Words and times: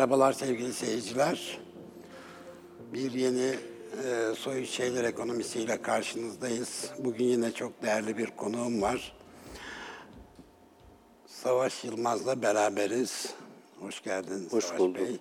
Merhabalar 0.00 0.32
sevgili 0.32 0.72
seyirciler. 0.72 1.58
Bir 2.92 3.12
yeni 3.12 3.54
e, 4.04 4.34
Soyut 4.34 4.68
Şeyler 4.68 5.04
Ekonomisiyle 5.04 5.82
karşınızdayız. 5.82 6.90
Bugün 6.98 7.24
yine 7.24 7.52
çok 7.52 7.82
değerli 7.82 8.18
bir 8.18 8.26
konuğum 8.26 8.82
var. 8.82 9.16
Savaş 11.26 11.84
Yılmaz'la 11.84 12.42
beraberiz. 12.42 13.34
Hoş 13.80 14.02
geldiniz 14.02 14.52
Hoş 14.52 14.64
Savaş 14.64 14.78
bulduk. 14.78 15.00
Bey. 15.00 15.18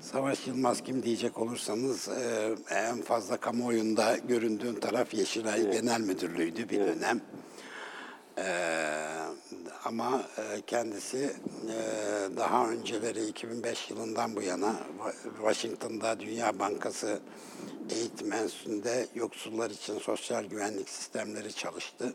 Savaş 0.00 0.46
Yılmaz 0.46 0.82
kim 0.82 1.02
diyecek 1.02 1.38
olursanız 1.38 2.08
e, 2.08 2.54
en 2.70 3.02
fazla 3.02 3.36
kamuoyunda 3.36 4.16
göründüğün 4.16 4.74
taraf 4.74 5.14
Yeşilay 5.14 5.70
Genel 5.70 6.00
Müdürlüğü'ydü 6.00 6.68
bir 6.68 6.80
dönem. 6.80 7.20
E, 8.38 8.44
ama 9.84 10.22
e, 10.38 10.60
kendisi 10.66 11.36
e, 11.68 11.76
daha 12.36 12.68
önceleri 12.68 13.26
2005 13.26 13.90
yılından 13.90 14.36
bu 14.36 14.42
yana 14.42 14.76
Wa- 14.98 15.36
Washington'da 15.36 16.20
Dünya 16.20 16.58
Bankası 16.58 17.20
Eğitim 17.90 18.32
Enstitüsü'nde 18.32 19.06
yoksullar 19.14 19.70
için 19.70 19.98
sosyal 19.98 20.44
güvenlik 20.44 20.88
sistemleri 20.88 21.52
çalıştı. 21.52 22.14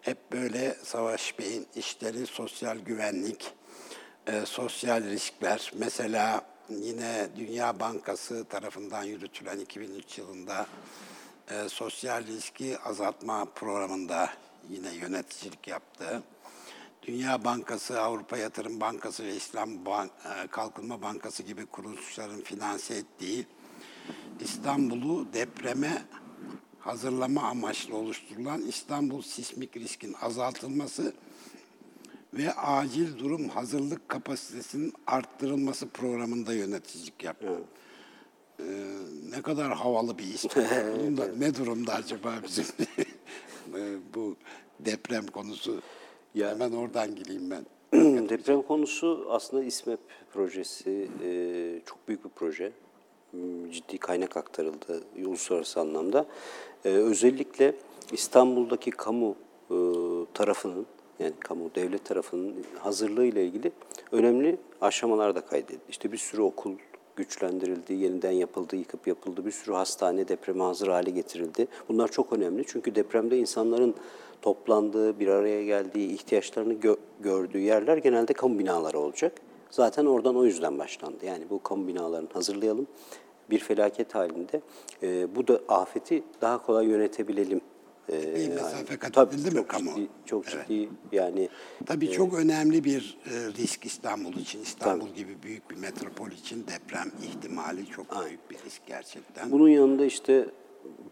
Hep 0.00 0.32
böyle 0.32 0.76
Savaş 0.82 1.38
Bey'in 1.38 1.66
işleri 1.74 2.26
sosyal 2.26 2.78
güvenlik, 2.78 3.52
e, 4.26 4.46
sosyal 4.46 5.04
riskler. 5.04 5.72
Mesela 5.74 6.42
yine 6.68 7.28
Dünya 7.36 7.80
Bankası 7.80 8.44
tarafından 8.44 9.02
yürütülen 9.02 9.58
2003 9.58 10.18
yılında 10.18 10.66
sosyal 11.68 12.26
riski 12.26 12.78
azaltma 12.78 13.44
programında 13.44 14.30
yine 14.68 14.94
yöneticilik 14.94 15.68
yaptı. 15.68 16.22
Dünya 17.10 17.44
Bankası, 17.44 18.00
Avrupa 18.00 18.36
Yatırım 18.36 18.80
Bankası 18.80 19.24
ve 19.24 19.36
İslam 19.36 19.86
Bank, 19.86 20.10
e, 20.24 20.46
Kalkınma 20.46 21.02
Bankası 21.02 21.42
gibi 21.42 21.66
kuruluşların 21.66 22.40
finanse 22.40 22.94
ettiği 22.94 23.46
İstanbul'u 24.40 25.32
depreme 25.32 26.02
hazırlama 26.78 27.42
amaçlı 27.42 27.96
oluşturulan 27.96 28.62
İstanbul 28.62 29.22
Sismik 29.22 29.76
Riskin 29.76 30.16
Azaltılması 30.22 31.12
ve 32.34 32.52
Acil 32.52 33.18
Durum 33.18 33.48
Hazırlık 33.48 34.08
Kapasitesinin 34.08 34.92
Arttırılması 35.06 35.88
programında 35.88 36.54
yöneticilik 36.54 37.24
yaptı. 37.24 37.62
Ee, 38.60 38.64
ne 39.30 39.42
kadar 39.42 39.72
havalı 39.72 40.18
bir 40.18 40.24
isim. 40.24 40.50
Bunun 40.98 41.16
da 41.16 41.28
ne 41.38 41.54
durumda 41.54 41.94
acaba 41.94 42.34
bizim 42.44 42.66
e, 43.76 43.98
bu 44.14 44.36
deprem 44.80 45.26
konusu? 45.26 45.82
Ya- 46.34 46.50
Hemen 46.50 46.72
oradan 46.72 47.14
gireyim 47.14 47.50
ben. 47.50 47.66
Deprem 48.28 48.62
konusu 48.62 49.26
aslında 49.30 49.64
İSMEP 49.64 49.98
projesi 50.32 51.08
e, 51.24 51.30
çok 51.86 52.08
büyük 52.08 52.24
bir 52.24 52.30
proje. 52.30 52.72
Hmm, 53.30 53.70
Ciddi 53.70 53.98
kaynak 53.98 54.36
aktarıldı 54.36 55.02
uluslararası 55.26 55.80
anlamda. 55.80 56.26
E, 56.84 56.88
özellikle 56.88 57.74
İstanbul'daki 58.12 58.90
kamu 58.90 59.34
e, 59.70 59.76
tarafının 60.34 60.86
yani 61.18 61.32
kamu 61.40 61.70
devlet 61.74 62.04
tarafının 62.04 62.54
hazırlığı 62.78 63.24
ile 63.24 63.44
ilgili 63.44 63.72
önemli 64.12 64.56
aşamalar 64.80 65.34
da 65.34 65.40
kaydedildi. 65.40 65.80
İşte 65.88 66.12
bir 66.12 66.16
sürü 66.18 66.42
okul 66.42 66.72
güçlendirildi, 67.16 67.94
yeniden 67.94 68.30
yapıldı, 68.30 68.76
yıkıp 68.76 69.06
yapıldı. 69.06 69.46
Bir 69.46 69.50
sürü 69.50 69.74
hastane 69.74 70.28
depreme 70.28 70.64
hazır 70.64 70.88
hale 70.88 71.10
getirildi. 71.10 71.68
Bunlar 71.88 72.08
çok 72.08 72.32
önemli 72.32 72.64
çünkü 72.66 72.94
depremde 72.94 73.38
insanların 73.38 73.94
toplandığı, 74.42 75.20
bir 75.20 75.28
araya 75.28 75.64
geldiği, 75.64 76.12
ihtiyaçlarını 76.12 76.74
gö- 76.74 76.98
gördüğü 77.20 77.58
yerler 77.58 77.96
genelde 77.96 78.32
kamu 78.32 78.58
binaları 78.58 78.98
olacak. 78.98 79.32
Zaten 79.70 80.06
oradan 80.06 80.36
o 80.36 80.44
yüzden 80.44 80.78
başlandı. 80.78 81.26
Yani 81.26 81.44
bu 81.50 81.62
kamu 81.62 81.86
binalarını 81.88 82.28
hazırlayalım. 82.32 82.86
Bir 83.50 83.58
felaket 83.58 84.14
halinde 84.14 84.60
e, 85.02 85.36
bu 85.36 85.48
da 85.48 85.60
afeti 85.68 86.22
daha 86.40 86.62
kolay 86.66 86.86
yönetebilelim. 86.86 87.60
E, 88.12 88.34
Bir 88.34 88.48
mesafe 88.48 88.96
kat 88.96 89.12
tabii 89.14 89.34
edildi 89.34 89.50
mi 89.58 89.66
kamu? 89.66 89.90
Ciddi, 89.94 90.08
çok 90.26 90.44
Evet. 90.54 90.68
ciddi 90.68 90.88
yani 91.12 91.48
Tabii 91.86 92.10
çok 92.10 92.34
önemli 92.34 92.84
bir 92.84 93.18
e, 93.26 93.30
risk 93.62 93.86
İstanbul 93.86 94.32
için. 94.32 94.62
İstanbul 94.62 95.08
gibi 95.08 95.42
büyük 95.42 95.70
bir 95.70 95.76
metropol 95.76 96.30
için 96.30 96.66
deprem 96.66 97.12
ihtimali 97.22 97.86
çok 97.86 98.26
büyük 98.26 98.50
bir 98.50 98.56
risk 98.66 98.86
gerçekten. 98.86 99.52
Bunun 99.52 99.68
yanında 99.68 100.04
işte 100.04 100.46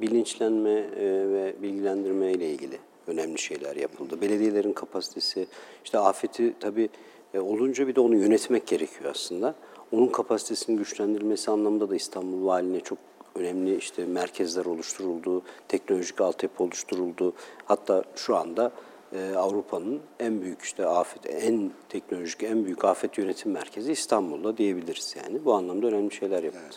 bilinçlenme 0.00 0.71
e, 0.71 1.05
ve 1.31 1.55
bilgilendirme 1.62 2.33
ile 2.33 2.50
ilgili 2.53 2.78
önemli 3.09 3.39
şeyler 3.39 3.77
yapıldı. 3.77 4.21
Belediyelerin 4.21 4.73
kapasitesi, 4.73 5.47
işte 5.85 5.99
afeti 5.99 6.55
tabii 6.61 6.89
e, 7.35 7.39
olunca 7.39 7.89
bir 7.89 7.95
de 7.95 8.01
onu 8.01 8.17
yönetmek 8.17 8.67
gerekiyor 8.67 9.11
aslında. 9.11 9.55
Onun 9.93 10.07
kapasitesinin 10.07 10.77
güçlendirilmesi 10.77 11.51
anlamında 11.51 11.91
da 11.91 11.97
İstanbul 11.97 12.47
Valiliğine 12.47 12.81
çok 12.81 12.99
önemli 13.35 13.77
işte 13.77 14.07
merkezler 14.07 14.65
oluşturuldu, 14.65 15.43
teknolojik 15.69 16.21
altyapı 16.21 16.65
oluşturuldu. 16.65 17.33
Hatta 17.65 18.05
şu 18.17 18.37
anda 18.37 18.73
e, 19.13 19.35
Avrupa'nın 19.37 20.01
en 20.21 20.43
büyük 20.43 20.63
işte 20.63 20.87
afet, 20.87 21.27
en 21.27 21.73
teknolojik, 21.89 22.43
en 22.43 22.65
büyük 22.65 22.85
afet 22.85 23.19
yönetim 23.19 23.53
merkezi 23.53 23.93
İstanbul'da 23.93 24.57
diyebiliriz 24.57 25.17
yani. 25.25 25.45
Bu 25.45 25.55
anlamda 25.55 25.87
önemli 25.87 26.15
şeyler 26.15 26.43
yapıldı. 26.43 26.77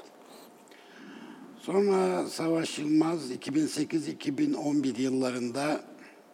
Sonra 1.59 2.25
Savaş 2.25 2.79
Yılmaz 2.79 3.31
2008-2011 3.31 5.01
yıllarında 5.01 5.81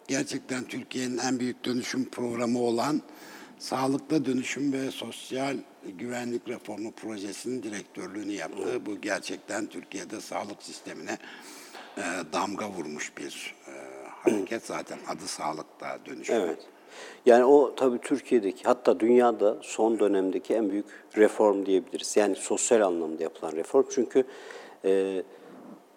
gerçekten 0.08 0.64
Türkiye'nin 0.64 1.18
en 1.18 1.40
büyük 1.40 1.64
dönüşüm 1.64 2.04
programı 2.10 2.62
olan 2.62 3.02
Sağlıklı 3.58 4.24
Dönüşüm 4.24 4.72
ve 4.72 4.90
Sosyal 4.90 5.56
Güvenlik 5.98 6.48
Reformu 6.48 6.92
Projesi'nin 6.92 7.62
direktörlüğünü 7.62 8.32
yaptı. 8.32 8.86
Bu 8.86 9.00
gerçekten 9.00 9.66
Türkiye'de 9.66 10.20
sağlık 10.20 10.62
sistemine 10.62 11.18
e, 11.96 12.02
damga 12.32 12.68
vurmuş 12.68 13.12
bir 13.16 13.54
e, 13.68 13.72
hareket. 14.10 14.66
Zaten 14.66 14.98
adı 15.08 15.26
sağlıkta 15.26 15.98
dönüşüm. 16.06 16.36
Evet. 16.36 16.58
Yani 17.26 17.44
o 17.44 17.74
tabii 17.74 17.98
Türkiye'deki 17.98 18.64
hatta 18.64 19.00
dünyada 19.00 19.58
son 19.62 19.98
dönemdeki 19.98 20.54
en 20.54 20.70
büyük 20.70 20.86
reform 21.16 21.66
diyebiliriz. 21.66 22.16
Yani 22.16 22.36
sosyal 22.36 22.80
anlamda 22.80 23.22
yapılan 23.22 23.52
reform. 23.52 23.84
Çünkü 23.90 24.24
e, 24.84 25.22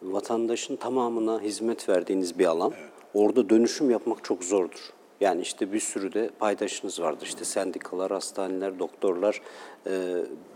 vatandaşın 0.01 0.75
tamamına 0.75 1.41
hizmet 1.41 1.89
verdiğiniz 1.89 2.39
bir 2.39 2.45
alan. 2.45 2.73
Orada 3.13 3.49
dönüşüm 3.49 3.89
yapmak 3.89 4.23
çok 4.23 4.43
zordur. 4.43 4.89
Yani 5.21 5.41
işte 5.41 5.73
bir 5.73 5.79
sürü 5.79 6.13
de 6.13 6.29
paydaşınız 6.39 7.01
vardır. 7.01 7.25
İşte 7.25 7.45
sendikalar, 7.45 8.11
hastaneler, 8.11 8.79
doktorlar, 8.79 9.41
e, 9.87 9.91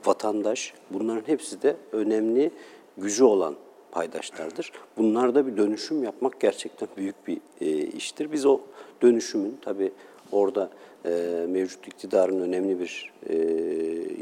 vatandaş. 0.05 0.73
Bunların 0.91 1.27
hepsi 1.27 1.61
de 1.61 1.75
önemli 1.91 2.51
gücü 2.97 3.23
olan 3.23 3.55
paydaşlardır. 3.91 4.71
Bunlarda 4.97 5.47
bir 5.47 5.57
dönüşüm 5.57 6.03
yapmak 6.03 6.39
gerçekten 6.39 6.89
büyük 6.97 7.27
bir 7.27 7.37
e, 7.61 7.67
iştir. 7.77 8.31
Biz 8.31 8.45
o 8.45 8.59
dönüşümün 9.01 9.57
tabii 9.61 9.91
orada 10.31 10.69
e, 11.05 11.45
mevcut 11.49 11.87
iktidarın 11.87 12.41
önemli 12.41 12.79
bir 12.79 13.13
e, 13.29 13.35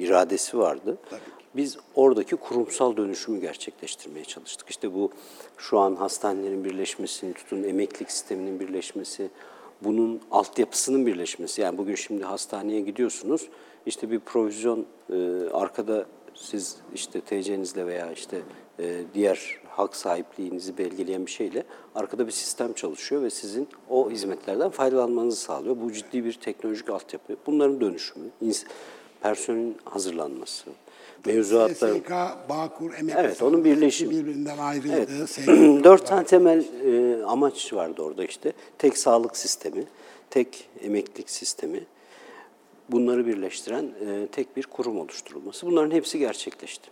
iradesi 0.03 0.57
vardı. 0.57 0.97
Biz 1.55 1.77
oradaki 1.95 2.35
kurumsal 2.35 2.97
dönüşümü 2.97 3.41
gerçekleştirmeye 3.41 4.25
çalıştık. 4.25 4.69
İşte 4.69 4.93
bu 4.93 5.11
şu 5.57 5.79
an 5.79 5.95
hastanelerin 5.95 6.63
birleşmesini 6.63 7.33
tutun, 7.33 7.63
emeklilik 7.63 8.11
sisteminin 8.11 8.59
birleşmesi, 8.59 9.29
bunun 9.81 10.21
altyapısının 10.31 11.05
birleşmesi. 11.05 11.61
Yani 11.61 11.77
bugün 11.77 11.95
şimdi 11.95 12.23
hastaneye 12.23 12.81
gidiyorsunuz, 12.81 13.49
işte 13.85 14.11
bir 14.11 14.19
provizyon 14.19 14.85
e, 15.09 15.15
arkada 15.53 16.05
siz 16.33 16.77
işte 16.93 17.21
TC'nizle 17.21 17.87
veya 17.87 18.11
işte 18.11 18.41
e, 18.79 19.01
diğer 19.13 19.59
hak 19.67 19.95
sahipliğinizi 19.95 20.77
belgeleyen 20.77 21.25
bir 21.25 21.31
şeyle 21.31 21.63
arkada 21.95 22.27
bir 22.27 22.31
sistem 22.31 22.73
çalışıyor 22.73 23.21
ve 23.21 23.29
sizin 23.29 23.67
o 23.89 24.11
hizmetlerden 24.11 24.69
faydalanmanızı 24.69 25.41
sağlıyor. 25.41 25.77
Bu 25.81 25.91
ciddi 25.91 26.25
bir 26.25 26.33
teknolojik 26.33 26.89
altyapı. 26.89 27.35
Bunların 27.45 27.81
dönüşümü, 27.81 28.25
personelin 29.21 29.77
hazırlanması, 29.85 30.69
mevzuatların... 31.25 31.99
SSK, 31.99 32.11
Bağkur, 32.49 32.93
Emek 32.93 33.15
Evet, 33.17 33.41
onun 33.41 33.65
birleşimi. 33.65 34.11
birbirinden 34.11 34.57
ayrıldı. 34.57 34.93
Evet. 34.97 35.37
Dört 35.83 36.07
tane 36.07 36.25
temel 36.25 36.65
e, 36.85 37.23
amaç 37.23 37.73
vardı 37.73 38.01
orada 38.01 38.25
işte. 38.25 38.53
Tek 38.77 38.97
sağlık 38.97 39.37
sistemi, 39.37 39.83
tek 40.29 40.69
emeklilik 40.81 41.29
sistemi. 41.29 41.83
Bunları 42.89 43.27
birleştiren 43.27 43.83
e, 43.83 44.27
tek 44.31 44.57
bir 44.57 44.63
kurum 44.63 44.99
oluşturulması. 44.99 45.65
Bunların 45.65 45.91
hepsi 45.91 46.19
gerçekleşti. 46.19 46.89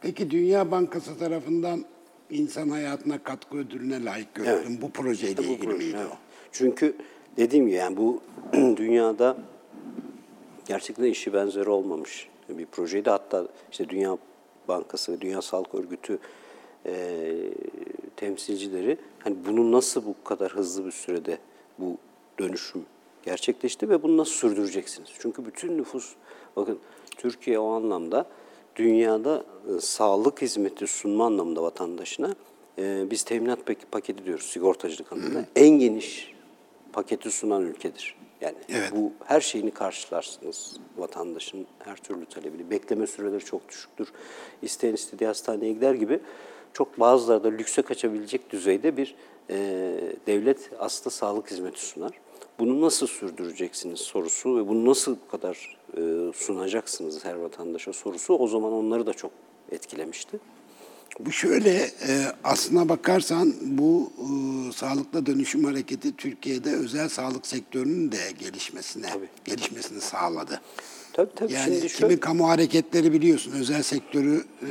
Peki 0.00 0.30
Dünya 0.30 0.70
Bankası 0.70 1.18
tarafından 1.18 1.84
insan 2.30 2.68
hayatına 2.68 3.18
katkı 3.22 3.56
ödülüne 3.56 4.04
layık 4.04 4.34
görüldüm. 4.34 4.78
Bu 4.82 4.90
projeyle 4.90 5.38
Bu 5.38 5.42
ilgili 5.42 5.58
proje, 5.60 5.78
miydi 5.78 5.96
evet. 6.00 6.10
o? 6.12 6.16
Çünkü 6.52 6.96
dediğim 7.36 7.66
gibi 7.66 7.76
yani 7.76 7.96
bu 7.96 8.20
dünyada 8.52 9.36
gerçekten 10.66 11.04
işi 11.04 11.32
benzeri 11.32 11.70
olmamış 11.70 12.28
bir 12.48 12.66
projeydi. 12.66 13.10
Hatta 13.10 13.48
işte 13.72 13.88
Dünya 13.88 14.18
Bankası 14.68 15.12
ve 15.12 15.20
Dünya 15.20 15.42
Sağlık 15.42 15.74
Örgütü 15.74 16.18
e, 16.86 17.24
temsilcileri 18.16 18.98
hani 19.18 19.36
bunu 19.48 19.72
nasıl 19.72 20.04
bu 20.04 20.14
kadar 20.24 20.52
hızlı 20.52 20.86
bir 20.86 20.90
sürede 20.90 21.38
bu 21.78 21.96
dönüşüm 22.38 22.82
gerçekleşti 23.22 23.88
ve 23.88 24.02
bunu 24.02 24.16
nasıl 24.16 24.32
sürdüreceksiniz? 24.32 25.08
Çünkü 25.18 25.46
bütün 25.46 25.78
nüfus, 25.78 26.12
bakın 26.56 26.78
Türkiye 27.16 27.58
o 27.58 27.68
anlamda 27.72 28.26
dünyada 28.76 29.44
e, 29.76 29.80
sağlık 29.80 30.42
hizmeti 30.42 30.86
sunma 30.86 31.26
anlamında 31.26 31.62
vatandaşına 31.62 32.34
e, 32.78 33.10
biz 33.10 33.22
teminat 33.22 33.66
pak- 33.66 33.92
paketi 33.92 34.24
diyoruz 34.24 34.44
sigortacılık 34.44 35.12
anlamında. 35.12 35.44
En 35.56 35.68
geniş 35.70 36.34
paketi 36.92 37.30
sunan 37.30 37.62
ülkedir. 37.62 38.16
Yani 38.42 38.56
Evet. 38.68 38.92
bu 38.96 39.12
her 39.24 39.40
şeyini 39.40 39.70
karşılarsınız 39.70 40.76
vatandaşın 40.96 41.66
her 41.78 41.96
türlü 41.96 42.26
talebini. 42.26 42.70
Bekleme 42.70 43.06
süreleri 43.06 43.44
çok 43.44 43.68
düşüktür. 43.68 44.12
İsteyen 44.62 44.94
istediği 44.94 45.26
hastaneye 45.26 45.72
gider 45.72 45.94
gibi 45.94 46.20
çok 46.72 47.00
bazıları 47.00 47.44
da 47.44 47.48
lükse 47.48 47.82
kaçabilecek 47.82 48.50
düzeyde 48.50 48.96
bir 48.96 49.14
e, 49.50 49.56
devlet 50.26 50.70
aslında 50.78 51.10
sağlık 51.10 51.50
hizmeti 51.50 51.86
sunar. 51.86 52.12
Bunu 52.58 52.80
nasıl 52.80 53.06
sürdüreceksiniz 53.06 54.00
sorusu 54.00 54.56
ve 54.56 54.68
bunu 54.68 54.90
nasıl 54.90 55.16
bu 55.26 55.30
kadar 55.30 55.76
e, 55.96 56.32
sunacaksınız 56.34 57.24
her 57.24 57.34
vatandaşa 57.34 57.92
sorusu 57.92 58.34
o 58.34 58.46
zaman 58.46 58.72
onları 58.72 59.06
da 59.06 59.12
çok 59.14 59.30
etkilemişti. 59.72 60.38
Şöyle 61.30 61.70
e, 61.80 62.26
aslına 62.44 62.88
bakarsan 62.88 63.54
bu 63.62 64.12
e, 64.18 64.72
sağlıkla 64.72 65.26
dönüşüm 65.26 65.64
hareketi 65.64 66.16
Türkiye'de 66.16 66.70
özel 66.70 67.08
sağlık 67.08 67.46
sektörünün 67.46 68.12
de 68.12 68.18
gelişmesine 68.38 69.06
Tabii. 69.12 69.28
gelişmesini 69.44 70.00
sağladı. 70.00 70.60
Tabii 71.12 71.30
tabii 71.34 71.52
Yani 71.52 71.64
şimdi 71.64 71.78
kimi 71.80 71.90
şöyle, 71.90 72.20
kamu 72.20 72.48
hareketleri 72.48 73.12
biliyorsun 73.12 73.52
özel 73.52 73.82
sektörü 73.82 74.44
e, 74.62 74.66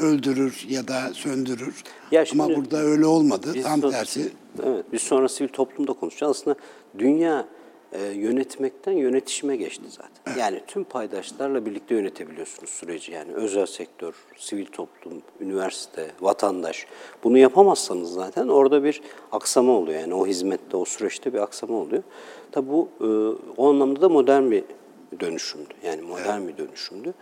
öldürür 0.00 0.66
ya 0.68 0.88
da 0.88 1.10
söndürür. 1.14 1.82
Ya 2.10 2.20
Ama 2.32 2.46
şimdi 2.46 2.56
burada 2.56 2.76
öyle 2.76 3.06
olmadı. 3.06 3.62
Tam 3.62 3.80
tersi. 3.80 4.32
Evet, 4.62 4.84
biz 4.92 5.02
sonra 5.02 5.28
sivil 5.28 5.48
toplumda 5.48 5.92
konuşacağız. 5.92 6.36
Aslında 6.36 6.56
dünya 6.98 7.48
e, 7.92 8.04
yönetmekten 8.04 8.92
yönetişime 8.92 9.56
geçti 9.56 9.84
zaten. 9.88 10.40
Yani 10.40 10.60
tüm 10.66 10.84
paydaşlarla 10.84 11.66
birlikte 11.66 11.94
yönetebiliyorsunuz 11.94 12.70
süreci. 12.70 13.12
Yani 13.12 13.32
özel 13.32 13.66
sektör, 13.66 14.14
sivil 14.36 14.66
toplum, 14.66 15.22
üniversite, 15.40 16.10
vatandaş. 16.20 16.86
Bunu 17.24 17.38
yapamazsanız 17.38 18.12
zaten 18.12 18.48
orada 18.48 18.84
bir 18.84 19.02
aksama 19.32 19.72
oluyor. 19.72 20.00
Yani 20.00 20.14
o 20.14 20.26
hizmette, 20.26 20.76
o 20.76 20.84
süreçte 20.84 21.32
bir 21.32 21.38
aksama 21.38 21.74
oluyor. 21.74 22.02
Tabii 22.52 22.68
bu 22.68 22.88
e, 23.00 23.06
o 23.56 23.70
anlamda 23.70 24.00
da 24.00 24.08
modern 24.08 24.50
bir 24.50 24.64
dönüşümdü. 25.20 25.74
Yani 25.84 26.02
modern 26.02 26.48
bir 26.48 26.56
dönüşümdü. 26.56 27.14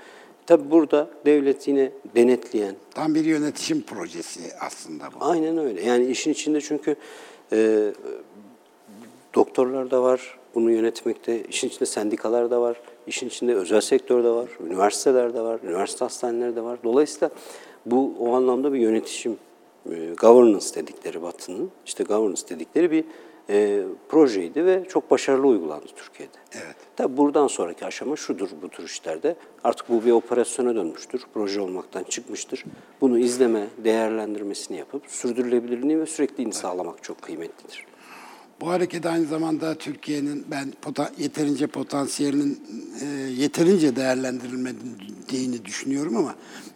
Tabii 0.46 0.70
burada 0.70 1.10
devlet 1.26 1.68
yine 1.68 1.92
denetleyen, 2.16 2.76
Tam 2.94 3.14
bir 3.14 3.24
yönetişim 3.24 3.82
projesi 3.82 4.40
aslında 4.60 5.04
bu. 5.04 5.24
Aynen 5.24 5.58
öyle. 5.58 5.82
Yani 5.82 6.06
işin 6.06 6.32
içinde 6.32 6.60
çünkü 6.60 6.96
e, 7.52 7.92
doktorlar 9.34 9.90
da 9.90 10.02
var 10.02 10.38
bunu 10.54 10.70
yönetmekte, 10.70 11.42
işin 11.42 11.68
içinde 11.68 11.86
sendikalar 11.86 12.50
da 12.50 12.60
var, 12.60 12.80
işin 13.06 13.28
içinde 13.28 13.54
özel 13.54 13.80
sektör 13.80 14.24
de 14.24 14.28
var, 14.28 14.48
üniversiteler 14.66 15.34
de 15.34 15.40
var, 15.40 15.60
üniversite 15.64 16.04
hastaneleri 16.04 16.56
de 16.56 16.62
var. 16.62 16.78
Dolayısıyla 16.84 17.30
bu 17.86 18.14
o 18.18 18.34
anlamda 18.34 18.72
bir 18.72 18.78
yönetişim, 18.78 19.36
e, 19.90 20.14
governance 20.20 20.74
dedikleri 20.74 21.22
Batı'nın, 21.22 21.70
işte 21.86 22.04
governance 22.04 22.48
dedikleri 22.48 22.90
bir 22.90 23.04
e, 23.50 23.82
projeydi 24.08 24.64
ve 24.64 24.84
çok 24.88 25.10
başarılı 25.10 25.46
uygulandı 25.46 25.86
Türkiye'de. 25.96 26.38
Evet. 26.52 26.76
Tabii 26.96 27.16
buradan 27.16 27.46
sonraki 27.46 27.86
aşama 27.86 28.16
şudur 28.16 28.48
bu 28.62 28.68
tür 28.68 28.84
işlerde. 28.84 29.36
Artık 29.64 29.88
bu 29.88 30.04
bir 30.04 30.12
operasyona 30.12 30.74
dönmüştür. 30.74 31.22
Proje 31.34 31.60
olmaktan 31.60 32.02
çıkmıştır. 32.02 32.64
Bunu 33.00 33.18
izleme, 33.18 33.66
değerlendirmesini 33.78 34.76
yapıp 34.76 35.02
sürdürülebilirliğini 35.06 36.00
ve 36.00 36.06
sürekliliğini 36.06 36.52
sağlamak 36.52 37.02
çok 37.02 37.22
kıymetlidir. 37.22 37.86
Bu 38.60 38.68
hareket 38.70 39.06
aynı 39.06 39.26
zamanda 39.26 39.74
Türkiye'nin 39.78 40.46
ben 40.50 40.72
pota- 40.82 41.12
yeterince 41.18 41.66
potansiyelinin 41.66 42.62
e, 43.00 43.06
yeterince 43.42 43.96
değerlendirilmediğini 43.96 45.64
düşünüyorum 45.64 46.16
ama 46.16 46.34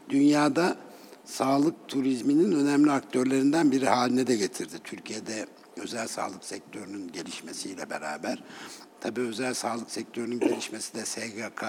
dünyada 0.09 0.77
sağlık 1.25 1.89
turizminin 1.89 2.53
önemli 2.53 2.91
aktörlerinden 2.91 3.73
biri 3.73 3.89
haline 3.89 4.27
de 4.27 4.37
getirdi. 4.37 4.75
Türkiye'de 4.85 5.47
özel 5.77 6.09
sağlık 6.09 6.45
sektörünün 6.45 7.13
gelişmesiyle 7.13 7.91
beraber. 7.91 8.43
Tabii 9.01 9.21
özel 9.21 9.55
sağlık 9.55 9.91
sektörünün 9.91 10.41
gelişmesi 10.41 10.95
de 10.95 11.05
SGK, 11.05 11.65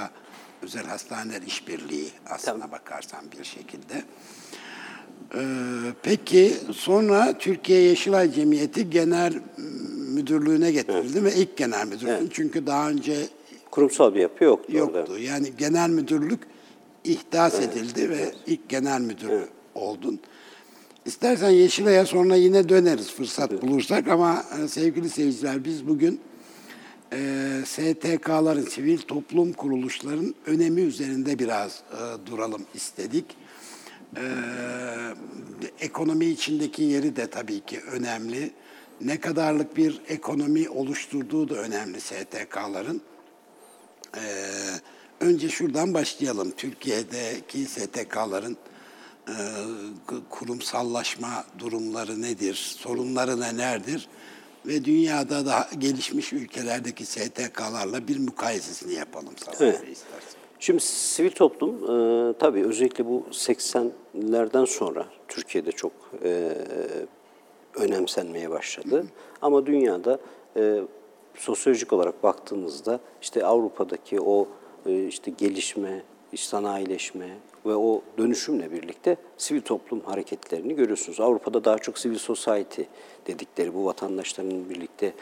özel 0.61 0.85
hastaneler 0.85 1.41
işbirliği 1.41 2.09
aslına 2.29 2.71
bakarsan 2.71 3.25
bir 3.39 3.43
şekilde. 3.43 4.03
Ee, 5.35 5.39
peki 6.03 6.53
sonra 6.73 7.37
Türkiye 7.37 7.81
Yeşilay 7.81 8.31
Cemiyeti 8.31 8.89
Genel 8.89 9.33
Müdürlüğü'ne 10.13 10.71
getirildi 10.71 11.23
ve 11.23 11.35
ilk 11.35 11.57
genel 11.57 11.87
müdürlüğü 11.87 12.29
çünkü 12.31 12.67
daha 12.67 12.89
önce 12.89 13.15
Kurumsal 13.71 14.15
bir 14.15 14.19
yapı 14.19 14.43
yoktu, 14.43 14.77
yoktu. 14.77 15.05
orada. 15.09 15.19
Yani 15.19 15.53
genel 15.57 15.89
müdürlük 15.89 16.39
ihdas 17.03 17.59
edildi 17.59 18.09
ve 18.09 18.31
ilk 18.47 18.69
genel 18.69 19.01
müdür 19.01 19.31
oldun. 19.75 20.19
İstersen 21.05 21.49
Yeşilay'a 21.49 22.05
sonra 22.05 22.35
yine 22.35 22.69
döneriz 22.69 23.11
fırsat 23.11 23.61
bulursak 23.61 24.07
ama 24.07 24.45
e, 24.63 24.67
sevgili 24.67 25.09
seyirciler 25.09 25.65
biz 25.65 25.87
bugün 25.87 26.19
e, 27.13 27.17
STK'ların, 27.65 28.65
sivil 28.65 28.97
toplum 28.97 29.53
kuruluşların 29.53 30.35
önemi 30.45 30.81
üzerinde 30.81 31.39
biraz 31.39 31.83
e, 31.91 32.27
duralım 32.31 32.61
istedik. 32.73 33.25
E, 34.17 34.23
ekonomi 35.79 36.25
içindeki 36.25 36.83
yeri 36.83 37.15
de 37.15 37.27
tabii 37.27 37.59
ki 37.59 37.79
önemli. 37.91 38.51
Ne 39.01 39.19
kadarlık 39.19 39.77
bir 39.77 40.01
ekonomi 40.07 40.69
oluşturduğu 40.69 41.49
da 41.49 41.55
önemli 41.55 42.01
STK'ların. 42.01 43.01
Ee, 44.17 44.19
önce 45.19 45.49
şuradan 45.49 45.93
başlayalım. 45.93 46.51
Türkiye'deki 46.57 47.65
STK'ların 47.65 48.57
e, 49.27 49.35
kurumsallaşma 50.29 51.45
durumları 51.59 52.21
nedir? 52.21 52.53
Sorunları 52.79 53.39
nelerdir? 53.39 54.07
Ve 54.65 54.85
dünyada 54.85 55.45
daha 55.45 55.69
gelişmiş 55.77 56.33
ülkelerdeki 56.33 57.05
STK'larla 57.05 58.07
bir 58.07 58.19
mukayesesini 58.19 58.93
yapalım 58.93 59.33
sana 59.37 59.55
Evet. 59.59 59.75
istersen. 59.75 60.39
Şimdi 60.59 60.79
sivil 60.83 61.31
toplum 61.31 61.75
e, 61.83 62.33
tabii 62.37 62.65
özellikle 62.65 63.05
bu 63.05 63.25
80'lerden 63.31 64.65
sonra 64.65 65.05
Türkiye'de 65.27 65.71
çok 65.71 65.91
e, 66.23 66.57
önemsenmeye 67.75 68.49
başladı. 68.49 69.05
Ama 69.41 69.65
dünyada 69.65 70.19
e, 70.57 70.81
sosyolojik 71.35 71.93
olarak 71.93 72.23
baktığınızda 72.23 72.99
işte 73.21 73.45
Avrupa'daki 73.45 74.21
o 74.21 74.47
e, 74.85 75.07
işte 75.07 75.31
gelişme, 75.31 76.03
iş 76.31 76.47
sanayileşme 76.47 77.29
ve 77.65 77.75
o 77.75 78.01
dönüşümle 78.17 78.71
birlikte 78.71 79.17
sivil 79.37 79.61
toplum 79.61 80.01
hareketlerini 80.01 80.75
görüyorsunuz. 80.75 81.19
Avrupa'da 81.19 81.63
daha 81.63 81.77
çok 81.77 81.95
civil 81.95 82.17
society 82.17 82.81
dedikleri 83.27 83.73
bu 83.73 83.85
vatandaşların 83.85 84.69
birlikte 84.69 85.13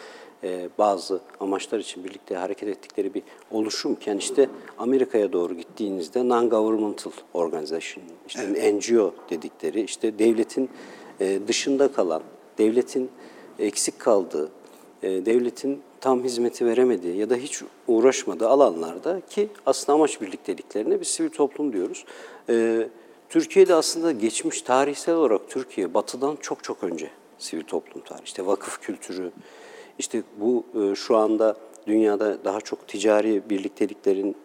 e, 0.44 0.70
bazı 0.78 1.22
amaçlar 1.40 1.80
için 1.80 2.04
birlikte 2.04 2.36
hareket 2.36 2.70
ettikleri 2.70 3.14
bir 3.14 3.24
oluşumken 3.52 4.18
işte 4.18 4.50
Amerika'ya 4.78 5.34
doğru 5.34 5.54
gittiğinizde 5.54 6.20
non-governmental 6.20 7.12
organization, 7.34 8.04
işte 8.28 8.74
NGO 8.76 9.14
dedikleri 9.30 9.82
işte 9.82 10.20
devletin 10.20 10.70
e, 11.20 11.40
dışında 11.48 11.92
kalan, 11.92 12.22
devletin 12.62 13.10
eksik 13.60 14.00
kaldığı, 14.00 14.52
e, 15.04 15.26
devletin 15.26 15.82
tam 16.02 16.24
hizmeti 16.24 16.66
veremediği 16.66 17.18
ya 17.18 17.30
da 17.30 17.36
hiç 17.36 17.64
uğraşmadığı 17.88 18.50
alanlarda 18.50 19.22
ki 19.30 19.50
aslında 19.66 19.94
amaç 19.94 20.22
birlikteliklerine 20.22 21.02
biz 21.02 21.08
sivil 21.08 21.30
toplum 21.30 21.74
diyoruz. 21.74 22.06
E, 22.50 22.88
Türkiye'de 23.30 23.76
aslında 23.76 24.12
geçmiş 24.12 24.62
tarihsel 24.62 25.16
olarak 25.16 25.50
Türkiye 25.50 25.94
batıdan 25.94 26.38
çok 26.42 26.64
çok 26.64 26.84
önce 26.84 27.10
sivil 27.38 27.64
toplum 27.64 28.04
tarihi. 28.04 28.26
İşte 28.26 28.46
vakıf 28.46 28.82
kültürü, 28.82 29.32
işte 30.00 30.24
bu 30.40 30.64
e, 30.82 30.96
şu 30.96 31.18
anda 31.18 31.56
dünyada 31.88 32.46
daha 32.46 32.62
çok 32.62 32.88
ticari 32.88 33.50
birlikteliklerin, 33.50 34.36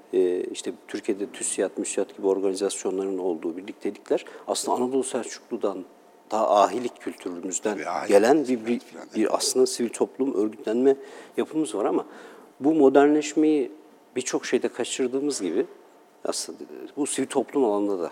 işte 0.53 0.73
Türkiye'de 0.89 1.27
TÜSİAD, 1.27 1.71
MÜSİAD 1.77 2.17
gibi 2.17 2.27
organizasyonların 2.27 3.19
olduğu 3.19 3.57
birliktelikler 3.57 4.25
aslında 4.47 4.77
Anadolu 4.77 5.05
Selçuklu'dan 5.05 5.85
daha 6.31 6.63
ahilik 6.63 7.01
kültürümüzden 7.01 7.85
Tabii, 7.85 8.09
gelen 8.09 8.49
bir, 8.49 8.67
bir, 8.67 8.81
bir 9.15 9.37
aslında 9.37 9.67
sivil 9.67 9.89
toplum 9.89 10.35
örgütlenme 10.35 10.97
yapımız 11.37 11.75
var 11.75 11.85
ama 11.85 12.07
bu 12.61 12.75
modernleşmeyi 12.75 13.73
birçok 14.17 14.47
şeyde 14.47 14.69
kaçırdığımız 14.69 15.41
gibi 15.41 15.67
aslında 16.25 16.59
bu 16.97 17.07
sivil 17.07 17.27
toplum 17.27 17.65
alanında 17.65 18.03
da 18.03 18.11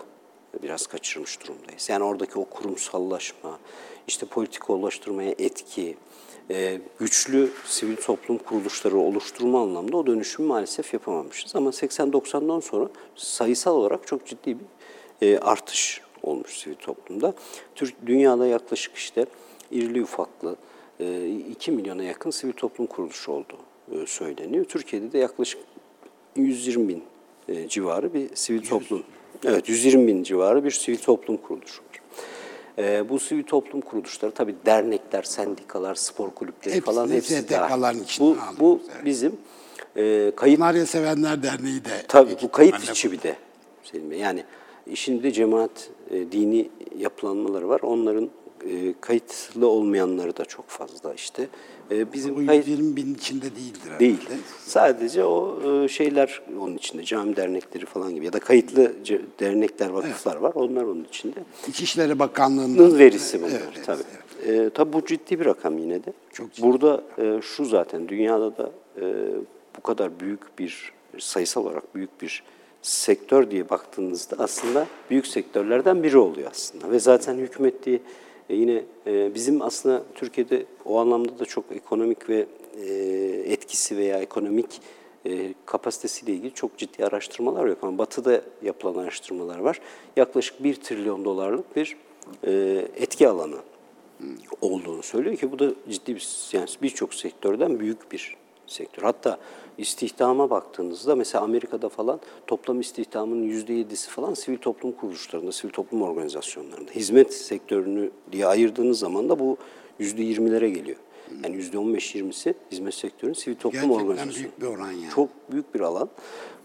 biraz 0.63 0.87
kaçırmış 0.87 1.41
durumdayız. 1.41 1.89
Yani 1.89 2.03
oradaki 2.03 2.39
o 2.39 2.45
kurumsallaşma, 2.45 3.59
işte 4.07 4.25
politikalaştırmaya 4.25 5.35
etki, 5.39 5.97
e, 6.49 6.81
güçlü 6.99 7.51
sivil 7.65 7.95
toplum 7.95 8.37
kuruluşları 8.37 8.97
oluşturma 8.97 9.61
anlamda 9.61 9.97
o 9.97 10.07
dönüşümü 10.07 10.47
maalesef 10.47 10.93
yapamamışız. 10.93 11.55
Ama 11.55 11.69
80-90'dan 11.69 12.59
sonra 12.59 12.89
sayısal 13.15 13.75
olarak 13.75 14.07
çok 14.07 14.25
ciddi 14.25 14.57
bir 14.59 14.65
e, 15.21 15.39
artış 15.39 16.01
olmuş 16.25 16.57
sivil 16.57 16.75
toplumda. 16.75 17.33
Türk 17.75 18.05
dünyada 18.05 18.47
yaklaşık 18.47 18.95
işte 18.95 19.25
irili 19.71 20.03
ufaklı 20.03 20.55
e, 20.99 21.27
2 21.27 21.71
milyona 21.71 22.03
yakın 22.03 22.31
sivil 22.31 22.53
toplum 22.53 22.87
kuruluşu 22.87 23.31
oldu. 23.31 23.57
e, 23.91 24.07
söyleniyor. 24.07 24.65
Türkiye'de 24.65 25.11
de 25.11 25.17
yaklaşık 25.17 25.61
120 26.35 26.89
bin 26.89 27.03
e, 27.47 27.67
civarı 27.67 28.13
bir 28.13 28.35
sivil 28.35 28.65
toplum. 28.65 29.03
Evet 29.45 29.69
120 29.69 30.07
bin 30.07 30.23
civarı 30.23 30.63
bir 30.63 30.71
sivil 30.71 30.97
toplum 30.97 31.37
kuruluşu 31.37 31.81
var. 31.81 31.85
E, 32.77 33.09
bu 33.09 33.19
sivil 33.19 33.43
toplum 33.43 33.81
kuruluşları 33.81 34.31
tabii 34.31 34.55
dernekler, 34.65 35.23
sendikalar, 35.23 35.95
spor 35.95 36.29
kulüpleri 36.29 36.75
Hepsini 36.75 36.95
falan 36.95 37.09
hepsi 37.09 37.35
STK'ların 37.35 38.03
içine 38.03 38.27
Bu, 38.27 38.31
alıyoruz, 38.31 38.59
bu 38.59 38.81
evet. 38.95 39.05
bizim 39.05 39.37
e, 39.97 40.31
kayıt 40.35 40.59
Kanarya 40.59 40.85
Sevenler 40.85 41.43
Derneği 41.43 41.85
de 41.85 41.89
Tabii 42.07 42.35
bu 42.41 42.51
kayıt 42.51 42.89
içi 42.89 43.11
bir 43.11 43.21
de. 43.21 43.35
Yani 44.15 44.43
işin 44.87 45.19
bir 45.19 45.23
de 45.23 45.31
cemaat 45.31 45.89
e, 46.11 46.31
dini 46.31 46.69
yapılanmaları 46.97 47.69
var. 47.69 47.79
Onların 47.83 48.29
e, 48.69 48.93
kayıtlı 49.01 49.67
olmayanları 49.67 50.37
da 50.37 50.45
çok 50.45 50.67
fazla 50.67 51.13
işte. 51.13 51.47
E, 51.91 52.13
bizim 52.13 52.47
kayıt 52.47 52.67
120 52.67 52.95
bin 52.95 53.13
içinde 53.15 53.45
değildir 53.45 53.81
herhalde. 53.85 53.99
değil. 53.99 54.19
Sadece 54.59 55.23
o 55.23 55.59
e, 55.83 55.87
şeyler 55.87 56.41
onun 56.59 56.77
içinde. 56.77 57.03
Cami 57.03 57.35
dernekleri 57.35 57.85
falan 57.85 58.15
gibi 58.15 58.25
ya 58.25 58.33
da 58.33 58.39
kayıtlı 58.39 58.93
dernekler, 59.39 59.89
vakıflar 59.89 60.35
var. 60.35 60.51
Onlar 60.55 60.83
onun 60.83 61.03
içinde. 61.03 61.39
İçişleri 61.67 62.19
Bakanlığı'nın 62.19 62.99
verisi 62.99 63.41
bunlar 63.41 63.51
Evet, 63.51 63.85
tabii. 63.85 64.03
Ee, 64.47 64.69
tabii 64.73 64.93
bu 64.93 65.05
ciddi 65.05 65.39
bir 65.39 65.45
rakam 65.45 65.77
yine 65.77 66.03
de. 66.03 66.13
Çok 66.33 66.53
ciddi. 66.53 66.67
Burada 66.67 67.03
e, 67.17 67.41
şu 67.41 67.65
zaten 67.65 68.07
dünyada 68.07 68.57
da 68.57 68.71
e, 69.01 69.03
bu 69.77 69.81
kadar 69.81 70.19
büyük 70.19 70.59
bir 70.59 70.91
sayısal 71.19 71.65
olarak 71.65 71.95
büyük 71.95 72.21
bir 72.21 72.43
sektör 72.85 73.51
diye 73.51 73.69
baktığınızda 73.69 74.35
aslında 74.39 74.87
büyük 75.09 75.27
sektörlerden 75.27 76.03
biri 76.03 76.17
oluyor 76.17 76.51
aslında. 76.51 76.91
Ve 76.91 76.99
zaten 76.99 77.37
hükümettiği 77.37 78.01
e, 78.49 78.55
yine 78.55 78.83
e, 79.07 79.35
bizim 79.35 79.61
aslında 79.61 80.03
Türkiye'de 80.15 80.65
o 80.85 80.99
anlamda 80.99 81.39
da 81.39 81.45
çok 81.45 81.65
ekonomik 81.71 82.29
ve 82.29 82.45
e, 82.81 82.93
etkisi 83.45 83.97
veya 83.97 84.19
ekonomik 84.19 84.81
kapasitesiyle 85.65 86.33
ilgili 86.33 86.53
çok 86.53 86.77
ciddi 86.77 87.05
araştırmalar 87.05 87.65
yok 87.65 87.77
ama 87.81 87.97
Batı'da 87.97 88.41
yapılan 88.63 89.03
araştırmalar 89.03 89.59
var. 89.59 89.79
Yaklaşık 90.17 90.63
1 90.63 90.75
trilyon 90.75 91.25
dolarlık 91.25 91.75
bir 91.75 91.97
etki 92.95 93.27
alanı 93.27 93.55
olduğunu 94.61 95.03
söylüyor 95.03 95.35
ki 95.35 95.51
bu 95.51 95.59
da 95.59 95.73
ciddi 95.89 96.15
bir 96.15 96.27
yani 96.53 96.67
birçok 96.81 97.13
sektörden 97.13 97.79
büyük 97.79 98.11
bir 98.11 98.37
sektör. 98.67 99.03
Hatta 99.03 99.37
istihdama 99.77 100.49
baktığınızda 100.49 101.15
mesela 101.15 101.43
Amerika'da 101.43 101.89
falan 101.89 102.19
toplam 102.47 102.79
istihdamın 102.79 103.43
yüzde 103.43 103.73
yedisi 103.73 104.09
falan 104.09 104.33
sivil 104.33 104.57
toplum 104.57 104.91
kuruluşlarında, 104.91 105.51
sivil 105.51 105.73
toplum 105.73 106.01
organizasyonlarında. 106.01 106.91
Hizmet 106.91 107.33
sektörünü 107.33 108.11
diye 108.31 108.45
ayırdığınız 108.45 108.99
zaman 108.99 109.29
da 109.29 109.39
bu 109.39 109.57
yüzde 109.99 110.23
yirmilere 110.23 110.69
geliyor. 110.69 110.97
Yani 111.43 111.55
yüzde 111.55 111.77
on 111.77 111.93
beş 111.93 112.15
yirmisi 112.15 112.53
hizmet 112.71 112.93
sektörünün 112.93 113.33
sivil 113.33 113.55
toplum 113.55 113.81
Gerçekten 113.81 114.05
organizasyonu. 114.05 114.35
büyük 114.37 114.61
bir 114.61 114.65
oran 114.65 114.91
yani. 114.91 115.09
Çok 115.15 115.29
büyük 115.51 115.75
bir 115.75 115.79
alan. 115.79 116.09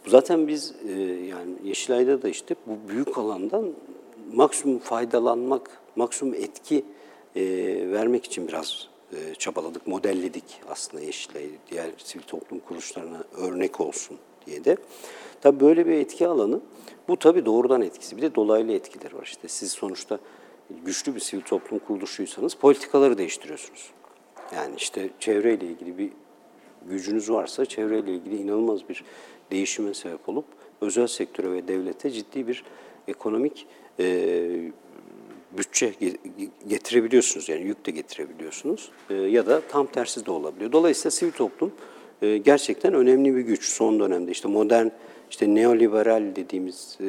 Zaten 0.07 0.49
biz 0.49 0.75
e, 0.88 1.00
yani 1.02 1.52
Yeşilay'da 1.64 2.23
da 2.23 2.28
işte 2.28 2.54
bu 2.66 2.88
büyük 2.88 3.19
alandan 3.19 3.73
maksimum 4.33 4.78
faydalanmak, 4.78 5.71
maksimum 5.97 6.35
etki 6.35 6.85
e, 7.37 7.42
vermek 7.90 8.25
için 8.25 8.49
biraz 8.49 8.88
e, 9.12 9.35
çabaladık, 9.35 9.87
modelledik 9.87 10.61
aslında 10.69 11.02
Yeşilay'ı, 11.02 11.50
diğer 11.71 11.90
sivil 11.99 12.25
toplum 12.25 12.59
kuruluşlarına 12.59 13.25
örnek 13.37 13.81
olsun 13.81 14.19
diye 14.47 14.64
de. 14.64 14.76
Tabii 15.40 15.61
böyle 15.61 15.87
bir 15.87 15.93
etki 15.93 16.26
alanı, 16.26 16.61
bu 17.09 17.17
tabii 17.17 17.47
doğrudan 17.47 17.83
etkisi. 17.83 18.17
Bir 18.17 18.23
de 18.23 18.35
dolaylı 18.35 18.73
etkileri 18.73 19.17
var. 19.17 19.23
İşte 19.23 19.49
siz 19.49 19.73
sonuçta 19.73 20.19
güçlü 20.85 21.14
bir 21.14 21.21
sivil 21.21 21.43
toplum 21.43 21.79
kuruluşuysanız 21.79 22.55
politikaları 22.55 23.19
değiştiriyorsunuz. 23.19 23.90
Yani 24.57 24.75
işte 24.76 25.11
çevreyle 25.21 25.67
ilgili 25.67 25.99
bir 25.99 26.11
gücünüz 26.87 27.31
varsa 27.31 27.67
çevreyle 27.67 28.14
ilgili 28.14 28.37
inanılmaz 28.37 28.88
bir 28.88 29.05
değişime 29.50 29.95
sebep 29.95 30.29
olup 30.29 30.45
özel 30.81 31.07
sektöre 31.07 31.52
ve 31.52 31.69
devlete 31.69 32.11
ciddi 32.11 32.49
bir 32.49 32.64
ekonomik 33.09 33.67
e, 34.00 34.73
bütçe 35.59 35.95
ge- 36.00 36.16
getirebiliyorsunuz 36.69 37.49
yani 37.49 37.62
yük 37.62 37.87
de 37.87 37.90
getirebiliyorsunuz 37.90 38.90
E, 39.11 39.14
ya 39.14 39.47
da 39.47 39.61
tam 39.69 39.87
tersi 39.87 40.26
de 40.26 40.30
olabiliyor. 40.30 40.73
Dolayısıyla 40.73 41.11
sivil 41.11 41.33
toplum 41.33 41.73
e, 42.23 42.37
gerçekten 42.37 42.95
önemli 42.95 43.37
bir 43.37 43.40
güç 43.40 43.64
son 43.69 44.00
dönemde 44.00 44.30
işte 44.30 44.49
modern 44.49 44.88
işte 45.30 45.54
neoliberal 45.54 46.23
dediğimiz 46.37 46.99
e, 47.00 47.07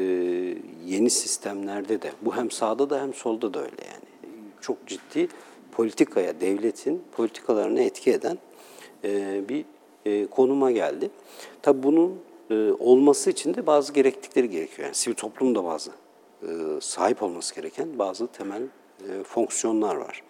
yeni 0.86 1.10
sistemlerde 1.10 2.02
de 2.02 2.12
bu 2.22 2.36
hem 2.36 2.52
sağda 2.52 2.90
da 2.90 3.02
hem 3.02 3.14
solda 3.14 3.54
da 3.54 3.60
öyle 3.60 3.84
yani 3.92 4.34
çok 4.62 4.88
ciddi 4.88 5.28
politikaya 5.72 6.42
devletin 6.42 7.02
politikalarına 7.12 7.82
etki 7.82 8.12
eden 8.12 8.38
e, 9.04 9.42
bir 9.50 9.66
konuma 10.28 10.72
geldi. 10.72 11.10
Tabii 11.62 11.84
bunun 11.84 12.20
olması 12.80 13.30
için 13.30 13.54
de 13.54 13.68
bazı 13.68 13.94
gereklilikleri 13.94 14.50
gerekiyor. 14.50 14.86
Yani 14.86 14.96
sivil 14.96 15.16
toplum 15.16 15.56
da 15.56 15.64
bazı 15.64 15.92
sahip 16.82 17.24
olması 17.24 17.56
gereken 17.56 18.00
bazı 18.00 18.28
temel 18.28 18.62
e, 19.10 19.24
fonksiyonlar 19.24 19.96
var. 19.96 20.24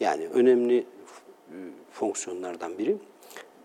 Yani 0.00 0.26
önemli 0.26 0.78
e, 0.78 1.56
fonksiyonlardan 1.92 2.78
biri 2.78 2.96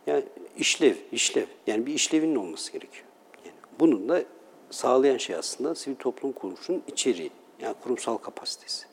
yani 0.08 0.24
işlev, 0.58 0.96
işlev. 1.12 1.46
Yani 1.68 1.86
bir 1.86 1.94
işlevinin 1.94 2.36
olması 2.36 2.72
gerekiyor. 2.72 3.06
Yani 3.46 3.56
bunun 3.80 4.10
da 4.10 4.24
sağlayan 4.70 5.18
şey 5.18 5.36
aslında 5.36 5.76
sivil 5.76 5.96
toplum 5.96 6.32
kuruluşunun 6.32 6.84
içeriği, 6.88 7.32
yani 7.62 7.76
kurumsal 7.84 8.18
kapasitesi. 8.18 8.86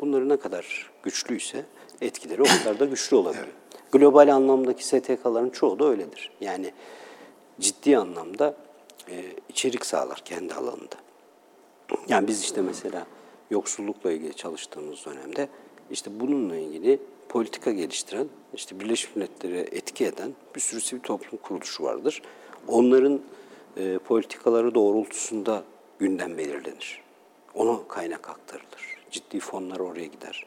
Bunları 0.00 0.28
ne 0.28 0.36
kadar 0.36 0.90
güçlüyse 1.02 1.64
etkileri 2.00 2.42
o 2.42 2.44
kadar 2.44 2.80
da 2.80 2.84
güçlü 2.84 3.16
olabiliyor. 3.16 3.46
Global 3.92 4.28
anlamdaki 4.34 4.86
STK'ların 4.86 5.50
çoğu 5.50 5.78
da 5.78 5.84
öyledir. 5.84 6.32
Yani 6.40 6.72
ciddi 7.60 7.98
anlamda 7.98 8.56
e, 9.08 9.24
içerik 9.48 9.86
sağlar 9.86 10.20
kendi 10.24 10.54
alanında. 10.54 10.96
Yani 12.08 12.28
biz 12.28 12.42
işte 12.42 12.62
mesela 12.62 13.06
yoksullukla 13.50 14.12
ilgili 14.12 14.34
çalıştığımız 14.34 15.06
dönemde 15.06 15.48
işte 15.90 16.20
bununla 16.20 16.56
ilgili 16.56 16.98
politika 17.28 17.72
geliştiren, 17.72 18.28
işte 18.54 18.80
Birleşmiş 18.80 19.16
Milletler'e 19.16 19.60
etki 19.60 20.06
eden 20.06 20.30
bir 20.54 20.60
sürü 20.60 20.80
sivil 20.80 21.00
toplum 21.00 21.40
kuruluşu 21.42 21.84
vardır. 21.84 22.22
Onların 22.68 23.20
e, 23.76 23.98
politikaları 23.98 24.74
doğrultusunda 24.74 25.62
gündem 25.98 26.38
belirlenir. 26.38 27.02
Ona 27.54 27.88
kaynak 27.88 28.28
aktarılır. 28.30 28.98
Ciddi 29.10 29.40
fonlar 29.40 29.80
oraya 29.80 30.06
gider. 30.06 30.46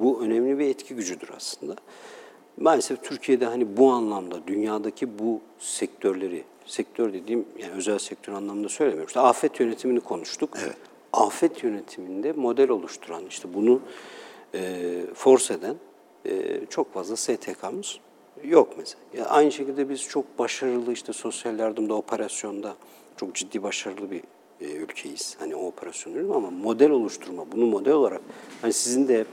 Bu 0.00 0.22
önemli 0.22 0.58
bir 0.58 0.68
etki 0.68 0.94
gücüdür 0.94 1.30
aslında. 1.36 1.76
Maalesef 2.56 3.04
Türkiye'de 3.04 3.46
hani 3.46 3.76
bu 3.76 3.90
anlamda 3.90 4.46
dünyadaki 4.46 5.18
bu 5.18 5.40
sektörleri, 5.58 6.44
sektör 6.66 7.12
dediğim 7.12 7.44
yani 7.58 7.72
özel 7.72 7.98
sektör 7.98 8.32
anlamında 8.32 8.68
söylemiyorum. 8.68 9.06
İşte 9.06 9.20
afet 9.20 9.60
yönetimini 9.60 10.00
konuştuk. 10.00 10.56
Evet. 10.64 10.76
Afet 11.12 11.62
yönetiminde 11.62 12.32
model 12.32 12.68
oluşturan, 12.68 13.26
işte 13.26 13.54
bunu 13.54 13.80
e, 14.54 15.00
force 15.14 15.54
eden 15.54 15.76
e, 16.26 16.60
çok 16.70 16.94
fazla 16.94 17.16
STK'mız 17.16 17.98
yok 18.44 18.74
mesela. 18.78 19.00
Ya 19.16 19.26
aynı 19.26 19.52
şekilde 19.52 19.88
biz 19.88 20.02
çok 20.02 20.38
başarılı 20.38 20.92
işte 20.92 21.12
sosyal 21.12 21.58
yardımda, 21.58 21.94
operasyonda 21.94 22.76
çok 23.16 23.34
ciddi 23.34 23.62
başarılı 23.62 24.10
bir 24.10 24.22
e, 24.60 24.72
ülkeyiz. 24.72 25.36
Hani 25.38 25.54
o 25.54 25.66
operasyonları 25.66 26.34
ama 26.34 26.50
model 26.50 26.90
oluşturma, 26.90 27.52
bunu 27.52 27.66
model 27.66 27.92
olarak 27.92 28.20
hani 28.62 28.72
sizin 28.72 29.08
de 29.08 29.24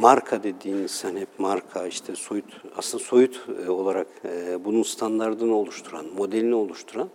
marka 0.00 0.42
dediğiniz 0.42 1.04
hani 1.04 1.20
hep 1.20 1.38
marka 1.38 1.86
işte 1.86 2.16
soyut 2.16 2.62
aslında 2.76 3.04
soyut 3.04 3.48
e, 3.66 3.70
olarak 3.70 4.06
e, 4.24 4.64
bunun 4.64 4.82
standartını 4.82 5.54
oluşturan, 5.54 6.06
modelini 6.16 6.54
oluşturan 6.54 7.08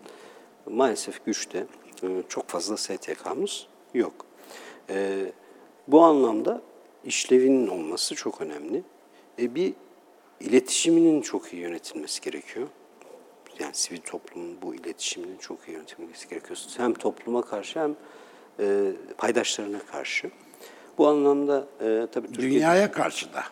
maalesef 0.70 1.26
güçte 1.26 1.68
e, 2.04 2.08
çok 2.30 2.50
fazla 2.50 2.78
STK'mız 2.78 3.68
yok. 3.94 4.26
Bu 5.88 6.02
anlamda 6.02 6.62
işlevinin 7.06 7.68
olması 7.68 8.16
çok 8.16 8.42
önemli. 8.42 8.84
Bir 9.38 9.74
iletişiminin 10.40 11.22
çok 11.22 11.54
iyi 11.54 11.62
yönetilmesi 11.62 12.22
gerekiyor. 12.22 12.68
Yani 13.60 13.74
sivil 13.76 14.02
toplumun 14.02 14.58
bu 14.62 14.76
iletişiminin 14.76 15.38
çok 15.38 15.68
iyi 15.68 15.72
yönetilmesi 15.72 16.30
gerekiyor. 16.30 16.60
Hem 16.78 16.94
topluma 16.94 17.42
karşı 17.42 17.80
hem 17.80 17.96
paydaşlarına 19.18 19.80
karşı. 19.80 20.32
Bu 20.98 21.08
anlamda 21.08 21.68
e, 21.82 22.08
tabii 22.12 22.28
Türkiye 22.28 22.52
Dünyaya 22.52 22.92
karşı 22.92 23.34
da. 23.34 23.44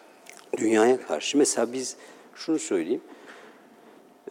dünyaya 0.58 1.02
karşı 1.02 1.38
mesela 1.38 1.74
biz 1.74 1.96
şunu 2.36 2.60
söyleyeyim. 2.60 3.02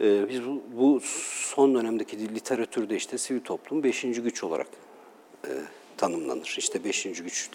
e, 0.00 0.28
biz 0.28 0.44
bu, 0.46 0.62
bu 0.76 1.00
son 1.46 1.74
dönemdeki 1.74 2.34
literatürde 2.34 2.96
işte 2.96 3.18
sivil 3.18 3.40
toplum 3.40 3.82
beşinci 3.82 4.22
güç 4.22 4.44
olarak 4.44 4.66
e, 5.44 5.50
tanımlanır. 5.96 6.54
İşte 6.58 6.84
beşinci 6.84 7.22
güç 7.22 7.50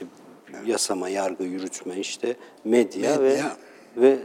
yasama, 0.66 1.10
yargı, 1.10 1.44
yürütme, 1.44 1.98
işte 1.98 2.36
medya, 2.64 3.18
Medya. 3.18 3.22
ve 3.22 3.42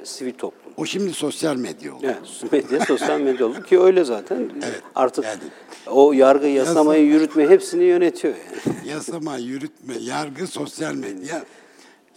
sivil 0.05 0.33
toplum. 0.33 0.73
O 0.77 0.87
şimdi 0.87 1.13
sosyal 1.13 1.57
medya 1.57 1.95
oldu. 1.95 2.07
Evet, 2.07 2.53
medya, 2.53 2.87
sosyal 2.87 3.21
medya 3.21 3.47
oldu 3.47 3.63
ki 3.63 3.81
öyle 3.81 4.05
zaten. 4.05 4.51
Artık 4.95 5.25
yani. 5.25 5.39
o 5.87 6.13
yargı, 6.13 6.47
yasamayı, 6.47 7.05
yürütme 7.05 7.49
hepsini 7.49 7.85
yönetiyor 7.85 8.35
yani. 8.35 8.77
Yasama, 8.91 9.37
yürütme, 9.37 9.95
yargı, 10.01 10.47
sosyal 10.47 10.95
medya. 10.95 11.45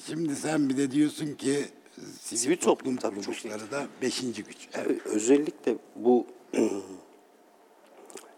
Şimdi 0.07 0.35
sen 0.35 0.69
bir 0.69 0.77
de 0.77 0.91
diyorsun 0.91 1.33
ki 1.33 1.65
sivil, 2.21 2.39
Sivil 2.39 2.57
toplum, 2.57 2.95
toplum 2.95 3.21
kuruluşları 3.21 3.71
da 3.71 3.87
beşinci 4.01 4.43
güç. 4.43 4.57
Evet. 4.73 5.05
Özellikle 5.05 5.75
bu 5.95 6.25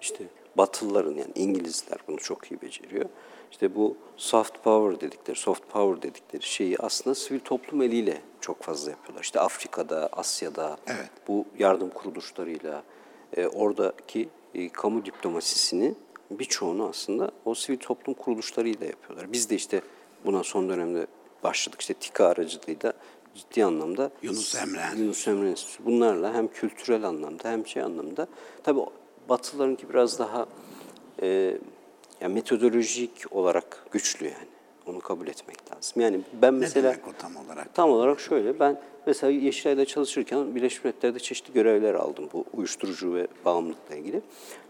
işte 0.02 0.24
Batılıların 0.58 1.16
yani 1.16 1.32
İngilizler 1.36 1.98
bunu 2.08 2.18
çok 2.18 2.52
iyi 2.52 2.62
beceriyor. 2.62 3.06
İşte 3.52 3.76
bu 3.76 3.98
soft 4.18 4.64
power 4.64 5.02
dedikleri, 5.02 5.38
soft 5.38 5.70
power 5.70 6.02
dedikleri 6.02 6.44
şeyi 6.44 6.78
aslında 6.78 7.16
sivil 7.16 7.40
toplum 7.40 7.82
eliyle 7.82 8.22
çok 8.42 8.64
fazla 8.64 8.92
yapıyorlar. 8.92 9.24
İşte 9.24 9.40
Afrika'da, 9.40 10.10
Asya'da 10.12 10.78
Evet. 10.88 11.10
bu 11.28 11.46
yardım 11.60 11.90
kuruluşlarıyla 11.90 12.84
e, 13.38 13.48
oradaki 13.48 14.30
e, 14.56 14.70
kamu 14.70 15.06
diplomasisini 15.06 15.96
birçoğunu 16.32 16.88
aslında 16.90 17.32
o 17.46 17.56
sivil 17.56 17.78
toplum 17.78 18.16
kuruluşlarıyla 18.16 18.86
yapıyorlar. 18.86 19.34
Biz 19.34 19.50
de 19.50 19.56
işte 19.56 19.82
buna 20.26 20.44
son 20.44 20.70
dönemde 20.70 21.08
başladık. 21.44 21.82
İşte 21.82 21.94
TİKA 21.94 22.26
aracılığıyla 22.28 22.94
ciddi 23.36 23.66
anlamda 23.66 24.12
Yunus 24.22 24.56
Emre. 24.56 24.82
Yunus 24.98 25.28
Emre 25.28 25.50
Enstitüsü. 25.50 25.86
Bunlarla 25.86 26.34
hem 26.34 26.48
kültürel 26.48 27.04
anlamda 27.04 27.50
hem 27.52 27.68
şey 27.68 27.84
anlamda. 27.84 28.28
Tabii 28.64 28.82
Batılılarınki 29.30 29.90
biraz 29.90 30.20
daha 30.20 30.46
e, 31.22 31.58
yani 32.22 32.34
metodolojik 32.34 33.12
olarak 33.32 33.86
güçlü 33.92 34.26
yani. 34.26 34.48
Onu 34.86 35.00
kabul 35.00 35.28
etmek 35.28 35.58
lazım. 35.76 36.02
Yani 36.02 36.20
ben 36.42 36.54
Ne 36.56 36.60
mesela 36.60 36.92
demek 36.92 37.08
o 37.08 37.12
tam 37.20 37.36
olarak? 37.36 37.74
tam 37.76 37.90
olarak 37.92 38.20
şöyle 38.20 38.60
ben 38.60 38.82
mesela 39.08 39.32
Yeşilay'da 39.32 39.86
çalışırken 39.86 40.56
Birleşmiş 40.56 40.84
Milletler'de 40.84 41.20
çeşitli 41.20 41.54
görevler 41.54 41.94
aldım 41.94 42.30
bu 42.34 42.46
uyuşturucu 42.54 43.16
ve 43.16 43.28
bağımlılıkla 43.46 43.96
ilgili. 43.96 44.22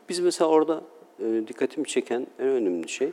Biz 0.09 0.19
mesela 0.19 0.49
orada 0.49 0.81
e, 1.19 1.47
dikkatimi 1.47 1.87
çeken 1.87 2.27
en 2.39 2.47
önemli 2.47 2.89
şey 2.89 3.11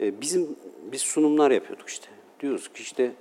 e, 0.00 0.20
bizim 0.20 0.56
biz 0.92 1.02
sunumlar 1.02 1.50
yapıyorduk 1.50 1.88
işte. 1.88 2.06
Diyoruz 2.40 2.68
ki 2.68 2.82
işte 2.82 3.12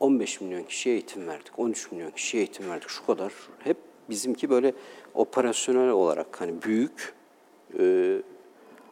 15 0.00 0.40
milyon 0.40 0.62
kişiye 0.62 0.94
eğitim 0.94 1.28
verdik, 1.28 1.58
13 1.58 1.92
milyon 1.92 2.10
kişiye 2.10 2.42
eğitim 2.42 2.70
verdik, 2.70 2.88
şu 2.88 3.06
kadar. 3.06 3.32
Hep 3.58 3.76
bizimki 4.10 4.50
böyle 4.50 4.72
operasyonel 5.14 5.90
olarak 5.90 6.40
hani 6.40 6.62
büyük 6.62 7.14
e, 7.78 8.16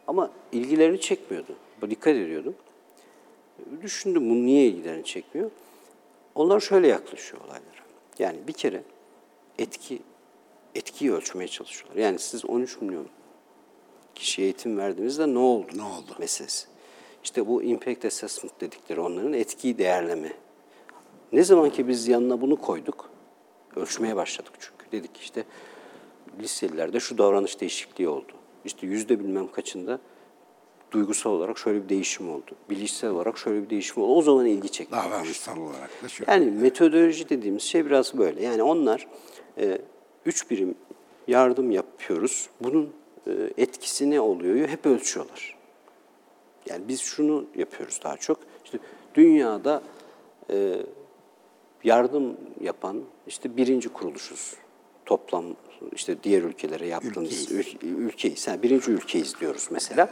ama 0.06 0.30
ilgilerini 0.52 1.00
çekmiyordu. 1.00 1.56
Dikkat 1.90 2.16
ediyordum. 2.16 2.54
Düşündüm 3.82 4.30
bunu 4.30 4.46
niye 4.46 4.66
ilgilerini 4.66 5.04
çekmiyor? 5.04 5.50
Onlar 6.34 6.60
şöyle 6.60 6.88
yaklaşıyor 6.88 7.42
olaylara. 7.44 7.84
Yani 8.18 8.38
bir 8.48 8.52
kere 8.52 8.82
etki 9.58 10.02
etkiyi 10.74 11.12
ölçmeye 11.12 11.48
çalışıyorlar. 11.48 12.02
Yani 12.02 12.18
siz 12.18 12.44
13 12.44 12.80
milyon 12.80 13.06
kişiye 14.14 14.46
eğitim 14.46 14.78
verdiğinizde 14.78 15.34
ne 15.34 15.38
oldu? 15.38 15.66
Ne 15.74 15.82
oldu? 15.82 16.16
Meselesi. 16.18 16.66
İşte 17.24 17.46
bu 17.46 17.62
impact 17.62 18.04
assessment 18.04 18.60
dedikleri 18.60 19.00
onların 19.00 19.32
etkiyi 19.32 19.78
değerleme. 19.78 20.32
Ne 21.32 21.44
zaman 21.44 21.70
ki 21.70 21.88
biz 21.88 22.08
yanına 22.08 22.40
bunu 22.40 22.56
koyduk, 22.56 23.10
ölçmeye 23.76 24.16
başladık 24.16 24.52
çünkü. 24.58 24.92
Dedik 24.92 25.16
işte 25.16 25.44
liselilerde 26.40 27.00
şu 27.00 27.18
davranış 27.18 27.60
değişikliği 27.60 28.08
oldu. 28.08 28.32
İşte 28.64 28.86
yüzde 28.86 29.20
bilmem 29.20 29.52
kaçında 29.52 30.00
duygusal 30.92 31.30
olarak 31.30 31.58
şöyle 31.58 31.84
bir 31.84 31.88
değişim 31.88 32.30
oldu. 32.30 32.50
Bilişsel 32.70 33.10
olarak 33.10 33.38
şöyle 33.38 33.62
bir 33.62 33.70
değişim 33.70 34.02
oldu. 34.02 34.12
O 34.12 34.22
zaman 34.22 34.46
ilgi 34.46 34.68
çekti. 34.68 34.92
Davranışsal 34.92 35.56
olarak 35.56 36.02
da 36.02 36.08
şu. 36.08 36.24
Yani 36.28 36.50
metodoloji 36.50 37.28
dediğimiz 37.28 37.62
şey 37.62 37.86
biraz 37.86 38.18
böyle. 38.18 38.42
Yani 38.44 38.62
onlar 38.62 39.06
e, 39.58 39.78
üç 40.26 40.50
birim 40.50 40.74
yardım 41.28 41.70
yapıyoruz. 41.70 42.48
Bunun 42.60 42.92
e, 43.26 43.32
etkisi 43.56 44.10
ne 44.10 44.20
oluyor? 44.20 44.68
Hep 44.68 44.86
ölçüyorlar. 44.86 45.56
Yani 46.66 46.88
biz 46.88 47.00
şunu 47.00 47.46
yapıyoruz 47.56 48.00
daha 48.04 48.16
çok. 48.16 48.38
İşte 48.64 48.78
dünyada 49.14 49.82
e, 50.50 50.76
yardım 51.84 52.36
yapan 52.60 53.02
işte 53.26 53.56
birinci 53.56 53.88
kuruluşuz. 53.88 54.54
Toplam 55.06 55.44
işte 55.92 56.16
diğer 56.22 56.42
ülkelere 56.42 56.86
yaptığımız 56.86 57.50
Ülkeyiz. 57.50 57.74
ül- 57.74 57.96
ülkeyiz. 57.98 58.46
Yani 58.46 58.62
birinci 58.62 58.90
ülkeyiz 58.90 59.34
diyoruz 59.40 59.68
mesela. 59.70 60.08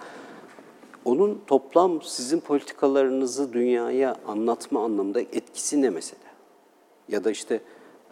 Onun 1.04 1.40
toplam 1.46 2.02
sizin 2.02 2.40
politikalarınızı 2.40 3.52
dünyaya 3.52 4.16
anlatma 4.26 4.84
anlamında 4.84 5.20
etkisi 5.20 5.82
ne 5.82 5.90
mesela? 5.90 6.22
Ya 7.08 7.24
da 7.24 7.30
işte 7.30 7.60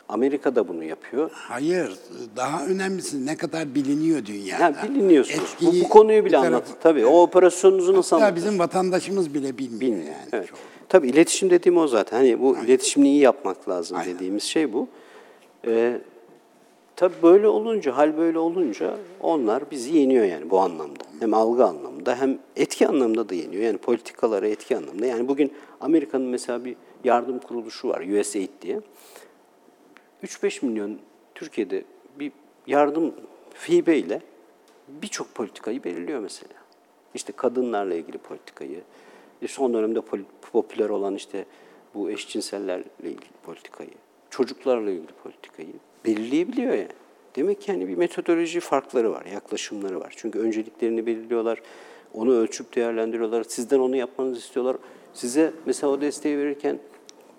Amerika 0.08 0.54
da 0.56 0.68
bunu 0.68 0.84
yapıyor. 0.84 1.30
Hayır, 1.34 1.92
daha 2.36 2.66
önemlisi 2.66 3.26
ne 3.26 3.36
kadar 3.36 3.74
biliniyor 3.74 4.26
dünyada. 4.26 4.62
Yani 4.62 4.76
biliniyorsunuz. 4.94 5.56
Bu, 5.60 5.64
Etkiyi 5.66 5.84
bu 5.84 5.88
konuyu 5.88 6.20
bir 6.20 6.24
bile 6.24 6.36
taraf- 6.36 6.46
anlat. 6.46 6.64
Tabii 6.82 7.06
o 7.06 7.22
operasyonunuzu 7.22 7.96
nasıl 7.96 8.16
Hatta 8.16 8.26
anlatır? 8.26 8.44
bizim 8.46 8.58
vatandaşımız 8.58 9.34
bile 9.34 9.58
bilmiyor, 9.58 9.80
Bilmiyor. 9.80 10.06
yani. 10.06 10.28
evet. 10.32 10.48
çok. 10.48 10.58
Tabii 10.88 11.08
iletişim 11.08 11.50
dediğim 11.50 11.78
o 11.78 11.86
zaten. 11.88 12.16
Hani 12.16 12.40
bu 12.40 12.56
iletişimini 12.58 13.08
iyi 13.10 13.20
yapmak 13.20 13.68
lazım 13.68 13.96
Aynen. 13.96 14.14
dediğimiz 14.14 14.42
şey 14.42 14.72
bu. 14.72 14.88
Ee, 15.66 16.00
tabii 17.00 17.22
böyle 17.22 17.48
olunca, 17.48 17.96
hal 17.96 18.16
böyle 18.16 18.38
olunca 18.38 18.98
onlar 19.20 19.70
bizi 19.70 19.96
yeniyor 19.96 20.24
yani 20.24 20.50
bu 20.50 20.60
anlamda. 20.60 21.04
Hem 21.20 21.34
algı 21.34 21.64
anlamında 21.64 22.16
hem 22.16 22.38
etki 22.56 22.88
anlamında 22.88 23.28
da 23.28 23.34
yeniyor. 23.34 23.62
Yani 23.62 23.78
politikalara 23.78 24.48
etki 24.48 24.76
anlamında. 24.76 25.06
Yani 25.06 25.28
bugün 25.28 25.52
Amerika'nın 25.80 26.26
mesela 26.26 26.64
bir 26.64 26.76
yardım 27.04 27.38
kuruluşu 27.38 27.88
var 27.88 28.00
USAID 28.00 28.48
diye. 28.62 28.80
3-5 30.24 30.66
milyon 30.66 30.98
Türkiye'de 31.34 31.84
bir 32.18 32.32
yardım 32.66 33.14
fibeyle 33.54 34.20
birçok 34.88 35.34
politikayı 35.34 35.84
belirliyor 35.84 36.20
mesela. 36.20 36.54
İşte 37.14 37.32
kadınlarla 37.32 37.94
ilgili 37.94 38.18
politikayı, 38.18 38.82
son 39.46 39.74
dönemde 39.74 40.00
popüler 40.52 40.88
olan 40.88 41.14
işte 41.14 41.44
bu 41.94 42.10
eşcinsellerle 42.10 42.84
ilgili 43.02 43.30
politikayı, 43.42 43.94
çocuklarla 44.30 44.90
ilgili 44.90 45.12
politikayı 45.22 45.72
belirleyebiliyor 46.04 46.74
yani. 46.74 46.88
Demek 47.36 47.60
ki 47.60 47.70
yani 47.70 47.88
bir 47.88 47.96
metodoloji 47.96 48.60
farkları 48.60 49.12
var, 49.12 49.24
yaklaşımları 49.24 50.00
var. 50.00 50.14
Çünkü 50.16 50.38
önceliklerini 50.38 51.06
belirliyorlar, 51.06 51.62
onu 52.14 52.32
ölçüp 52.32 52.76
değerlendiriyorlar, 52.76 53.44
sizden 53.44 53.78
onu 53.78 53.96
yapmanızı 53.96 54.40
istiyorlar. 54.40 54.76
Size 55.14 55.52
mesela 55.66 55.92
o 55.92 56.00
desteği 56.00 56.38
verirken 56.38 56.78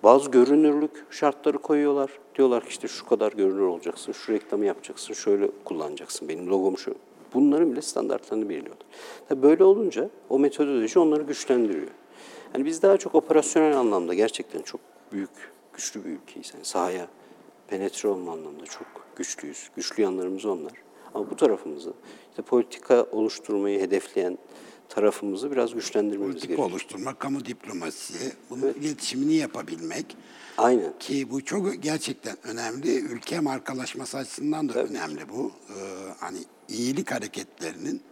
bazı 0.02 0.30
görünürlük 0.30 1.04
şartları 1.10 1.58
koyuyorlar. 1.58 2.10
Diyorlar 2.34 2.62
ki 2.62 2.68
işte 2.68 2.88
şu 2.88 3.06
kadar 3.06 3.32
görünür 3.32 3.60
olacaksın, 3.60 4.12
şu 4.12 4.32
reklamı 4.32 4.64
yapacaksın, 4.64 5.14
şöyle 5.14 5.50
kullanacaksın, 5.64 6.28
benim 6.28 6.46
logom 6.46 6.78
şu. 6.78 6.94
Bunların 7.34 7.72
bile 7.72 7.82
standartlarını 7.82 8.48
belirliyorlar. 8.48 8.86
Tabii 9.28 9.42
böyle 9.42 9.64
olunca 9.64 10.10
o 10.28 10.38
metodoloji 10.38 10.98
onları 10.98 11.22
güçlendiriyor. 11.22 11.88
Yani 12.54 12.64
biz 12.64 12.82
daha 12.82 12.96
çok 12.96 13.14
operasyonel 13.14 13.78
anlamda 13.78 14.14
gerçekten 14.14 14.62
çok 14.62 14.80
büyük, 15.12 15.30
güçlü 15.74 16.04
bir 16.04 16.10
ülkeyiz. 16.10 16.50
Yani 16.54 16.64
sahaya 16.64 17.06
penetre 17.72 18.08
olma 18.08 18.32
anlamda 18.32 18.64
çok 18.64 18.86
güçlüyüz. 19.16 19.70
Güçlü 19.76 20.02
yanlarımız 20.02 20.44
onlar. 20.44 20.72
Ama 21.14 21.30
bu 21.30 21.36
tarafımızı, 21.36 21.92
işte 22.30 22.42
politika 22.42 23.02
oluşturmayı 23.02 23.80
hedefleyen 23.80 24.38
tarafımızı 24.88 25.50
biraz 25.52 25.74
güçlendirmemiz 25.74 26.32
Politika 26.32 26.46
gerekiyor. 26.46 26.70
oluşturmak, 26.70 27.20
kamu 27.20 27.44
diplomasisi, 27.44 28.32
bunun 28.50 28.72
iletişimini 28.72 29.34
yapabilmek 29.34 30.16
Aynen. 30.58 30.98
ki 30.98 31.30
bu 31.30 31.44
çok 31.44 31.82
gerçekten 31.82 32.36
önemli. 32.44 32.98
Ülke 32.98 33.40
markalaşması 33.40 34.18
açısından 34.18 34.68
da 34.68 34.84
önemli 34.84 35.28
bu. 35.28 35.52
Ee, 35.68 35.74
hani 36.20 36.38
iyilik 36.68 37.10
hareketlerinin 37.10 38.02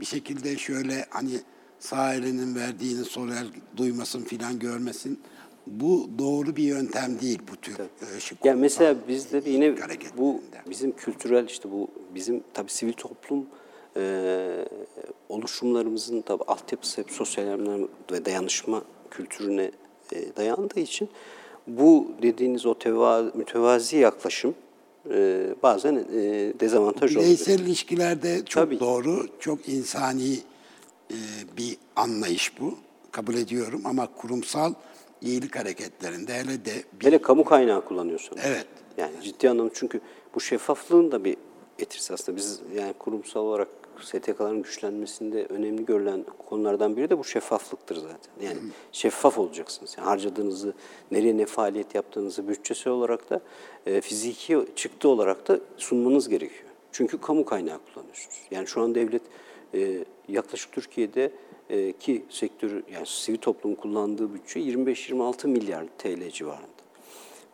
bir 0.00 0.06
şekilde 0.06 0.58
şöyle 0.58 1.06
hani 1.10 1.40
sağ 1.78 2.14
elinin 2.14 2.54
verdiğini 2.54 3.04
sol 3.04 3.28
el 3.28 3.46
duymasın 3.76 4.24
filan 4.24 4.58
görmesin. 4.58 5.20
Bu 5.66 6.10
doğru 6.18 6.56
bir 6.56 6.62
yöntem 6.62 7.20
değil 7.20 7.38
bu 7.52 7.56
tür 7.56 7.74
e, 8.16 8.20
şık 8.20 8.44
Ya 8.44 8.54
mesela 8.54 8.96
bizde 9.08 9.44
de 9.44 9.50
yine 9.50 9.66
iyilik 9.66 10.18
bu 10.18 10.40
bizim 10.70 10.92
kültürel 10.92 11.46
işte 11.46 11.70
bu 11.70 11.88
bizim 12.14 12.42
tabii 12.54 12.70
sivil 12.70 12.92
toplum 12.92 13.46
e, 13.96 14.66
oluşumlarımızın 15.28 16.22
tabii 16.22 16.44
altyapısı 16.44 17.00
hep 17.00 17.10
sosyal 17.10 17.58
ve 18.12 18.24
dayanışma 18.24 18.82
kültürüne 19.10 19.70
e, 20.12 20.36
dayandığı 20.36 20.80
için 20.80 21.08
bu 21.66 22.12
dediğiniz 22.22 22.66
o 22.66 22.78
teva, 22.78 23.22
mütevazi 23.34 23.96
yaklaşım 23.96 24.54
e, 25.10 25.46
bazen 25.62 25.94
e, 25.96 26.20
dezavantaj 26.60 27.10
oluyor. 27.10 27.24
Bireysel 27.24 27.58
ilişkilerde 27.58 28.44
çok 28.44 28.64
Tabii. 28.64 28.80
doğru, 28.80 29.26
çok 29.40 29.68
insani 29.68 30.34
e, 31.10 31.16
bir 31.56 31.76
anlayış 31.96 32.60
bu. 32.60 32.74
Kabul 33.10 33.34
ediyorum 33.34 33.82
ama 33.84 34.06
kurumsal 34.06 34.74
iyilik 35.22 35.56
hareketlerinde 35.56 36.34
hele 36.34 36.64
de 36.64 36.72
bir, 36.92 37.06
Hele 37.06 37.22
kamu 37.22 37.44
kaynağı 37.44 37.84
kullanıyorsunuz. 37.84 38.42
Evet. 38.44 38.66
Yani 38.96 39.12
ciddi 39.22 39.50
anlamda 39.50 39.70
çünkü 39.74 40.00
bu 40.34 40.40
şeffaflığın 40.40 41.12
da 41.12 41.24
bir 41.24 41.36
etkisi 41.78 42.14
aslında. 42.14 42.36
Biz 42.36 42.60
yani 42.74 42.92
kurumsal 42.92 43.40
olarak 43.40 43.68
STK'ların 44.02 44.62
güçlenmesinde 44.62 45.46
önemli 45.46 45.84
görülen 45.84 46.24
konulardan 46.48 46.96
biri 46.96 47.10
de 47.10 47.18
bu 47.18 47.24
şeffaflıktır 47.24 47.96
zaten. 47.96 48.32
Yani 48.42 48.58
şeffaf 48.92 49.38
olacaksınız. 49.38 49.94
Yani 49.98 50.06
harcadığınızı, 50.06 50.74
nereye 51.10 51.36
ne 51.36 51.46
faaliyet 51.46 51.94
yaptığınızı 51.94 52.48
bütçesi 52.48 52.90
olarak 52.90 53.30
da 53.30 53.40
e, 53.86 54.00
fiziki 54.00 54.64
çıktı 54.76 55.08
olarak 55.08 55.48
da 55.48 55.60
sunmanız 55.76 56.28
gerekiyor. 56.28 56.70
Çünkü 56.92 57.20
kamu 57.20 57.44
kaynağı 57.44 57.78
kullanıyorsunuz. 57.78 58.36
Yani 58.50 58.66
şu 58.66 58.82
an 58.82 58.94
devlet 58.94 59.22
e, 59.74 60.04
yaklaşık 60.28 60.72
Türkiye'de 60.72 61.32
e, 61.70 61.92
ki 61.92 62.22
sektörü 62.30 62.82
yani 62.94 63.06
sivil 63.06 63.38
toplumun 63.38 63.74
kullandığı 63.74 64.34
bütçe 64.34 64.60
25-26 64.60 65.46
milyar 65.46 65.84
TL 65.98 66.30
civarında. 66.30 66.80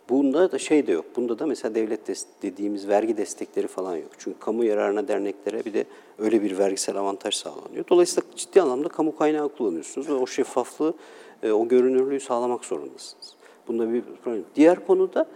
Bunda 0.09 0.53
da 0.53 0.59
şey 0.59 0.87
de 0.87 0.93
yok. 0.93 1.05
Bunda 1.17 1.39
da 1.39 1.47
mesela 1.47 1.75
devlet 1.75 2.27
dediğimiz 2.43 2.89
vergi 2.89 3.17
destekleri 3.17 3.67
falan 3.67 3.97
yok. 3.97 4.11
Çünkü 4.19 4.39
kamu 4.39 4.65
yararına 4.65 5.09
derneklere 5.09 5.65
bir 5.65 5.75
de 5.75 5.85
öyle 6.19 6.43
bir 6.43 6.59
vergisel 6.59 6.97
avantaj 6.97 7.35
sağlanıyor. 7.35 7.85
Dolayısıyla 7.89 8.31
ciddi 8.37 8.63
anlamda 8.63 8.89
kamu 8.89 9.17
kaynağı 9.17 9.49
kullanıyorsunuz 9.49 10.09
ve 10.09 10.13
o 10.13 10.27
şeffaflığı, 10.27 10.95
e, 11.43 11.53
o 11.53 11.69
görünürlüğü 11.69 12.21
sağlamak 12.21 12.65
zorundasınız. 12.65 13.37
Bunda 13.69 13.93
bir 13.93 14.03
problem. 14.25 14.45
Diğer 14.57 14.87
konu 14.87 15.15
da 15.15 15.27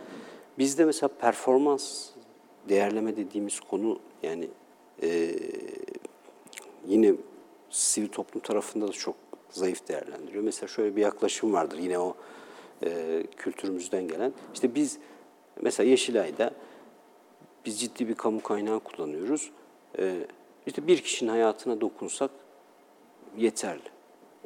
bizde 0.59 0.85
mesela 0.85 1.09
performans 1.09 2.07
değerleme 2.69 3.17
dediğimiz 3.17 3.61
konu 3.61 3.99
yani 4.23 4.49
e, 5.03 5.35
yine 6.89 7.15
sivil 7.71 8.09
toplum 8.09 8.43
tarafında 8.43 8.89
da 8.89 8.93
çok 8.93 9.15
zayıf 9.51 9.89
değerlendiriyor. 9.89 10.45
Mesela 10.45 10.69
şöyle 10.69 10.97
bir 10.97 11.03
yaklaşım 11.03 11.53
vardır 11.53 11.79
yine 11.79 11.99
o 11.99 12.17
e, 12.85 13.23
kültürümüzden 13.37 14.09
gelen. 14.09 14.33
İşte 14.55 14.75
biz 14.75 14.99
mesela 15.63 15.91
Yeşilay'da 15.91 16.51
biz 17.67 17.81
ciddi 17.81 18.09
bir 18.09 18.15
kamu 18.15 18.43
kaynağı 18.43 18.81
kullanıyoruz. 18.81 19.51
E, 19.99 20.15
işte 20.67 20.87
bir 20.87 20.99
kişinin 20.99 21.31
hayatına 21.31 21.81
dokunsak 21.81 22.31
yeterli. 23.37 23.83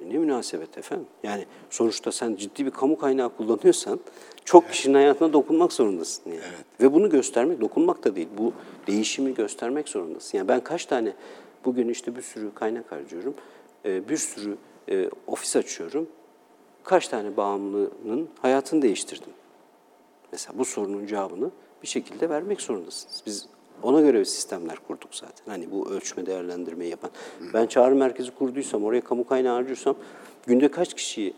E, 0.03 0.09
Ne 0.09 0.19
münasebet 0.19 0.79
efendim? 0.79 1.07
Yani 1.23 1.47
sonuçta 1.71 2.13
sen 2.13 2.37
ciddi 2.37 2.67
bir 2.67 2.71
kamu 2.71 2.99
kaynağı 2.99 3.37
kullanıyorsan 3.37 4.01
çok 4.45 4.71
kişinin 4.71 4.95
hayatına 4.95 5.33
dokunmak 5.33 5.73
zorundasın. 5.73 6.31
Yani. 6.31 6.41
Ve 6.81 6.93
bunu 6.93 7.11
göstermek, 7.11 7.61
dokunmak 7.61 8.05
da 8.05 8.17
değil, 8.17 8.29
bu 8.39 8.53
değişimi 8.87 9.35
göstermek 9.35 9.89
zorundasın. 9.89 10.39
Yani 10.39 10.49
ben 10.49 10.61
kaç 10.61 10.87
tane 10.87 11.13
bugün 11.65 11.89
işte 11.89 12.17
bir 12.17 12.23
sürü 12.23 12.55
kaynak 12.55 12.93
harcıyorum, 12.93 13.35
e, 13.85 14.09
bir 14.09 14.17
sürü 14.17 14.57
e, 14.91 15.11
ofis 15.27 15.57
açıyorum, 15.57 16.09
kaç 16.85 17.09
tane 17.09 17.37
bağımlının 17.37 18.29
hayatını 18.43 18.83
değiştirdim. 18.83 19.33
Mesela 20.33 20.59
bu 20.59 20.65
sorunun 20.65 21.07
cevabını 21.07 21.51
bir 21.83 21.89
şekilde 21.89 22.29
vermek 22.31 22.61
zorundasınız. 22.61 23.23
Biz 23.27 23.49
ona 23.83 24.01
göre 24.01 24.25
sistemler 24.25 24.77
kurduk 24.89 25.15
zaten. 25.15 25.45
Hani 25.47 25.71
bu 25.71 25.91
ölçme 25.91 26.27
değerlendirmeyi 26.27 26.91
yapan. 26.91 27.11
Ben 27.55 27.67
çağrı 27.67 27.95
merkezi 27.95 28.31
kurduysam, 28.31 28.85
oraya 28.85 29.01
kamu 29.01 29.27
kaynağı 29.27 29.55
harcıyorsam 29.55 29.97
günde 30.47 30.71
kaç 30.71 30.95
kişiyi 30.95 31.35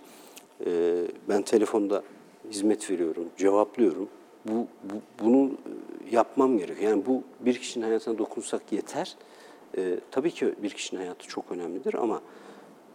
e, 0.67 1.03
ben 1.29 1.43
telefonda 1.43 2.03
hizmet 2.51 2.91
veriyorum, 2.91 3.25
cevaplıyorum. 3.37 4.09
Bu, 4.45 4.67
bu 4.85 5.25
bunu 5.25 5.51
e, 5.51 6.15
yapmam 6.17 6.59
gerekiyor. 6.59 6.91
Yani 6.91 7.07
bu 7.07 7.23
bir 7.41 7.59
kişinin 7.59 7.85
hayatına 7.85 8.19
dokunsak 8.19 8.73
yeter. 8.73 9.17
E, 9.77 10.01
tabii 10.11 10.31
ki 10.31 10.55
bir 10.63 10.71
kişinin 10.71 11.01
hayatı 11.01 11.27
çok 11.27 11.53
önemlidir 11.53 11.95
ama 11.95 12.21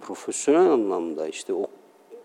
profesyonel 0.01 0.71
anlamda 0.71 1.27
işte 1.27 1.53
o 1.53 1.67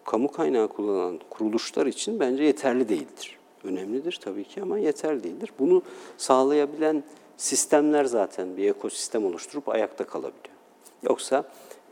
kamu 0.05 0.33
kaynağı 0.33 0.69
kullanan 0.69 1.21
kuruluşlar 1.31 1.87
için 1.87 2.21
bence 2.21 2.45
yeterli 2.45 2.89
değildir. 2.89 3.39
Önemlidir 3.65 4.19
tabii 4.23 4.45
ki 4.45 4.63
ama 4.63 4.79
yeterli 4.79 5.25
değildir. 5.25 5.51
Bunu 5.59 5.83
sağlayabilen 6.17 7.05
sistemler 7.37 8.05
zaten 8.05 8.57
bir 8.57 8.71
ekosistem 8.71 9.25
oluşturup 9.25 9.69
ayakta 9.69 10.07
kalabiliyor. 10.07 10.57
Yoksa 11.03 11.45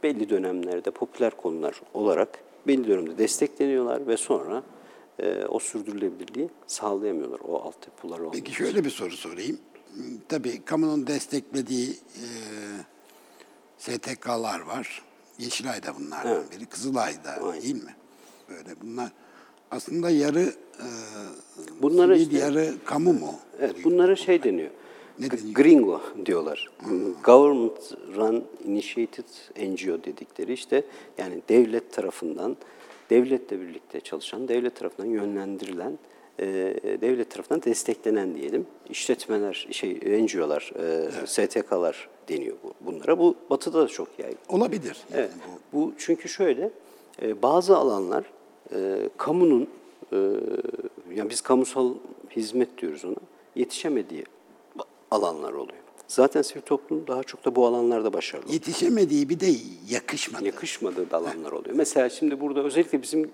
belli 0.03 0.31
dönemlerde 0.31 0.91
popüler 0.91 1.37
konular 1.37 1.81
olarak 1.95 2.39
belli 2.67 2.89
dönemde 2.89 3.19
destekleniyorlar 3.19 4.07
ve 4.07 4.17
sonra 4.17 4.63
e, 5.19 5.45
o 5.47 5.59
sürdürülebilirliği 5.59 6.49
sağlayamıyorlar 6.67 7.41
o 7.49 7.57
altyapılar 7.57 8.19
olmadığı 8.19 8.37
Peki 8.37 8.53
şöyle 8.53 8.85
bir 8.85 8.91
soru 8.91 9.17
sorayım. 9.17 9.59
Tabii 10.29 10.65
kamunun 10.65 11.07
desteklediği 11.07 11.91
e, 11.91 12.27
STK'lar 13.79 14.61
var. 14.61 15.03
Yeşilay'da 15.39 15.95
bunlardan 15.99 16.45
biri, 16.57 16.67
Kızılay'da 16.67 17.31
Aynen. 17.31 17.63
değil 17.63 17.85
mi? 17.85 17.95
Böyle 18.49 18.81
bunlar 18.83 19.13
aslında 19.71 20.11
yarı 20.11 20.41
e, 20.81 20.87
Bunlara 21.83 22.15
sivil, 22.15 22.27
işte- 22.27 22.39
yarı 22.39 22.75
kamu 22.85 23.13
mu? 23.13 23.35
Evet, 23.61 23.85
bunlara 23.85 24.17
şey 24.17 24.43
deniyor. 24.43 24.71
Ne 25.19 25.31
deniyor? 25.31 25.55
Gringo 25.55 26.01
diyorlar. 26.27 26.71
Government 27.25 27.93
Run 28.17 28.45
Initiated 28.65 29.25
NGO 29.57 30.05
dedikleri 30.05 30.53
işte 30.53 30.85
yani 31.19 31.43
devlet 31.49 31.93
tarafından, 31.93 32.57
devletle 33.11 33.61
birlikte 33.61 34.01
çalışan, 34.01 34.49
devlet 34.49 34.77
tarafından 34.77 35.09
yönlendirilen, 35.09 35.99
e, 36.39 36.47
devlet 37.01 37.31
tarafından 37.31 37.63
desteklenen 37.63 38.35
diyelim 38.35 38.67
işletmeler, 38.91 39.69
şey 39.71 39.95
NGO'lar, 39.95 40.73
e, 41.23 41.27
STK'lar 41.27 42.09
deniyor 42.29 42.57
bu, 42.63 42.73
bunlara. 42.81 43.19
Bu 43.19 43.35
batıda 43.51 43.83
da 43.83 43.89
çok 43.89 44.09
yaygın. 44.19 44.39
Olabilir. 44.49 44.97
Yani 45.11 45.21
Evet. 45.21 45.31
Bu 45.73 45.93
çünkü 45.99 46.29
şöyle 46.29 46.71
e, 47.23 47.43
bazı 47.43 47.77
alanlar 47.77 48.25
e, 48.75 49.09
kamunun 49.17 49.69
e, 50.13 50.17
yani 51.15 51.31
biz 51.31 51.41
kamusal 51.41 51.95
hizmet 52.31 52.79
diyoruz 52.79 53.05
ona 53.05 53.17
yetişemediği 53.55 54.25
alanlar 55.11 55.53
oluyor. 55.53 55.79
Zaten 56.09 56.43
sivil 56.43 56.63
toplum 56.63 57.07
daha 57.07 57.23
çok 57.23 57.45
da 57.45 57.57
bu 57.57 57.67
alanlarda 57.67 58.13
başarılı. 58.13 58.49
bu 58.49 58.53
yetişemediği 58.53 59.29
bir 59.29 59.41
de 59.41 59.47
yakışmadı. 59.89 60.45
Yakışmadığı 60.45 61.17
alanlar 61.17 61.53
oluyor. 61.53 61.77
Mesela 61.77 62.09
şimdi 62.09 62.41
burada 62.41 62.63
özellikle 62.63 63.03
bizim 63.03 63.31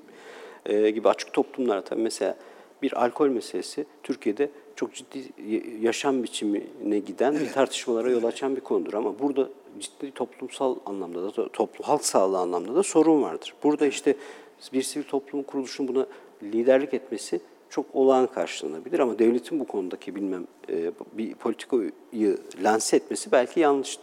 e, 0.66 0.90
gibi 0.90 1.08
açık 1.08 1.32
toplumlara 1.32 1.84
tabii 1.84 2.02
mesela 2.02 2.36
bir 2.82 3.04
alkol 3.04 3.28
meselesi 3.28 3.86
Türkiye'de 4.02 4.50
çok 4.76 4.94
ciddi 4.94 5.18
y- 5.46 5.62
yaşam 5.80 6.22
biçimine 6.22 6.98
giden 6.98 7.34
bir 7.34 7.52
tartışmalara 7.52 8.10
yol 8.10 8.24
açan 8.24 8.56
bir 8.56 8.60
konudur. 8.60 8.94
Ama 8.94 9.18
burada 9.18 9.48
ciddi 9.80 10.10
toplumsal 10.10 10.76
anlamda 10.86 11.36
da, 11.36 11.48
toplum, 11.48 11.86
halk 11.86 12.04
sağlığı 12.04 12.38
anlamda 12.38 12.74
da 12.74 12.82
sorun 12.82 13.22
vardır. 13.22 13.54
Burada 13.62 13.86
işte 13.86 14.14
bir 14.72 14.82
sivil 14.82 15.04
toplum 15.04 15.42
kuruluşunun 15.42 15.94
buna 15.94 16.06
liderlik 16.42 16.94
etmesi 16.94 17.40
çok 17.70 17.86
olağan 17.94 18.26
karşılanabilir 18.26 18.98
ama 18.98 19.18
devletin 19.18 19.60
bu 19.60 19.66
konudaki 19.66 20.14
bilmem 20.14 20.46
e, 20.68 20.90
bir 21.12 21.34
politikayı 21.34 22.38
lanse 22.62 22.96
etmesi 22.96 23.32
belki 23.32 23.60
yanlış 23.60 23.98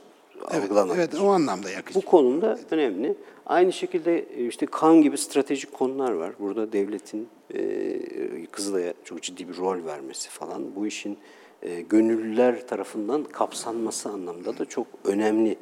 Evet, 0.52 0.64
algılanabilir. 0.64 0.98
evet 0.98 1.16
o 1.22 1.28
anlamda 1.28 1.70
yakışmadı. 1.70 2.06
Bu 2.06 2.10
konumda 2.10 2.60
önemli. 2.72 3.16
Aynı 3.46 3.74
şekilde 3.74 4.20
e, 4.20 4.48
işte 4.48 4.66
kan 4.66 5.02
gibi 5.02 5.18
stratejik 5.18 5.74
konular 5.74 6.12
var. 6.12 6.34
Burada 6.40 6.74
devletin 6.74 7.28
e, 7.54 8.46
Kızılay'a 8.46 8.94
çok 9.04 9.22
ciddi 9.22 9.50
bir 9.50 9.58
rol 9.58 9.86
vermesi 9.86 10.30
falan. 10.30 10.76
Bu 10.76 10.88
işin 10.88 11.18
e, 11.62 11.82
gönüllüler 11.82 12.68
tarafından 12.68 13.24
kapsanması 13.24 14.10
anlamda 14.10 14.58
da 14.58 14.66
çok 14.66 14.88
önemli 15.06 15.58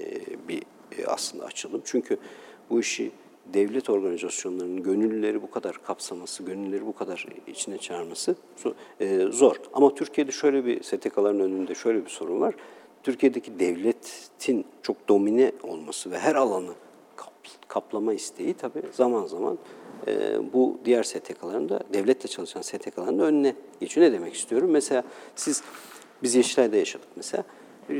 e, 0.00 0.04
bir 0.48 0.62
e, 0.98 1.06
aslında 1.06 1.44
açılım. 1.44 1.82
Çünkü 1.84 2.16
bu 2.70 2.80
işi 2.80 3.10
devlet 3.54 3.90
organizasyonlarının 3.90 4.82
gönüllüleri 4.82 5.42
bu 5.42 5.50
kadar 5.50 5.82
kapsaması, 5.82 6.42
gönüllüleri 6.42 6.86
bu 6.86 6.94
kadar 6.94 7.26
içine 7.46 7.78
çağırması 7.78 8.34
e, 9.00 9.18
zor. 9.18 9.56
Ama 9.72 9.94
Türkiye'de 9.94 10.32
şöyle 10.32 10.64
bir 10.64 10.82
STK'ların 10.82 11.40
önünde 11.40 11.74
şöyle 11.74 12.04
bir 12.04 12.10
sorun 12.10 12.40
var. 12.40 12.54
Türkiye'deki 13.02 13.58
devletin 13.60 14.64
çok 14.82 15.08
domine 15.08 15.52
olması 15.62 16.10
ve 16.10 16.18
her 16.18 16.34
alanı 16.34 16.72
kap- 17.16 17.68
kaplama 17.68 18.12
isteği 18.14 18.54
tabii 18.54 18.82
zaman 18.92 19.26
zaman 19.26 19.58
e, 20.06 20.38
bu 20.52 20.78
diğer 20.84 21.02
STK'ların 21.02 21.80
devletle 21.92 22.28
çalışan 22.28 22.62
STK'ların 22.62 23.18
önüne 23.18 23.54
geçiyor. 23.80 24.06
Ne 24.06 24.12
demek 24.12 24.34
istiyorum? 24.34 24.70
Mesela 24.70 25.04
siz 25.36 25.62
biz 26.22 26.34
Yeşilay'da 26.34 26.76
yaşadık 26.76 27.08
mesela. 27.16 27.44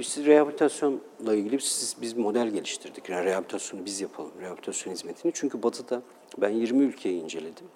Siz 0.03 0.27
rehabilitasyonla 0.27 1.35
ilgili 1.35 1.61
siz, 1.61 1.97
biz 2.03 2.17
model 2.17 2.49
geliştirdik. 2.49 3.09
Yani 3.09 3.25
rehabilitasyonu 3.25 3.85
biz 3.87 4.01
yapalım, 4.01 4.33
rehabilitasyon 4.41 4.93
hizmetini. 4.93 5.33
Çünkü 5.35 5.63
Batı'da 5.63 6.03
ben 6.39 6.49
20 6.51 6.85
ülkeyi 6.85 7.23
inceledim. 7.23 7.67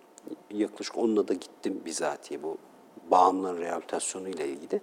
Yaklaşık 0.50 0.98
onunla 0.98 1.28
da 1.28 1.34
gittim 1.34 1.80
bizatihi 1.86 2.42
bu 2.42 2.58
bağımlıların 3.10 3.60
rehabilitasyonu 3.60 4.28
ile 4.28 4.48
ilgili. 4.48 4.80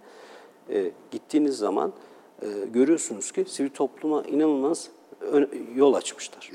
E, 0.70 0.92
gittiğiniz 1.12 1.58
zaman 1.58 1.94
e, 2.42 2.48
görüyorsunuz 2.74 3.32
ki 3.32 3.46
sivil 3.48 3.70
topluma 3.70 4.24
inanılmaz 4.24 4.90
ön- 5.22 5.50
yol 5.76 5.94
açmışlar. 5.94 6.52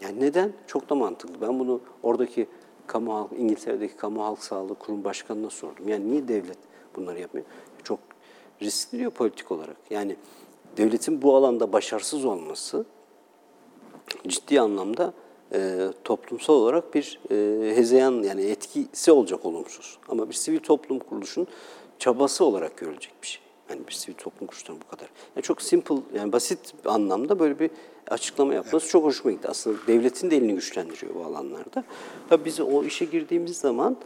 Yani 0.00 0.20
neden? 0.20 0.52
Çok 0.66 0.90
da 0.90 0.94
mantıklı. 0.94 1.40
Ben 1.40 1.58
bunu 1.58 1.80
oradaki 2.02 2.46
kamu 2.86 3.14
halk, 3.14 3.30
İngiltere'deki 3.38 3.96
kamu 3.96 4.24
halk 4.24 4.44
sağlığı 4.44 4.74
kurum 4.74 5.04
başkanına 5.04 5.50
sordum. 5.50 5.88
Yani 5.88 6.10
niye 6.10 6.28
devlet 6.28 6.58
bunları 6.96 7.20
yapmıyor? 7.20 7.46
Çok 7.84 7.98
riskli 8.62 8.98
diyor 8.98 9.10
politik 9.10 9.52
olarak. 9.52 9.76
Yani 9.90 10.16
devletin 10.76 11.22
bu 11.22 11.36
alanda 11.36 11.72
başarısız 11.72 12.24
olması 12.24 12.84
ciddi 14.28 14.60
anlamda 14.60 15.12
e, 15.54 15.88
toplumsal 16.04 16.54
olarak 16.54 16.94
bir 16.94 17.20
e, 17.30 17.76
hezeyan 17.76 18.22
yani 18.22 18.42
etkisi 18.42 19.12
olacak 19.12 19.46
olumsuz. 19.46 19.98
Ama 20.08 20.28
bir 20.28 20.34
sivil 20.34 20.58
toplum 20.60 20.98
kuruluşun 20.98 21.46
çabası 21.98 22.44
olarak 22.44 22.76
görülecek 22.76 23.14
bir 23.22 23.26
şey. 23.26 23.41
Yani 23.70 23.80
bir 23.88 23.92
sivil 23.92 24.16
toplum 24.16 24.46
kuruluşunun 24.46 24.80
bu 24.80 24.96
kadar. 24.96 25.08
Yani 25.36 25.42
çok 25.42 25.62
simple 25.62 25.94
yani 26.14 26.32
basit 26.32 26.74
anlamda 26.84 27.38
böyle 27.38 27.58
bir 27.58 27.70
açıklama 28.10 28.54
yapması 28.54 28.88
çok 28.88 29.04
hoşuma 29.04 29.30
gitti. 29.32 29.48
Aslında 29.48 29.86
devletin 29.86 30.30
de 30.30 30.36
elini 30.36 30.54
güçlendiriyor 30.54 31.14
bu 31.14 31.24
alanlarda. 31.24 31.84
Tabii 32.28 32.44
biz 32.44 32.60
o 32.60 32.84
işe 32.84 33.04
girdiğimiz 33.04 33.58
zaman 33.58 33.96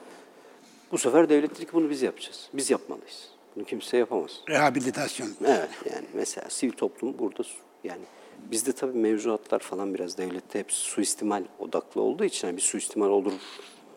bu 0.92 0.98
sefer 0.98 1.28
devlet 1.28 1.50
dedi 1.50 1.66
ki 1.66 1.72
bunu 1.72 1.90
biz 1.90 2.02
yapacağız. 2.02 2.48
Biz 2.52 2.70
yapmalıyız. 2.70 3.28
Bunu 3.56 3.64
kimse 3.64 3.96
yapamaz. 3.96 4.40
Rehabilitasyon. 4.48 5.28
Evet 5.46 5.70
yani 5.92 6.06
mesela 6.14 6.50
sivil 6.50 6.72
toplum 6.72 7.18
burada 7.18 7.42
yani 7.84 8.02
bizde 8.50 8.72
tabii 8.72 8.98
mevzuatlar 8.98 9.58
falan 9.58 9.94
biraz 9.94 10.18
devlette 10.18 10.58
hep 10.58 10.72
suistimal 10.72 11.44
odaklı 11.58 12.00
olduğu 12.00 12.24
için 12.24 12.48
yani 12.48 12.56
bir 12.56 12.62
suistimal 12.62 13.08
olur 13.08 13.32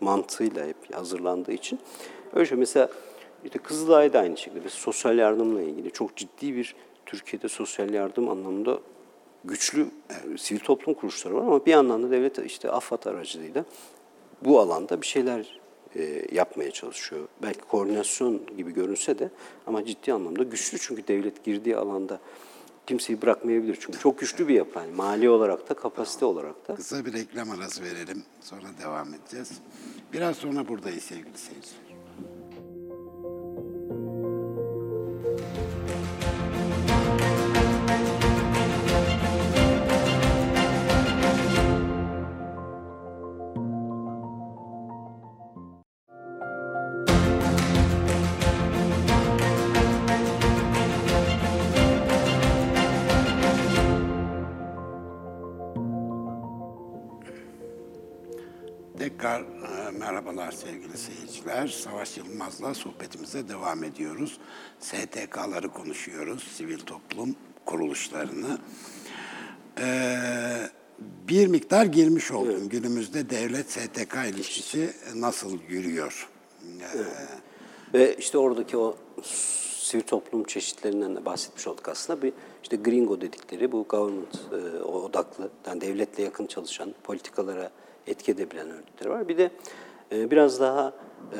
mantığıyla 0.01 0.65
hep 0.65 0.95
hazırlandığı 0.95 1.51
için. 1.51 1.79
Öyle 2.33 2.45
şey 2.45 2.57
mesela 2.57 2.89
işte 3.45 3.59
Kızılay'da 3.59 4.13
da 4.13 4.19
aynı 4.19 4.37
şekilde 4.37 4.59
mesela 4.63 4.81
sosyal 4.81 5.17
yardımla 5.17 5.61
ilgili 5.61 5.91
çok 5.91 6.15
ciddi 6.15 6.55
bir 6.55 6.75
Türkiye'de 7.05 7.49
sosyal 7.49 7.93
yardım 7.93 8.29
anlamında 8.29 8.79
güçlü 9.43 9.87
sivil 10.37 10.59
toplum 10.59 10.93
kuruluşları 10.93 11.35
var 11.35 11.41
ama 11.41 11.65
bir 11.65 11.71
yandan 11.71 12.03
da 12.03 12.11
devlet 12.11 12.37
işte 12.37 12.71
AFAD 12.71 13.05
aracılığıyla 13.05 13.65
bu 14.41 14.59
alanda 14.59 15.01
bir 15.01 15.07
şeyler 15.07 15.59
e, 15.95 16.25
yapmaya 16.31 16.71
çalışıyor. 16.71 17.27
Belki 17.41 17.61
koordinasyon 17.61 18.41
gibi 18.57 18.73
görünse 18.73 19.19
de 19.19 19.29
ama 19.67 19.85
ciddi 19.85 20.13
anlamda 20.13 20.43
güçlü 20.43 20.77
çünkü 20.79 21.07
devlet 21.07 21.43
girdiği 21.43 21.77
alanda 21.77 22.19
kimseyi 22.87 23.21
bırakmayabilir. 23.21 23.77
Çünkü 23.81 23.99
çok 23.99 24.19
güçlü 24.19 24.47
bir 24.47 24.53
yapı. 24.53 24.79
Yani 24.79 24.91
mali 24.91 25.29
olarak 25.29 25.69
da 25.69 25.73
kapasite 25.73 26.25
olarak 26.25 26.67
da. 26.67 26.75
Kısa 26.75 27.05
bir 27.05 27.13
reklam 27.13 27.51
arası 27.51 27.83
verelim. 27.83 28.23
Sonra 28.41 28.67
devam 28.83 29.13
edeceğiz. 29.13 29.51
Biraz 30.13 30.35
sonra 30.35 30.67
buradayız 30.67 31.03
sevgili 31.03 31.37
seyirciler. 31.37 31.88
Sevgili 61.39 61.67
seyirciler. 61.67 61.67
Savaş 61.67 62.17
Yılmaz'la 62.17 62.73
sohbetimize 62.73 63.49
devam 63.49 63.83
ediyoruz. 63.83 64.39
STK'ları 64.79 65.69
konuşuyoruz, 65.69 66.43
sivil 66.43 66.79
toplum 66.79 67.35
kuruluşlarını. 67.65 68.57
Ee, 69.79 70.69
bir 70.99 71.47
miktar 71.47 71.85
girmiş 71.85 72.31
oldum. 72.31 72.69
Günümüzde 72.69 73.29
devlet 73.29 73.71
STK 73.71 74.15
ilişkisi 74.29 74.93
nasıl 75.15 75.57
yürüyor? 75.69 76.29
Ee, 76.81 77.93
Ve 77.93 78.15
işte 78.15 78.37
oradaki 78.37 78.77
o 78.77 78.95
sivil 79.23 80.03
toplum 80.03 80.43
çeşitlerinden 80.43 81.15
de 81.15 81.25
bahsetmiş 81.25 81.67
olduk 81.67 81.87
aslında. 81.89 82.21
Bir 82.21 82.33
işte 82.63 82.75
gringo 82.77 83.21
dedikleri 83.21 83.71
bu 83.71 83.85
government 83.89 84.39
e, 84.51 84.83
odaklı, 84.83 85.49
yani 85.67 85.81
devletle 85.81 86.23
yakın 86.23 86.45
çalışan, 86.45 86.93
politikalara 87.03 87.71
etki 88.07 88.31
edebilen 88.31 88.69
örgütler 88.69 89.05
var. 89.09 89.27
Bir 89.27 89.37
de 89.37 89.51
e, 90.11 90.31
biraz 90.31 90.59
daha 90.59 90.93
e, 91.33 91.39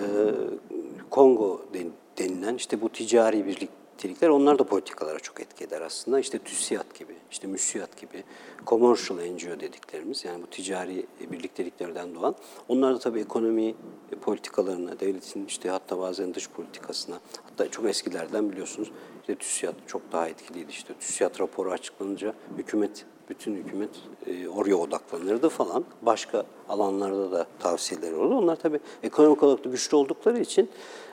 Kongo 1.10 1.62
den- 1.74 1.92
denilen 2.18 2.56
işte 2.56 2.82
bu 2.82 2.90
ticari 2.90 3.46
birliktelikler 3.46 4.30
onlar 4.30 4.60
da 4.60 4.64
politikalara 4.64 5.20
çok 5.20 5.40
etki 5.42 5.64
eder 5.64 5.82
aslında. 5.82 6.20
İşte 6.20 6.40
TÜSİAD 6.40 7.00
gibi, 7.00 7.14
işte 7.32 7.48
MÜSİAD 7.48 8.02
gibi, 8.02 8.24
commercial 8.68 9.18
NGO 9.20 9.60
dediklerimiz 9.60 10.26
yani 10.26 10.44
bu 10.44 10.48
ticari 10.48 11.06
birlikteliklerden 11.32 12.16
doğan. 12.16 12.36
Onlar 12.68 12.96
da 12.96 13.00
tabii 13.00 13.20
ekonomi 13.20 13.76
politikalarına, 14.22 15.00
devletin 15.00 15.46
işte 15.46 15.70
hatta 15.70 16.00
bazen 16.00 16.34
dış 16.34 16.50
politikasına, 16.50 17.20
hatta 17.44 17.72
çok 17.72 17.86
eskilerden 17.86 18.52
biliyorsunuz 18.52 18.92
işte 19.22 19.36
TÜSİAD 19.36 19.76
çok 19.88 20.12
daha 20.12 20.28
etkiliydi. 20.28 20.72
İşte 20.72 20.94
TÜSİAD 20.94 21.40
raporu 21.40 21.72
açıklanınca 21.72 22.34
hükümet 22.58 23.06
bütün 23.30 23.56
hükümet 23.56 23.90
e, 24.28 24.48
oraya 24.48 24.76
odaklanırdı 24.76 25.50
falan. 25.50 25.86
Başka 26.02 26.44
alanlarda 26.70 27.32
da 27.32 27.48
tavsiyeleri 27.60 28.16
oldu. 28.16 28.38
Onlar 28.38 28.56
tabii 28.56 28.80
ekonomik 29.04 29.44
olarak 29.44 29.66
da 29.66 29.70
güçlü 29.70 29.98
oldukları 29.98 30.40
için 30.40 30.70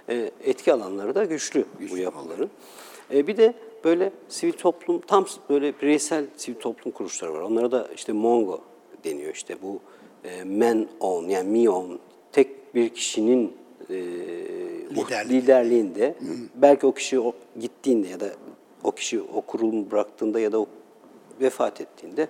e, 0.08 0.30
etki 0.44 0.72
alanları 0.72 1.14
da 1.14 1.24
güçlü, 1.24 1.64
bu 1.90 1.96
yapıların. 1.96 2.50
E, 3.14 3.26
bir 3.26 3.36
de 3.36 3.54
böyle 3.84 4.12
sivil 4.28 4.52
toplum, 4.52 5.00
tam 5.00 5.26
böyle 5.50 5.80
bireysel 5.80 6.24
sivil 6.36 6.58
toplum 6.58 6.92
kuruluşları 6.92 7.32
var. 7.32 7.40
Onlara 7.40 7.72
da 7.72 7.88
işte 7.94 8.12
Mongo 8.12 8.60
deniyor. 9.04 9.34
İşte 9.34 9.56
bu 9.62 9.80
e, 10.24 10.44
man 10.44 10.86
own 11.00 11.28
yani 11.28 11.58
me 11.62 11.70
own 11.70 11.92
tek 12.32 12.74
bir 12.74 12.88
kişinin 12.88 13.56
e, 13.90 13.94
Liderlik. 13.94 15.30
liderliğinde 15.30 16.14
belki 16.54 16.86
o 16.86 16.92
kişi 16.92 17.20
o, 17.20 17.32
gittiğinde 17.60 18.08
ya 18.08 18.20
da 18.20 18.26
o 18.84 18.92
kişi 18.92 19.20
o 19.20 19.40
kurulumu 19.40 19.90
bıraktığında 19.90 20.40
ya 20.40 20.52
da 20.52 20.60
o 20.60 20.66
vefat 21.40 21.80
ettiğinde 21.80 22.28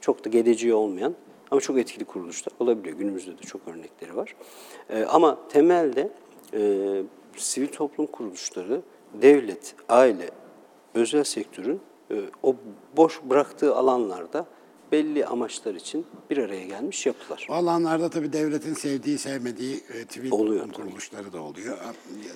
çok 0.00 0.24
da 0.24 0.28
geleceği 0.28 0.74
olmayan 0.74 1.14
ama 1.50 1.60
çok 1.60 1.78
etkili 1.78 2.04
kuruluşlar 2.04 2.52
olabiliyor. 2.60 2.98
Günümüzde 2.98 3.38
de 3.38 3.42
çok 3.42 3.68
örnekleri 3.68 4.16
var. 4.16 4.36
Ee, 4.90 5.04
ama 5.04 5.38
temelde 5.48 6.10
e, 6.54 7.02
sivil 7.36 7.68
toplum 7.68 8.06
kuruluşları 8.06 8.80
devlet, 9.14 9.74
aile, 9.88 10.30
özel 10.94 11.24
sektörün 11.24 11.80
e, 12.10 12.20
o 12.42 12.56
boş 12.96 13.22
bıraktığı 13.22 13.74
alanlarda 13.74 14.46
belli 14.92 15.26
amaçlar 15.26 15.74
için 15.74 16.06
bir 16.30 16.38
araya 16.38 16.64
gelmiş 16.64 17.06
yapılar. 17.06 17.46
O 17.50 17.52
alanlarda 17.52 18.10
tabii 18.10 18.32
devletin 18.32 18.74
sevdiği, 18.74 19.18
sevmediği 19.18 19.80
e, 20.24 20.30
Oluyor 20.30 20.62
tabii. 20.64 20.72
kuruluşları 20.72 21.32
da 21.32 21.42
oluyor. 21.42 21.78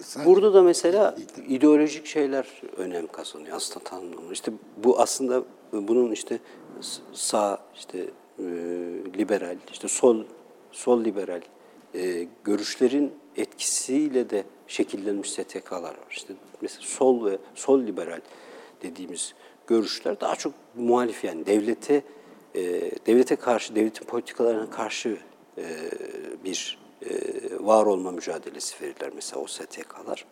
Sadece- 0.02 0.30
Burada 0.30 0.54
da 0.54 0.62
mesela 0.62 1.16
ideolojik 1.48 2.06
şeyler 2.06 2.46
önem 2.76 3.06
kazanıyor 3.06 3.56
aslında 3.56 3.84
tanımlama. 3.84 4.32
İşte 4.32 4.52
bu 4.84 5.00
aslında 5.00 5.44
bunun 5.72 6.12
işte 6.12 6.38
sağ 7.12 7.58
işte 7.76 7.98
e, 8.38 8.42
liberal 9.18 9.56
işte 9.72 9.88
sol 9.88 10.24
sol 10.72 11.04
liberal 11.04 11.40
e, 11.94 12.26
görüşlerin 12.44 13.12
etkisiyle 13.36 14.30
de 14.30 14.44
şekillenmiş 14.66 15.30
STK'lar 15.30 15.82
var. 15.82 15.96
İşte 16.10 16.34
mesela 16.60 16.82
sol 16.82 17.24
ve 17.26 17.38
sol 17.54 17.82
liberal 17.82 18.20
dediğimiz 18.82 19.34
görüşler 19.66 20.20
daha 20.20 20.36
çok 20.36 20.52
muhalif 20.76 21.24
yani 21.24 21.46
devlete 21.46 22.02
e, 22.54 22.90
devlete 23.06 23.36
karşı 23.36 23.74
devletin 23.74 24.06
politikalarına 24.06 24.70
karşı 24.70 25.18
e, 25.58 25.64
bir 26.44 26.78
e, 27.02 27.10
var 27.60 27.86
olma 27.86 28.10
mücadelesi 28.10 28.84
verirler 28.84 29.10
mesela 29.14 29.42
o 29.42 29.46
STK'lar. 29.46 30.26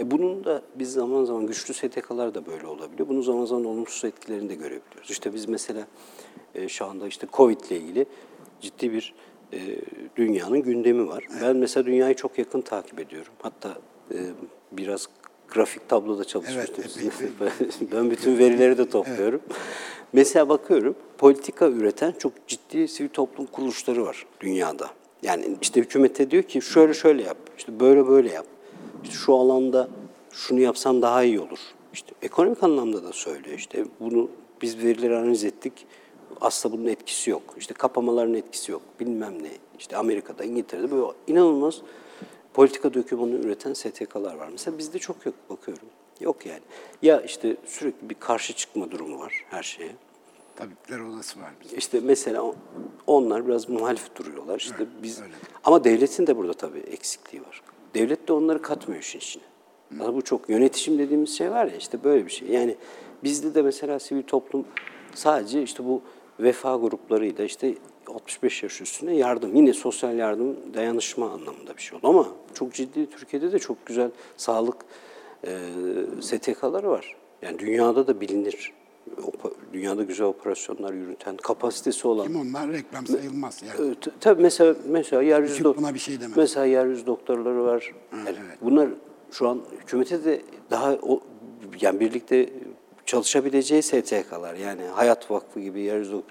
E 0.00 0.10
bunun 0.10 0.44
da 0.44 0.62
biz 0.74 0.92
zaman 0.92 1.24
zaman 1.24 1.46
güçlü 1.46 1.74
STK'lar 1.74 2.34
da 2.34 2.46
böyle 2.46 2.66
olabiliyor. 2.66 3.08
Bunun 3.08 3.22
zaman 3.22 3.44
zaman 3.44 3.64
olumsuz 3.64 4.04
etkilerini 4.04 4.48
de 4.48 4.54
görebiliyoruz. 4.54 5.10
İşte 5.10 5.34
biz 5.34 5.48
mesela 5.48 5.86
e, 6.54 6.68
şu 6.68 6.84
anda 6.84 7.06
işte 7.06 7.26
Covid 7.32 7.60
ile 7.60 7.76
ilgili 7.76 8.06
ciddi 8.60 8.92
bir 8.92 9.14
e, 9.52 9.58
dünyanın 10.16 10.62
gündemi 10.62 11.08
var. 11.08 11.24
Ben 11.42 11.56
mesela 11.56 11.86
dünyayı 11.86 12.14
çok 12.14 12.38
yakın 12.38 12.60
takip 12.60 13.00
ediyorum. 13.00 13.32
Hatta 13.42 13.78
e, 14.14 14.18
biraz 14.72 15.08
grafik 15.50 15.88
tabloda 15.88 16.24
çalışmıştım. 16.24 16.84
Evet, 17.40 17.52
ben 17.92 18.10
bütün 18.10 18.38
verileri 18.38 18.78
de 18.78 18.88
topluyorum. 18.88 19.40
Mesela 20.12 20.48
bakıyorum 20.48 20.94
politika 21.18 21.68
üreten 21.68 22.14
çok 22.18 22.32
ciddi 22.46 22.88
sivil 22.88 23.08
toplum 23.08 23.46
kuruluşları 23.46 24.04
var 24.04 24.26
dünyada. 24.40 24.90
Yani 25.22 25.56
işte 25.60 25.80
hükümete 25.80 26.30
diyor 26.30 26.42
ki 26.42 26.62
şöyle 26.62 26.94
şöyle 26.94 27.22
yap, 27.22 27.36
işte 27.58 27.80
böyle 27.80 28.08
böyle 28.08 28.32
yap. 28.32 28.46
İşte 29.04 29.14
şu 29.16 29.34
alanda 29.34 29.88
şunu 30.32 30.60
yapsan 30.60 31.02
daha 31.02 31.22
iyi 31.22 31.40
olur. 31.40 31.58
İşte 31.92 32.12
ekonomik 32.22 32.62
anlamda 32.62 33.04
da 33.04 33.12
söylüyor 33.12 33.58
işte 33.58 33.84
bunu 34.00 34.28
biz 34.62 34.78
verileri 34.78 35.16
analiz 35.16 35.44
ettik. 35.44 35.72
Aslında 36.40 36.78
bunun 36.78 36.86
etkisi 36.86 37.30
yok. 37.30 37.42
İşte 37.56 37.74
kapamaların 37.74 38.34
etkisi 38.34 38.72
yok. 38.72 38.82
Bilmem 39.00 39.42
ne. 39.42 39.50
İşte 39.78 39.96
Amerika'da, 39.96 40.44
İngiltere'de 40.44 40.90
böyle 40.90 41.06
inanılmaz 41.26 41.82
politika 42.58 42.94
dokümanı 42.94 43.30
üreten 43.30 43.72
STK'lar 43.72 44.34
var. 44.34 44.48
Mesela 44.52 44.78
bizde 44.78 44.98
çok 44.98 45.26
yok 45.26 45.34
bakıyorum. 45.50 45.88
Yok 46.20 46.46
yani. 46.46 46.60
Ya 47.02 47.20
işte 47.20 47.56
sürekli 47.66 48.10
bir 48.10 48.14
karşı 48.14 48.52
çıkma 48.52 48.90
durumu 48.90 49.18
var 49.18 49.44
her 49.50 49.62
şeye. 49.62 49.92
Tabipler 50.56 51.00
odası 51.00 51.40
var 51.40 51.50
bizde. 51.64 51.76
İşte 51.76 52.00
mesela 52.00 52.52
onlar 53.06 53.46
biraz 53.46 53.68
muhalif 53.68 54.16
duruyorlar. 54.16 54.56
İşte 54.58 54.74
Evet, 54.78 54.88
biz 55.02 55.22
öyle. 55.22 55.32
ama 55.64 55.84
devletin 55.84 56.26
de 56.26 56.36
burada 56.36 56.52
tabii 56.52 56.78
eksikliği 56.78 57.42
var. 57.42 57.62
Devlet 57.94 58.28
de 58.28 58.32
onları 58.32 58.62
katmıyor 58.62 59.02
işin 59.02 59.18
içine. 59.18 59.42
Aslında 59.94 60.14
bu 60.14 60.22
çok 60.22 60.48
yönetişim 60.48 60.98
dediğimiz 60.98 61.38
şey 61.38 61.50
var 61.50 61.66
ya 61.66 61.76
işte 61.76 62.04
böyle 62.04 62.26
bir 62.26 62.30
şey. 62.30 62.48
Yani 62.48 62.76
bizde 63.24 63.54
de 63.54 63.62
mesela 63.62 63.98
sivil 63.98 64.22
toplum 64.22 64.64
sadece 65.14 65.62
işte 65.62 65.84
bu 65.84 66.02
vefa 66.40 66.76
gruplarıyla 66.76 67.44
işte 67.44 67.74
65 68.08 68.62
yaş 68.62 68.80
üstüne 68.80 69.16
yardım, 69.16 69.54
yine 69.56 69.72
sosyal 69.72 70.18
yardım, 70.18 70.56
dayanışma 70.74 71.30
anlamında 71.30 71.76
bir 71.76 71.82
şey 71.82 71.98
oldu. 71.98 72.08
Ama 72.08 72.28
çok 72.54 72.74
ciddi 72.74 73.10
Türkiye'de 73.10 73.52
de 73.52 73.58
çok 73.58 73.86
güzel 73.86 74.10
sağlık 74.36 74.76
e, 75.46 75.58
STK'ları 76.20 76.88
var. 76.90 77.16
Yani 77.42 77.58
dünyada 77.58 78.06
da 78.06 78.20
bilinir. 78.20 78.72
Dünyada 79.72 80.02
güzel 80.02 80.26
operasyonlar 80.26 80.92
yürüten, 80.92 81.36
kapasitesi 81.36 82.08
olan. 82.08 82.26
Kim 82.26 82.36
onlar 82.40 82.72
reklam 82.72 83.06
sayılmaz 83.06 83.62
yani. 83.62 83.94
T- 83.94 84.10
Tabii 84.20 84.42
mesela 84.42 84.74
mesela 84.88 85.22
yeryüzü 85.22 85.62
dok- 85.64 85.76
buna 85.76 85.94
bir 85.94 85.98
şey 85.98 86.20
demez. 86.20 86.36
Mesela 86.36 86.66
yeryüzü 86.66 87.06
doktorları 87.06 87.64
var. 87.64 87.94
Yani 88.12 88.28
evet. 88.28 88.58
Bunlar 88.62 88.88
şu 89.30 89.48
an 89.48 89.60
hükümete 89.82 90.24
de 90.24 90.42
daha 90.70 90.92
o 91.02 91.20
yani 91.80 92.00
birlikte 92.00 92.50
çalışabileceği 93.06 93.82
STK'lar. 93.82 94.54
Yani 94.54 94.82
Hayat 94.82 95.30
Vakfı 95.30 95.60
gibi 95.60 95.80
yeryüzü 95.80 96.22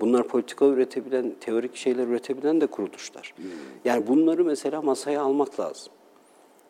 Bunlar 0.00 0.28
politika 0.28 0.66
üretebilen, 0.66 1.34
teorik 1.40 1.76
şeyler 1.76 2.06
üretebilen 2.06 2.60
de 2.60 2.66
kuruluşlar. 2.66 3.34
Yani 3.84 4.06
bunları 4.06 4.44
mesela 4.44 4.82
masaya 4.82 5.22
almak 5.22 5.60
lazım. 5.60 5.92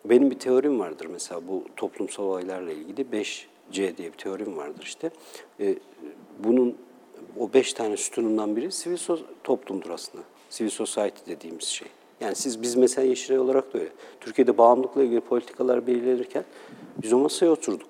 Benim 0.05 0.31
bir 0.31 0.39
teorim 0.39 0.81
vardır 0.81 1.07
mesela 1.13 1.41
bu 1.49 1.65
toplumsal 1.77 2.25
olaylarla 2.25 2.73
ilgili 2.73 3.03
5C 3.13 3.97
diye 3.97 4.13
bir 4.13 4.17
teorim 4.19 4.57
vardır 4.57 4.83
işte. 4.83 5.11
Ee, 5.61 5.75
bunun 6.45 6.77
o 7.39 7.53
beş 7.55 7.73
tane 7.73 7.97
sütunundan 7.97 8.57
biri 8.57 8.73
sivil 8.73 8.97
so- 8.97 9.21
toplumdur 9.45 9.91
aslında. 9.91 10.25
Civil 10.51 10.71
society 10.71 11.31
dediğimiz 11.31 11.65
şey. 11.65 11.89
Yani 12.21 12.35
siz 12.35 12.63
biz 12.63 12.77
mesela 12.77 13.09
Yeşilay 13.09 13.39
olarak 13.39 13.75
da 13.75 13.79
öyle. 13.79 13.91
Türkiye'de 14.21 14.59
bağımlılıkla 14.59 15.03
ilgili 15.03 15.21
politikalar 15.21 15.87
belirlenirken 15.87 16.45
biz 17.03 17.13
o 17.13 17.19
masaya 17.19 17.51
oturduk 17.51 17.89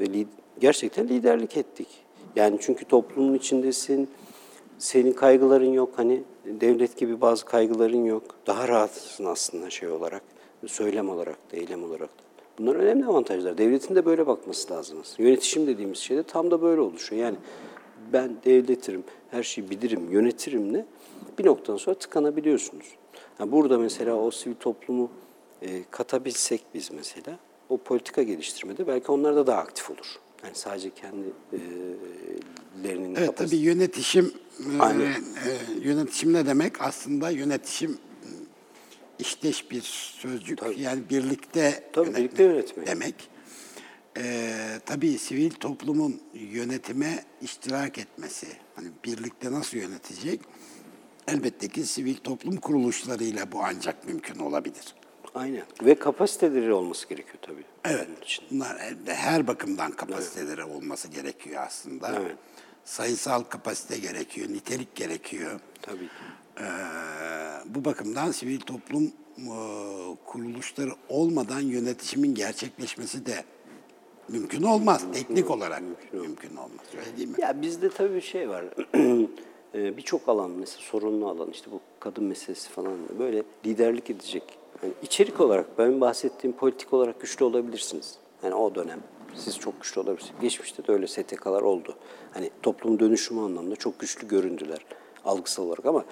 ve 0.00 0.06
li- 0.06 0.26
gerçekten 0.60 1.08
liderlik 1.08 1.56
ettik. 1.56 1.88
Yani 2.36 2.58
çünkü 2.60 2.84
toplumun 2.84 3.34
içindesin, 3.34 4.08
senin 4.82 5.12
kaygıların 5.12 5.72
yok. 5.72 5.90
Hani 5.96 6.22
devlet 6.44 6.96
gibi 6.96 7.20
bazı 7.20 7.44
kaygıların 7.44 8.04
yok. 8.04 8.22
Daha 8.46 8.68
rahatsın 8.68 9.24
aslında 9.24 9.70
şey 9.70 9.88
olarak, 9.88 10.22
söylem 10.66 11.10
olarak 11.10 11.52
da, 11.52 11.56
eylem 11.56 11.84
olarak 11.84 12.08
da. 12.08 12.22
Bunlar 12.58 12.74
önemli 12.74 13.06
avantajlar. 13.06 13.58
Devletin 13.58 13.94
de 13.94 14.04
böyle 14.04 14.26
bakması 14.26 14.72
lazım 14.72 14.98
aslında. 15.00 15.28
Yönetişim 15.28 15.66
dediğimiz 15.66 15.98
şey 15.98 16.16
de 16.16 16.22
tam 16.22 16.50
da 16.50 16.62
böyle 16.62 16.80
oluşuyor. 16.80 17.22
Yani 17.22 17.36
ben 18.12 18.36
devletirim, 18.44 19.04
her 19.30 19.42
şeyi 19.42 19.70
bilirim, 19.70 20.10
yönetirim 20.10 20.72
ne? 20.72 20.86
Bir 21.38 21.46
noktadan 21.46 21.78
sonra 21.78 21.98
tıkanabiliyorsunuz. 21.98 22.86
Yani 23.40 23.52
burada 23.52 23.78
mesela 23.78 24.14
o 24.14 24.30
sivil 24.30 24.54
toplumu 24.54 25.10
e, 25.62 25.82
katabilsek 25.90 26.62
biz 26.74 26.90
mesela, 26.90 27.38
o 27.68 27.76
politika 27.76 28.22
geliştirmede 28.22 28.86
belki 28.86 29.12
onlar 29.12 29.36
da 29.36 29.46
daha 29.46 29.58
aktif 29.58 29.90
olur. 29.90 30.16
Yani 30.44 30.54
sadece 30.54 30.90
kendilerinin 30.90 33.14
Evet 33.14 33.28
kapasitesi- 33.28 33.50
tabii 33.50 33.56
yönetişim 33.56 34.32
e, 34.60 34.78
Aynen. 34.80 35.04
e, 35.12 35.22
yönetişim 35.82 36.32
ne 36.32 36.46
demek? 36.46 36.80
Aslında 36.80 37.30
yönetişim 37.30 37.92
e, 37.92 38.28
işteş 39.18 39.70
bir 39.70 39.82
sözcük. 40.18 40.58
Yani 40.78 41.02
birlikte 41.10 41.90
Tabii, 41.92 42.06
yönetmek 42.08 42.22
birlikte 42.38 42.42
yönetmek. 42.44 42.86
demek. 42.86 43.14
E, 44.18 44.52
tabii 44.86 45.18
sivil 45.18 45.50
toplumun 45.50 46.20
yönetime 46.34 47.24
iştirak 47.42 47.98
etmesi. 47.98 48.46
Hani 48.76 48.88
birlikte 49.04 49.52
nasıl 49.52 49.76
yönetecek? 49.78 50.40
Elbette 51.28 51.68
ki 51.68 51.84
sivil 51.84 52.14
toplum 52.16 52.56
kuruluşlarıyla 52.56 53.52
bu 53.52 53.60
ancak 53.64 54.06
mümkün 54.08 54.38
olabilir. 54.38 54.94
Aynen. 55.34 55.62
Ve 55.82 55.94
kapasiteleri 55.94 56.72
olması 56.72 57.08
gerekiyor 57.08 57.38
tabii. 57.42 57.64
Evet. 57.84 58.08
Bunlar 58.50 58.76
elde- 58.80 59.14
her 59.14 59.46
bakımdan 59.46 59.92
kapasiteleri 59.92 60.64
olması 60.64 61.08
gerekiyor 61.08 61.62
aslında. 61.66 62.20
Evet. 62.22 62.36
Sayısal 62.84 63.42
kapasite 63.42 63.98
gerekiyor, 63.98 64.48
nitelik 64.48 64.94
gerekiyor. 64.94 65.60
Tabii 65.82 65.98
ki. 65.98 66.12
Ee, 66.60 66.64
bu 67.66 67.84
bakımdan 67.84 68.30
sivil 68.30 68.60
toplum 68.60 69.04
e, 69.38 69.56
kuruluşları 70.26 70.90
olmadan 71.08 71.60
yönetişimin 71.60 72.34
gerçekleşmesi 72.34 73.26
de 73.26 73.44
mümkün 74.28 74.62
olmaz. 74.62 75.04
Teknik 75.12 75.50
olarak 75.50 75.82
mümkün, 76.12 76.56
olmaz. 76.56 76.86
Öyle 76.98 77.16
değil 77.16 77.28
mi? 77.28 77.34
Ya 77.38 77.62
bizde 77.62 77.90
tabii 77.90 78.14
bir 78.14 78.20
şey 78.20 78.48
var. 78.48 78.64
Ee, 79.74 79.96
Birçok 79.96 80.28
alan 80.28 80.50
mesela 80.50 80.82
sorunlu 80.82 81.28
alan 81.28 81.50
işte 81.50 81.70
bu 81.70 81.80
kadın 82.00 82.24
meselesi 82.24 82.68
falan 82.68 82.94
böyle 83.18 83.42
liderlik 83.66 84.10
edecek. 84.10 84.42
Yani 84.82 84.92
içerik 85.02 85.40
olarak 85.40 85.78
benim 85.78 86.00
bahsettiğim 86.00 86.56
politik 86.56 86.92
olarak 86.92 87.20
güçlü 87.20 87.44
olabilirsiniz. 87.44 88.18
Yani 88.42 88.54
o 88.54 88.74
dönem 88.74 89.00
siz 89.36 89.58
çok 89.58 89.80
güçlü 89.80 90.00
olabilirsiniz. 90.00 90.40
Geçmişte 90.40 90.86
de 90.86 90.92
öyle 90.92 91.06
STK'lar 91.06 91.62
oldu. 91.62 91.96
Hani 92.34 92.50
toplum 92.62 93.00
dönüşümü 93.00 93.40
anlamda 93.40 93.76
çok 93.76 93.98
güçlü 93.98 94.28
göründüler 94.28 94.86
algısal 95.24 95.66
olarak 95.66 95.86
ama 95.86 96.04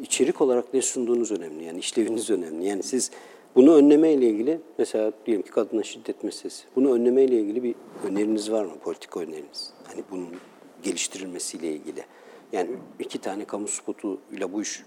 içerik 0.00 0.40
olarak 0.40 0.74
ne 0.74 0.82
sunduğunuz 0.82 1.32
önemli. 1.32 1.64
Yani 1.64 1.78
işleviniz 1.78 2.30
önemli. 2.30 2.66
Yani 2.66 2.82
siz 2.82 3.10
bunu 3.54 3.74
önleme 3.74 4.12
ile 4.12 4.26
ilgili 4.26 4.60
mesela 4.78 5.12
diyelim 5.26 5.42
ki 5.42 5.50
kadına 5.50 5.82
şiddet 5.82 6.24
meselesi. 6.24 6.64
Bunu 6.76 6.92
önleme 6.92 7.22
ile 7.22 7.40
ilgili 7.40 7.62
bir 7.62 7.74
öneriniz 8.04 8.52
var 8.52 8.64
mı? 8.64 8.72
Politika 8.84 9.20
öneriniz. 9.20 9.72
Hani 9.84 10.02
bunun 10.10 10.28
geliştirilmesiyle 10.82 11.72
ilgili. 11.72 12.04
Yani 12.52 12.70
iki 12.98 13.18
tane 13.18 13.44
kamu 13.44 13.68
spotuyla 13.68 14.52
bu 14.52 14.62
iş 14.62 14.82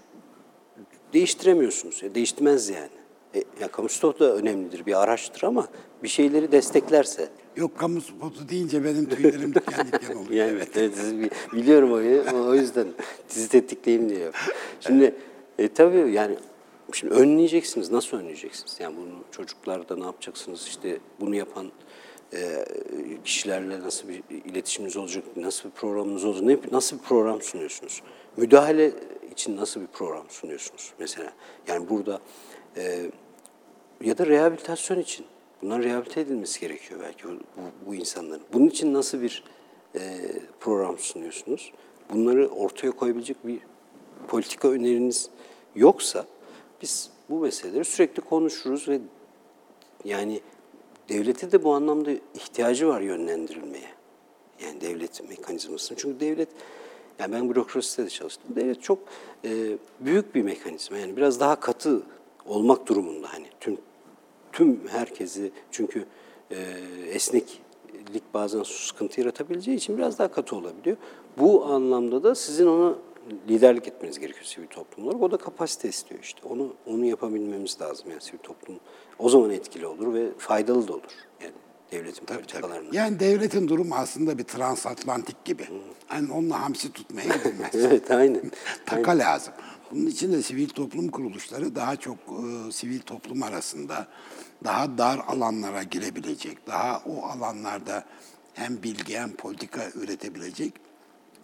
değiştiremiyorsunuz. 1.12 2.02
E, 2.02 2.14
değiştirmez 2.14 2.68
yani. 2.68 3.05
E, 3.36 3.44
ya 3.60 3.68
kamu 3.68 3.88
spotu 3.88 4.24
da 4.24 4.36
önemlidir, 4.36 4.86
bir 4.86 5.02
araçtır 5.02 5.42
ama 5.42 5.68
bir 6.02 6.08
şeyleri 6.08 6.52
desteklerse. 6.52 7.28
Yok 7.56 7.78
kamu 7.78 8.00
spotu 8.00 8.48
deyince 8.48 8.84
benim 8.84 9.08
tüylerim 9.08 9.54
diken 9.54 9.86
diken 9.92 10.14
oluyor. 10.14 10.30
Yani 10.30 10.50
evet. 10.50 10.76
evet. 10.76 11.32
biliyorum 11.52 11.92
o, 11.92 12.48
o 12.48 12.54
yüzden 12.54 12.86
sizi 13.28 13.48
tetikleyin 13.48 14.08
diyor. 14.08 14.34
Şimdi 14.80 15.14
e, 15.58 15.68
tabii 15.68 16.12
yani 16.12 16.36
şimdi 16.92 17.14
önleyeceksiniz. 17.14 17.90
Nasıl 17.90 18.16
önleyeceksiniz? 18.16 18.76
Yani 18.80 18.96
bunu 18.96 19.14
çocuklarda 19.30 19.96
ne 19.96 20.04
yapacaksınız? 20.04 20.66
İşte 20.66 20.98
bunu 21.20 21.34
yapan 21.34 21.72
e, 22.32 22.64
kişilerle 23.24 23.80
nasıl 23.80 24.08
bir 24.08 24.22
iletişiminiz 24.44 24.96
olacak? 24.96 25.24
Nasıl 25.36 25.68
bir 25.68 25.74
programınız 25.74 26.24
olacak? 26.24 26.42
Ne, 26.44 26.58
nasıl 26.72 26.98
bir 26.98 27.02
program 27.02 27.42
sunuyorsunuz? 27.42 28.02
Müdahale 28.36 28.92
için 29.32 29.56
nasıl 29.56 29.80
bir 29.80 29.86
program 29.86 30.30
sunuyorsunuz 30.30 30.92
mesela? 30.98 31.32
Yani 31.68 31.88
burada 31.90 32.20
e, 32.76 33.10
ya 34.00 34.18
da 34.18 34.26
rehabilitasyon 34.26 34.98
için. 34.98 35.26
Bunların 35.62 35.82
rehabilite 35.82 36.20
edilmesi 36.20 36.60
gerekiyor 36.60 37.00
belki 37.02 37.24
bu, 37.24 37.30
bu, 37.86 37.94
insanların. 37.94 38.42
Bunun 38.52 38.66
için 38.66 38.94
nasıl 38.94 39.22
bir 39.22 39.44
e, 39.94 40.20
program 40.60 40.98
sunuyorsunuz? 40.98 41.72
Bunları 42.12 42.48
ortaya 42.48 42.90
koyabilecek 42.90 43.46
bir 43.46 43.58
politika 44.28 44.68
öneriniz 44.68 45.30
yoksa 45.74 46.26
biz 46.82 47.10
bu 47.30 47.38
meseleleri 47.38 47.84
sürekli 47.84 48.20
konuşuruz 48.20 48.88
ve 48.88 49.00
yani 50.04 50.40
devlete 51.08 51.52
de 51.52 51.64
bu 51.64 51.74
anlamda 51.74 52.10
ihtiyacı 52.10 52.88
var 52.88 53.00
yönlendirilmeye. 53.00 53.90
Yani 54.64 54.80
devlet 54.80 55.28
mekanizmasını. 55.28 55.98
Çünkü 55.98 56.20
devlet, 56.20 56.48
yani 57.18 57.32
ben 57.32 57.50
bürokraside 57.50 58.06
de 58.06 58.10
çalıştım. 58.10 58.56
Devlet 58.56 58.82
çok 58.82 58.98
e, 59.44 59.78
büyük 60.00 60.34
bir 60.34 60.42
mekanizma. 60.42 60.96
Yani 60.98 61.16
biraz 61.16 61.40
daha 61.40 61.60
katı 61.60 62.02
olmak 62.48 62.86
durumunda 62.86 63.32
hani 63.32 63.46
tüm 63.60 63.78
tüm 64.52 64.88
herkesi 64.88 65.50
çünkü 65.70 66.04
e, 66.50 66.56
esneklik 67.10 68.34
bazen 68.34 68.62
sıkıntı 68.62 69.20
yaratabileceği 69.20 69.76
için 69.76 69.98
biraz 69.98 70.18
daha 70.18 70.28
katı 70.28 70.56
olabiliyor. 70.56 70.96
Bu 71.38 71.64
anlamda 71.64 72.22
da 72.22 72.34
sizin 72.34 72.66
ona 72.66 72.94
liderlik 73.48 73.88
etmeniz 73.88 74.18
gerekiyor 74.18 74.44
sivil 74.44 74.66
toplum 74.66 75.06
olarak. 75.06 75.22
O 75.22 75.30
da 75.30 75.36
kapasite 75.36 75.88
istiyor 75.88 76.20
işte. 76.22 76.40
Onu 76.48 76.72
onu 76.86 77.04
yapabilmemiz 77.04 77.80
lazım 77.80 78.10
yani 78.10 78.20
sivil 78.20 78.38
toplum. 78.38 78.76
O 79.18 79.28
zaman 79.28 79.50
etkili 79.50 79.86
olur 79.86 80.14
ve 80.14 80.28
faydalı 80.38 80.88
da 80.88 80.92
olur. 80.92 81.02
Yani 81.42 81.52
devletin 81.92 82.26
politikalarına. 82.26 82.88
Yani 82.92 83.20
devletin 83.20 83.68
durumu 83.68 83.94
aslında 83.94 84.38
bir 84.38 84.44
transatlantik 84.44 85.44
gibi. 85.44 85.68
Yani 86.12 86.32
onunla 86.32 86.62
hamsi 86.62 86.92
tutmaya 86.92 87.24
gidilmez. 87.36 87.74
Evet 87.74 88.10
aynen. 88.10 88.50
Taka 88.86 89.18
lazım. 89.18 89.54
Bunun 89.90 90.06
için 90.06 90.32
de 90.32 90.42
sivil 90.42 90.68
toplum 90.68 91.08
kuruluşları 91.08 91.74
daha 91.74 91.96
çok 91.96 92.16
e, 92.16 92.72
sivil 92.72 93.00
toplum 93.00 93.42
arasında 93.42 94.06
daha 94.64 94.98
dar 94.98 95.20
alanlara 95.26 95.82
girebilecek, 95.82 96.66
daha 96.66 97.02
o 97.06 97.22
alanlarda 97.22 98.04
hem 98.54 98.82
bilgi 98.82 99.18
hem 99.18 99.32
politika 99.32 99.90
üretebilecek 99.94 100.72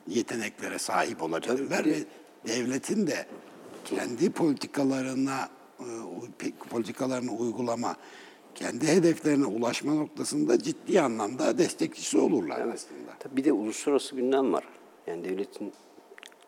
yeteneklere 0.08 0.78
sahip 0.78 1.22
olabilirler 1.22 1.84
ve 1.84 1.96
devletin 2.46 3.06
de 3.06 3.26
kendi 3.84 4.30
politikalarına 4.30 5.48
e, 5.80 5.86
politikalarını 6.70 7.32
uygulama, 7.32 7.96
kendi 8.54 8.86
hedeflerine 8.86 9.46
ulaşma 9.46 9.94
noktasında 9.94 10.58
ciddi 10.58 11.00
anlamda 11.00 11.58
destekçisi 11.58 12.18
olurlar 12.18 12.60
aslında. 12.60 13.12
Tabii 13.18 13.36
bir 13.36 13.44
de 13.44 13.52
uluslararası 13.52 14.16
gündem 14.16 14.52
var. 14.52 14.64
Yani 15.06 15.24
devletin 15.24 15.72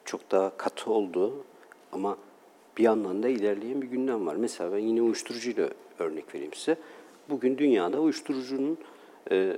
çok 0.04 0.30
daha 0.30 0.56
katı 0.56 0.90
olduğu 0.90 1.44
ama 1.94 2.16
bir 2.78 2.82
yandan 2.82 3.22
da 3.22 3.28
ilerleyen 3.28 3.82
bir 3.82 3.86
gündem 3.86 4.26
var. 4.26 4.36
Mesela 4.36 4.72
ben 4.72 4.78
yine 4.78 5.02
uyuşturucuyla 5.02 5.68
örnek 5.98 6.34
vereyim 6.34 6.54
size. 6.54 6.76
Bugün 7.28 7.58
dünyada 7.58 8.00
uyuşturucunun 8.00 8.78
e, 9.30 9.52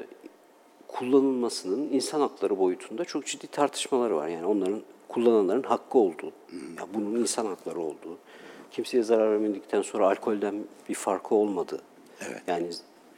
kullanılmasının 0.89 1.89
insan 1.93 2.21
hakları 2.21 2.59
boyutunda 2.59 3.05
çok 3.05 3.27
ciddi 3.27 3.47
tartışmaları 3.47 4.17
var. 4.17 4.29
Yani 4.29 4.47
onların 4.47 4.81
kullananların 5.09 5.63
hakkı 5.63 5.99
olduğu, 5.99 6.33
ya 6.79 6.87
bunun 6.95 7.21
insan 7.21 7.47
hakları 7.47 7.81
olduğu, 7.81 8.19
kimseye 8.71 9.03
zarar 9.03 9.31
vermedikten 9.31 9.83
sonra 9.83 10.09
alkolden 10.09 10.65
bir 10.89 10.95
farkı 10.95 11.35
olmadığı. 11.35 11.81
Evet. 12.21 12.43
Yani 12.47 12.71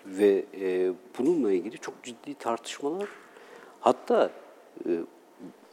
ve 0.07 0.45
e, 0.61 0.93
bununla 1.19 1.53
ilgili 1.53 1.79
çok 1.79 2.03
ciddi 2.03 2.35
tartışmalar 2.35 3.09
hatta 3.81 4.31
e, 4.87 4.91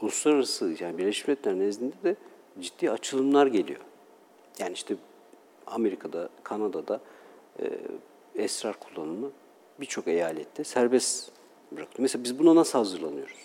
uluslararası 0.01 0.75
yani 0.79 0.97
Birleşmiş 0.97 1.27
Milletler 1.27 1.59
nezdinde 1.59 1.95
de 2.03 2.15
ciddi 2.59 2.91
açılımlar 2.91 3.47
geliyor. 3.47 3.79
Yani 4.59 4.73
işte 4.73 4.95
Amerika'da, 5.67 6.29
Kanada'da 6.43 6.99
e, 7.59 7.65
esrar 8.35 8.79
kullanımı 8.79 9.31
birçok 9.79 10.07
eyalette 10.07 10.63
serbest 10.63 11.31
bırakılıyor. 11.71 11.99
Mesela 11.99 12.23
biz 12.23 12.39
buna 12.39 12.55
nasıl 12.55 12.79
hazırlanıyoruz? 12.79 13.37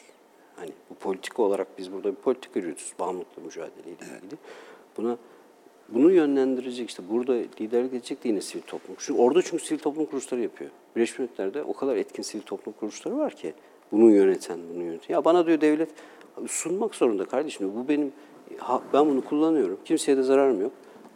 Hani 0.56 0.70
bu 0.90 0.94
politika 0.94 1.42
olarak 1.42 1.78
biz 1.78 1.92
burada 1.92 2.11
bir 2.11 2.16
politika 2.16 2.61
yürütüyoruz. 2.61 2.94
Bağımlılıkla 2.98 3.42
mücadeleyle 3.42 3.90
ilgili. 3.90 4.38
Buna 4.96 5.16
bunu 5.88 6.12
yönlendirecek 6.12 6.88
işte 6.88 7.02
burada 7.11 7.32
liderlik 7.32 7.92
edecek 7.92 8.24
de 8.24 8.28
yine 8.28 8.40
sivil 8.40 8.62
toplum. 8.62 8.96
Çünkü 8.98 9.20
orada 9.20 9.42
çünkü 9.42 9.64
sivil 9.64 9.78
toplum 9.78 10.04
kuruluşları 10.04 10.40
yapıyor. 10.40 10.70
Birleşmiş 10.96 11.18
Milletler'de 11.18 11.62
o 11.62 11.72
kadar 11.72 11.96
etkin 11.96 12.22
sivil 12.22 12.42
toplum 12.42 12.74
kuruluşları 12.74 13.18
var 13.18 13.36
ki 13.36 13.54
bunu 13.92 14.11
yöneten, 14.11 14.61
bunu 14.74 14.82
yöneten. 14.82 15.14
Ya 15.14 15.24
bana 15.24 15.46
diyor 15.46 15.61
devlet 15.61 15.88
sunmak 16.48 16.94
zorunda 16.94 17.24
kardeşim. 17.24 17.72
Bu 17.76 17.88
benim 17.88 18.12
ben 18.92 19.11
bunu 19.11 19.24
kullanıyorum. 19.24 19.78
Kimseye 19.84 20.16
de 20.16 20.22
zararım 20.22 20.61
yok. 20.61 20.72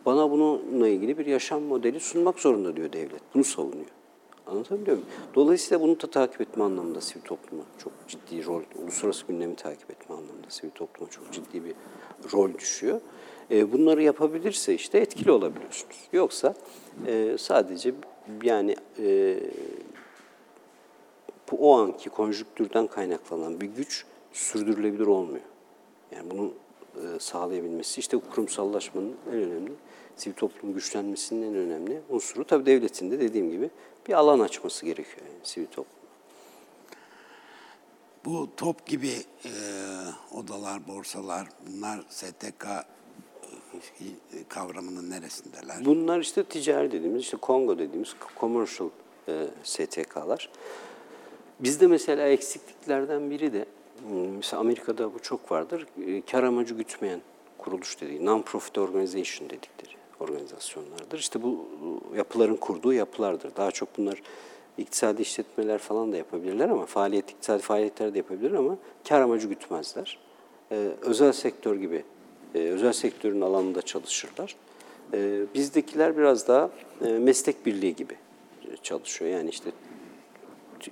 Bana 0.07 0.30
bununla 0.30 0.89
ilgili 0.89 1.18
bir 1.18 1.26
yaşam 1.26 1.62
modeli 1.62 2.01
sunmak 2.01 2.41
zorunda 2.41 2.76
diyor 2.76 2.93
devlet. 2.93 3.22
Bunu 3.35 3.45
savunuyor. 3.45 3.87
Anlatabiliyor 4.47 4.97
muyum? 4.97 5.11
Dolayısıyla 5.35 5.80
bunu 5.80 6.01
da 6.01 6.07
takip 6.07 6.41
etme 6.41 6.64
anlamında 6.64 7.01
sivil 7.01 7.24
topluma 7.24 7.62
çok 7.78 7.93
ciddi 8.09 8.47
rol, 8.47 8.62
uluslararası 8.82 9.26
gündemi 9.26 9.57
takip 9.57 9.91
etme 9.91 10.14
anlamında 10.14 10.51
sivil 10.51 10.70
topluma 10.70 11.11
çok 11.11 11.32
ciddi 11.32 11.64
bir 11.64 11.74
rol 12.32 12.55
düşüyor. 12.55 13.01
E, 13.51 13.72
bunları 13.72 14.03
yapabilirse 14.03 14.74
işte 14.74 14.99
etkili 14.99 15.30
olabiliyorsunuz. 15.30 15.97
Yoksa 16.12 16.55
e, 17.07 17.37
sadece 17.39 17.95
yani 18.43 18.76
e, 18.99 19.37
bu 21.51 21.57
o 21.70 21.78
anki 21.78 22.11
konjüktürden 22.11 22.87
kaynaklanan 22.87 23.61
bir 23.61 23.66
güç 23.66 24.05
sürdürülebilir 24.32 25.07
olmuyor. 25.07 25.45
Yani 26.12 26.30
bunu 26.30 26.47
e, 26.47 26.63
sağlayabilmesi 27.18 28.01
işte 28.01 28.16
kurumsallaşmanın 28.16 29.16
en 29.28 29.34
önemli, 29.34 29.72
sivil 30.16 30.34
toplumun 30.34 30.74
güçlenmesinin 30.74 31.42
en 31.42 31.55
önemli 31.55 32.01
unsuru 32.09 32.45
tabii 32.45 32.66
devletin 32.66 33.11
de 33.11 33.20
dediğim 33.20 33.51
gibi 33.51 33.70
bir 34.09 34.12
alan 34.12 34.40
açması 34.40 34.86
gerekiyor 34.86 35.26
yani 35.26 35.38
sivil 35.42 35.66
toplum. 35.66 36.05
Bu 38.24 38.49
top 38.57 38.86
gibi 38.86 39.12
e, 39.45 39.51
odalar, 40.32 40.88
borsalar 40.88 41.49
bunlar 41.66 42.05
STK 42.09 42.66
e, 44.01 44.45
kavramının 44.49 45.11
neresindeler? 45.11 45.84
Bunlar 45.84 46.20
işte 46.20 46.45
ticari 46.45 46.92
dediğimiz, 46.92 47.22
işte 47.22 47.36
Kongo 47.36 47.78
dediğimiz 47.78 48.14
commercial 48.40 48.88
e, 49.28 49.47
STK'lar. 49.64 50.51
Bizde 51.61 51.86
mesela 51.86 52.28
eksikliklerden 52.28 53.30
biri 53.30 53.53
de, 53.53 53.66
mesela 54.36 54.61
Amerika'da 54.61 55.14
bu 55.14 55.18
çok 55.18 55.53
vardır, 55.53 55.86
e, 56.07 56.20
kar 56.20 56.42
amacı 56.42 56.74
gütmeyen 56.74 57.20
kuruluş 57.59 58.01
dediği, 58.01 58.20
non-profit 58.20 58.80
organization 58.80 59.51
dedikleri 59.51 59.95
organizasyonlardır. 60.20 61.18
İşte 61.18 61.42
bu 61.42 61.66
yapıların 62.16 62.57
kurduğu 62.57 62.92
yapılardır. 62.92 63.57
Daha 63.57 63.70
çok 63.70 63.99
bunlar 63.99 64.22
iktisadi 64.78 65.22
işletmeler 65.22 65.78
falan 65.78 66.12
da 66.12 66.16
yapabilirler 66.16 66.68
ama 66.68 66.86
faaliyet, 66.86 67.30
iktisadi 67.30 67.62
faaliyetler 67.62 68.14
de 68.14 68.18
yapabilir 68.18 68.53
ama 68.53 68.76
kar 69.09 69.20
amacı 69.20 69.49
gütmezler. 69.49 70.18
E, 70.72 70.74
özel 71.01 71.32
sektör 71.32 71.76
gibi, 71.76 72.05
e, 72.55 72.59
özel 72.59 72.92
sektörün 72.92 73.40
alanında 73.40 73.82
çalışırlar. 73.82 74.57
E, 75.14 75.42
bizdekiler 75.55 76.16
biraz 76.16 76.49
daha 76.49 76.70
e, 77.05 77.09
meslek 77.09 77.66
birliği 77.66 77.97
gibi 77.97 78.14
çalışıyor. 78.82 79.30
Yani 79.30 79.51
işte 79.51 79.70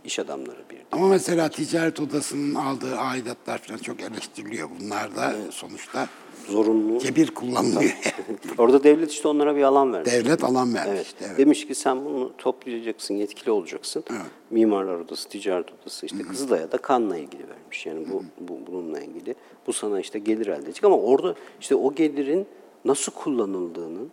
iş 0.04 0.18
adamları 0.18 0.58
birliği. 0.70 0.86
Ama 0.92 1.08
mesela 1.08 1.48
ticaret 1.48 2.00
odasının 2.00 2.54
aldığı 2.54 2.96
aidatlar 2.96 3.58
falan 3.58 3.78
çok 3.78 4.00
eleştiriliyor. 4.00 4.68
Bunlar 4.80 5.16
da 5.16 5.34
sonuçta 5.50 6.08
Zorunlu. 6.48 6.98
cebir 6.98 7.30
kullanılıyor. 7.34 7.92
Orada 8.58 8.84
devlet 8.84 9.10
işte 9.10 9.28
onlara 9.28 9.56
bir 9.56 9.62
alan 9.62 9.92
vermiş. 9.92 10.12
Devlet 10.12 10.44
alan 10.44 10.74
vermiş. 10.74 10.92
Evet. 10.94 11.14
Evet. 11.20 11.38
Demiş 11.38 11.66
ki 11.66 11.74
sen 11.74 12.04
bunu 12.04 12.32
toplayacaksın, 12.38 13.14
yetkili 13.14 13.50
olacaksın. 13.50 14.04
Mimarlar 14.50 14.96
Odası, 14.96 15.28
Ticaret 15.28 15.66
Odası, 15.72 16.06
işte 16.06 16.22
Kızılay'a 16.22 16.72
da 16.72 16.78
kanla 16.78 17.16
ilgili 17.16 17.48
vermiş. 17.48 17.86
Yani 17.86 18.06
bu, 18.10 18.24
bu 18.40 18.58
bununla 18.66 19.00
ilgili. 19.00 19.34
Bu 19.66 19.72
sana 19.72 20.00
işte 20.00 20.18
gelir 20.18 20.46
elde 20.46 20.62
edecek 20.62 20.84
ama 20.84 20.96
orada 20.96 21.34
işte 21.60 21.74
o 21.74 21.94
gelirin 21.94 22.46
nasıl 22.84 23.12
kullanıldığının 23.12 24.10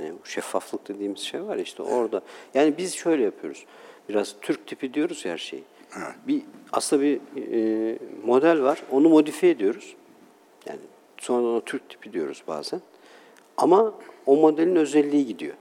yani 0.00 0.14
şeffaflık 0.24 0.88
dediğimiz 0.88 1.20
şey 1.20 1.44
var 1.44 1.56
işte 1.56 1.82
orada. 1.82 2.22
Yani 2.54 2.78
biz 2.78 2.94
şöyle 2.94 3.22
yapıyoruz. 3.22 3.64
Biraz 4.08 4.36
Türk 4.40 4.66
tipi 4.66 4.94
diyoruz 4.94 5.24
ya 5.24 5.32
her 5.32 5.38
şeyi. 5.38 5.64
Bir 6.28 6.42
aslında 6.72 7.02
bir 7.02 7.20
e, 7.36 7.98
model 8.24 8.62
var. 8.62 8.82
Onu 8.90 9.08
modifiye 9.08 9.52
ediyoruz. 9.52 9.96
Yani 10.66 10.80
sonra 11.18 11.46
ona 11.46 11.60
Türk 11.60 11.88
tipi 11.88 12.12
diyoruz 12.12 12.42
bazen. 12.48 12.80
Ama 13.56 13.94
o 14.26 14.36
modelin 14.36 14.76
özelliği 14.76 15.26
gidiyor. 15.26 15.54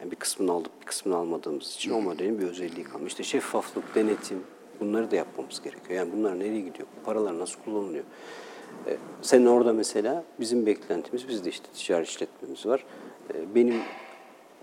Yani 0.00 0.10
bir 0.10 0.16
kısmını 0.16 0.52
aldık, 0.52 0.72
bir 0.80 0.86
kısmını 0.86 1.16
almadığımız 1.16 1.74
için 1.74 1.90
o 1.90 2.00
modelin 2.00 2.38
bir 2.38 2.48
özelliği 2.48 2.84
kalmış. 2.84 3.12
İşte 3.12 3.22
şeffaflık, 3.22 3.94
denetim 3.94 4.42
bunları 4.80 5.10
da 5.10 5.16
yapmamız 5.16 5.62
gerekiyor. 5.62 5.90
Yani 6.00 6.12
bunlar 6.12 6.40
nereye 6.40 6.60
gidiyor? 6.60 6.88
Bu 7.00 7.04
paralar 7.04 7.38
nasıl 7.38 7.60
kullanılıyor? 7.60 8.04
Ee, 8.86 8.96
senin 9.22 9.46
orada 9.46 9.72
mesela 9.72 10.24
bizim 10.40 10.66
beklentimiz, 10.66 11.28
bizde 11.28 11.48
işte 11.48 11.66
ticari 11.74 12.04
işletmemiz 12.04 12.66
var. 12.66 12.84
Ee, 13.34 13.54
benim 13.54 13.74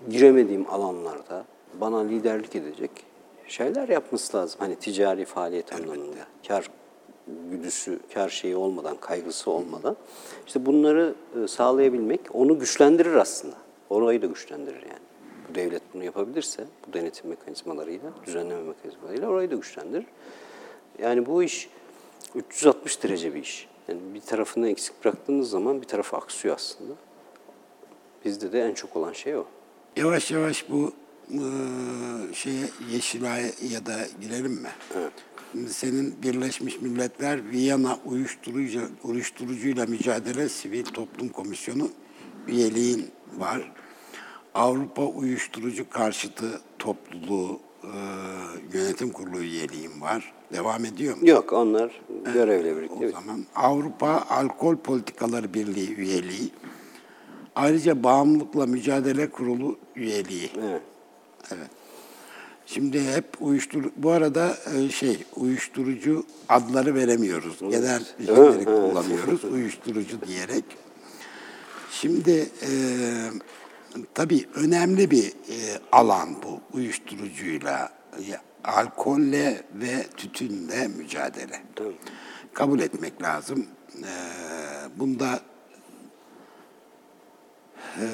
giremediğim 0.09 0.69
alanlarda 0.69 1.45
bana 1.81 1.99
liderlik 1.99 2.55
edecek 2.55 2.91
şeyler 3.47 3.89
yapması 3.89 4.37
lazım. 4.37 4.59
Hani 4.59 4.75
ticari 4.75 5.25
faaliyet 5.25 5.73
anlamında. 5.73 6.27
Kar 6.47 6.69
güdüsü, 7.51 7.99
kar 8.13 8.29
şeyi 8.29 8.55
olmadan, 8.55 8.97
kaygısı 8.97 9.51
olmadan. 9.51 9.97
İşte 10.47 10.65
bunları 10.65 11.15
e, 11.43 11.47
sağlayabilmek 11.47 12.21
onu 12.33 12.59
güçlendirir 12.59 13.15
aslında. 13.15 13.55
Orayı 13.89 14.21
da 14.21 14.25
güçlendirir 14.25 14.81
yani. 14.81 15.07
Bu 15.49 15.55
devlet 15.55 15.81
bunu 15.93 16.03
yapabilirse, 16.03 16.65
bu 16.87 16.93
denetim 16.93 17.29
mekanizmalarıyla, 17.29 18.11
düzenleme 18.25 18.61
mekanizmalarıyla 18.61 19.27
orayı 19.27 19.51
da 19.51 19.55
güçlendirir. 19.55 20.05
Yani 20.99 21.25
bu 21.25 21.43
iş 21.43 21.69
360 22.35 23.03
derece 23.03 23.35
bir 23.35 23.39
iş. 23.39 23.67
Yani 23.87 23.99
bir 24.13 24.21
tarafını 24.21 24.69
eksik 24.69 25.05
bıraktığınız 25.05 25.49
zaman 25.49 25.81
bir 25.81 25.87
tarafı 25.87 26.17
aksıyor 26.17 26.55
aslında. 26.55 26.93
Bizde 28.25 28.51
de 28.51 28.61
en 28.61 28.73
çok 28.73 28.95
olan 28.95 29.13
şey 29.13 29.35
o. 29.35 29.45
Yavaş 29.95 30.31
yavaş 30.31 30.69
bu 30.69 30.91
şeye 32.33 32.69
Yeşilay'a 32.91 33.85
da 33.85 33.95
girelim 34.21 34.51
mi? 34.51 34.69
Evet. 34.95 35.11
Senin 35.69 36.15
Birleşmiş 36.23 36.81
Milletler 36.81 37.51
Viyana 37.51 37.99
Uyuşturucu, 38.05 38.81
Uyuşturucuyla 39.03 39.85
Mücadele 39.85 40.49
Sivil 40.49 40.85
Toplum 40.85 41.29
Komisyonu 41.29 41.89
üyeliğin 42.47 43.07
var. 43.37 43.71
Avrupa 44.53 45.01
Uyuşturucu 45.05 45.89
Karşıtı 45.89 46.61
Topluluğu 46.79 47.59
e, 47.83 47.89
Yönetim 48.73 49.11
Kurulu 49.11 49.39
üyeliğin 49.39 50.01
var. 50.01 50.33
Devam 50.53 50.85
ediyor 50.85 51.17
mu? 51.17 51.29
Yok 51.29 51.53
onlar 51.53 52.01
görevle 52.33 52.77
birlikte. 52.77 53.07
O 53.07 53.11
zaman 53.11 53.45
Avrupa 53.55 54.25
Alkol 54.29 54.75
Politikaları 54.75 55.53
Birliği 55.53 55.95
üyeliği. 55.95 56.49
Ayrıca 57.55 58.03
Bağımlılıkla 58.03 58.65
Mücadele 58.65 59.29
Kurulu 59.29 59.77
üyeliği. 59.95 60.49
Evet. 60.61 60.81
Evet. 61.51 61.69
Şimdi 62.65 63.11
hep 63.11 63.25
uyuşturucu, 63.39 63.91
bu 63.97 64.11
arada 64.11 64.57
e, 64.75 64.89
şey 64.89 65.23
uyuşturucu 65.35 66.25
adları 66.49 66.95
veremiyoruz. 66.95 67.59
Genel 67.59 68.01
isimleri 68.19 68.65
kullanıyoruz 68.65 69.43
uyuşturucu 69.53 70.21
diyerek. 70.27 70.65
Şimdi 71.91 72.49
e, 72.61 72.69
tabii 74.13 74.45
önemli 74.55 75.11
bir 75.11 75.27
e, 75.27 75.57
alan 75.91 76.29
bu 76.43 76.77
uyuşturucuyla, 76.77 77.89
ya, 78.29 78.41
alkolle 78.63 79.63
ve 79.73 80.07
tütünle 80.17 80.87
mücadele. 80.87 81.61
Tabii. 81.75 81.97
Kabul 82.53 82.79
etmek 82.79 83.21
lazım. 83.21 83.65
E, 83.97 84.11
bunda 84.99 85.39
e, 88.01 88.05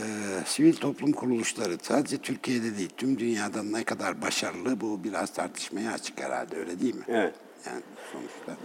sivil 0.46 0.76
toplum 0.76 1.12
kuruluşları 1.12 1.78
sadece 1.82 2.18
Türkiye'de 2.18 2.78
değil 2.78 2.90
tüm 2.98 3.20
dünyada 3.20 3.64
ne 3.64 3.84
kadar 3.84 4.22
başarılı 4.22 4.82
bu 4.82 5.04
biraz 5.04 5.34
tartışmaya 5.34 5.92
açık 5.92 6.22
herhalde 6.22 6.58
öyle 6.58 6.80
değil 6.82 6.96
mi? 6.96 7.04
Evet. 7.08 7.34
Yani 7.66 7.82
sonuçta. 8.12 8.58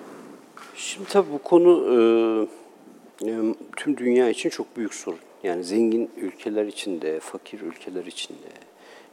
Şimdi 0.74 1.08
tabii 1.08 1.32
bu 1.32 1.38
konu 1.38 1.70
e, 3.22 3.28
e, 3.30 3.54
tüm 3.76 3.96
dünya 3.96 4.28
için 4.28 4.50
çok 4.50 4.76
büyük 4.76 4.94
sorun. 4.94 5.18
Yani 5.42 5.64
zengin 5.64 6.10
ülkeler 6.16 6.66
için 6.66 7.00
de, 7.00 7.20
fakir 7.20 7.60
ülkeler 7.60 8.04
için 8.04 8.34
de, 8.34 8.52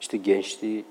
işte 0.02 0.18
gençliği 0.18 0.86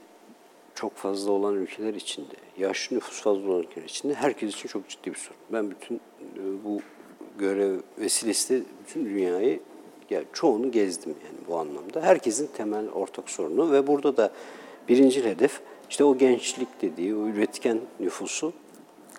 çok 0.75 0.97
fazla 0.97 1.33
olan 1.33 1.55
ülkeler 1.55 1.95
için 1.95 2.23
de, 2.23 2.35
yaşlı 2.59 2.97
nüfus 2.97 3.23
fazla 3.23 3.51
olan 3.51 3.63
ülkeler 3.63 3.85
için 3.85 4.09
de 4.09 4.15
herkes 4.15 4.55
için 4.55 4.69
çok 4.69 4.89
ciddi 4.89 5.11
bir 5.11 5.19
sorun. 5.19 5.41
Ben 5.53 5.71
bütün 5.71 5.97
e, 5.97 6.65
bu 6.65 6.81
görev 7.39 7.81
vesilesiyle 7.99 8.63
bütün 8.87 9.05
dünyayı, 9.05 9.61
yani 10.11 10.25
çoğunu 10.33 10.71
gezdim 10.71 11.15
yani 11.25 11.39
bu 11.49 11.57
anlamda. 11.59 12.03
Herkesin 12.03 12.47
temel 12.57 12.89
ortak 12.91 13.31
sorunu 13.31 13.73
ve 13.73 13.87
burada 13.87 14.17
da 14.17 14.33
birinci 14.89 15.25
hedef 15.25 15.61
işte 15.91 16.05
o 16.05 16.19
gençlik 16.19 16.83
dediği, 16.83 17.15
o 17.15 17.27
üretken 17.27 17.81
nüfusu 18.01 18.53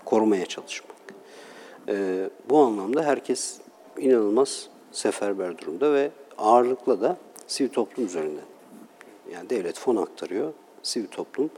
korumaya 0.05 0.45
çalışmak. 0.45 0.95
Ee, 1.87 2.29
bu 2.49 2.57
anlamda 2.57 3.03
herkes 3.03 3.59
inanılmaz 3.97 4.69
seferber 4.91 5.57
durumda 5.57 5.93
ve 5.93 6.11
ağırlıkla 6.37 7.01
da 7.01 7.17
sivil 7.47 7.69
toplum 7.69 8.05
üzerinden. 8.05 8.45
Yani 9.31 9.49
devlet 9.49 9.79
fon 9.79 9.95
aktarıyor, 9.95 10.53
sivil 10.83 11.07
toplum. 11.07 11.49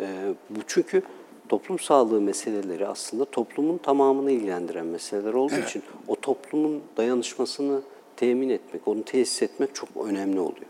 Ee, 0.00 0.34
bu 0.50 0.60
çünkü 0.66 1.02
toplum 1.48 1.78
sağlığı 1.78 2.20
meseleleri 2.20 2.86
aslında 2.86 3.24
toplumun 3.24 3.78
tamamını 3.78 4.30
ilgilendiren 4.30 4.86
meseleler 4.86 5.34
olduğu 5.34 5.54
Evet. 5.54 5.68
için 5.68 5.82
o 6.08 6.16
toplumun 6.16 6.82
dayanışmasını 6.96 7.80
temin 8.16 8.48
etmek, 8.48 8.88
onu 8.88 9.04
tesis 9.04 9.42
etmek 9.42 9.74
çok 9.74 9.88
önemli 10.04 10.40
oluyor. 10.40 10.66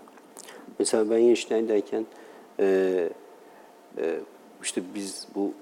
Mesela 0.79 1.11
ben 1.11 1.19
Yeşilay'dayken 1.19 2.07
e, 2.61 3.09
e, 3.99 4.21
işte 4.63 4.83
biz 4.95 5.27
bu 5.35 5.53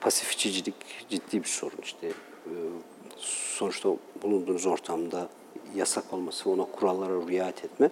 pasif 0.00 0.32
içicilik 0.32 0.74
ciddi 1.08 1.42
bir 1.42 1.48
sorun 1.48 1.78
işte. 1.82 2.06
E, 2.06 2.54
sonuçta 3.18 3.88
bulunduğunuz 4.22 4.66
ortamda 4.66 5.28
yasak 5.76 6.12
olması, 6.12 6.50
ona 6.50 6.64
kurallara 6.64 7.28
riayet 7.28 7.64
etme. 7.64 7.90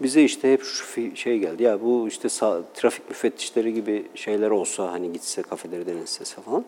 Bize 0.00 0.22
işte 0.22 0.52
hep 0.52 0.62
şu 0.62 1.16
şey 1.16 1.38
geldi. 1.38 1.62
Ya 1.62 1.82
bu 1.82 2.08
işte 2.08 2.28
trafik 2.74 3.08
müfettişleri 3.08 3.74
gibi 3.74 4.06
şeyler 4.14 4.50
olsa 4.50 4.92
hani 4.92 5.12
gitse 5.12 5.42
kafeleri 5.42 5.86
denetlese 5.86 6.42
falan. 6.42 6.64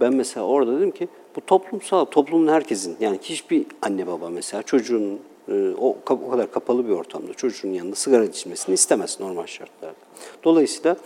Ben 0.00 0.14
mesela 0.14 0.46
orada 0.46 0.76
dedim 0.76 0.90
ki 0.90 1.08
bu 1.36 1.40
toplumsal, 1.40 2.04
toplumun 2.04 2.48
herkesin 2.48 2.96
yani 3.00 3.18
hiçbir 3.22 3.66
anne 3.82 4.06
baba 4.06 4.30
mesela 4.30 4.62
çocuğun 4.62 5.20
e, 5.48 5.70
o, 5.78 5.96
o 6.10 6.30
kadar 6.30 6.52
kapalı 6.52 6.88
bir 6.88 6.92
ortamda 6.92 7.34
çocuğun 7.34 7.68
yanında 7.68 7.96
sigara 7.96 8.24
içmesini 8.24 8.74
istemez 8.74 9.20
normal 9.20 9.46
şartlarda. 9.46 9.94
Dolayısıyla 10.44 10.96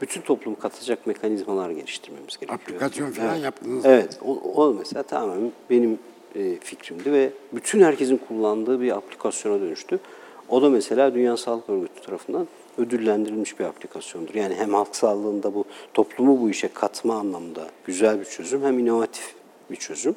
bütün 0.00 0.20
toplumu 0.20 0.58
katacak 0.58 1.06
mekanizmalar 1.06 1.70
geliştirmemiz 1.70 2.36
gerekiyor. 2.36 2.60
Aplikasyon 2.60 3.10
falan 3.10 3.34
evet. 3.34 3.44
yaptınız. 3.44 3.84
Evet, 3.86 4.18
o, 4.24 4.32
o 4.32 4.74
mesela 4.74 5.02
tamamen 5.02 5.52
benim 5.70 5.98
e, 6.34 6.56
fikrimdi 6.56 7.12
ve 7.12 7.30
bütün 7.52 7.80
herkesin 7.80 8.20
kullandığı 8.28 8.80
bir 8.80 8.96
aplikasyona 8.96 9.60
dönüştü. 9.60 10.00
O 10.48 10.62
da 10.62 10.70
mesela 10.70 11.14
Dünya 11.14 11.36
Sağlık 11.36 11.70
Örgütü 11.70 12.00
tarafından 12.06 12.48
ödüllendirilmiş 12.78 13.58
bir 13.58 13.64
aplikasyondur. 13.64 14.34
Yani 14.34 14.54
hem 14.54 14.74
halk 14.74 14.96
sağlığında 14.96 15.54
bu 15.54 15.64
toplumu 15.94 16.40
bu 16.40 16.50
işe 16.50 16.68
katma 16.68 17.14
anlamda 17.14 17.66
güzel 17.84 18.20
bir 18.20 18.24
çözüm 18.24 18.64
hem 18.64 18.78
inovatif 18.78 19.39
bir 19.70 19.76
çözüm. 19.76 20.14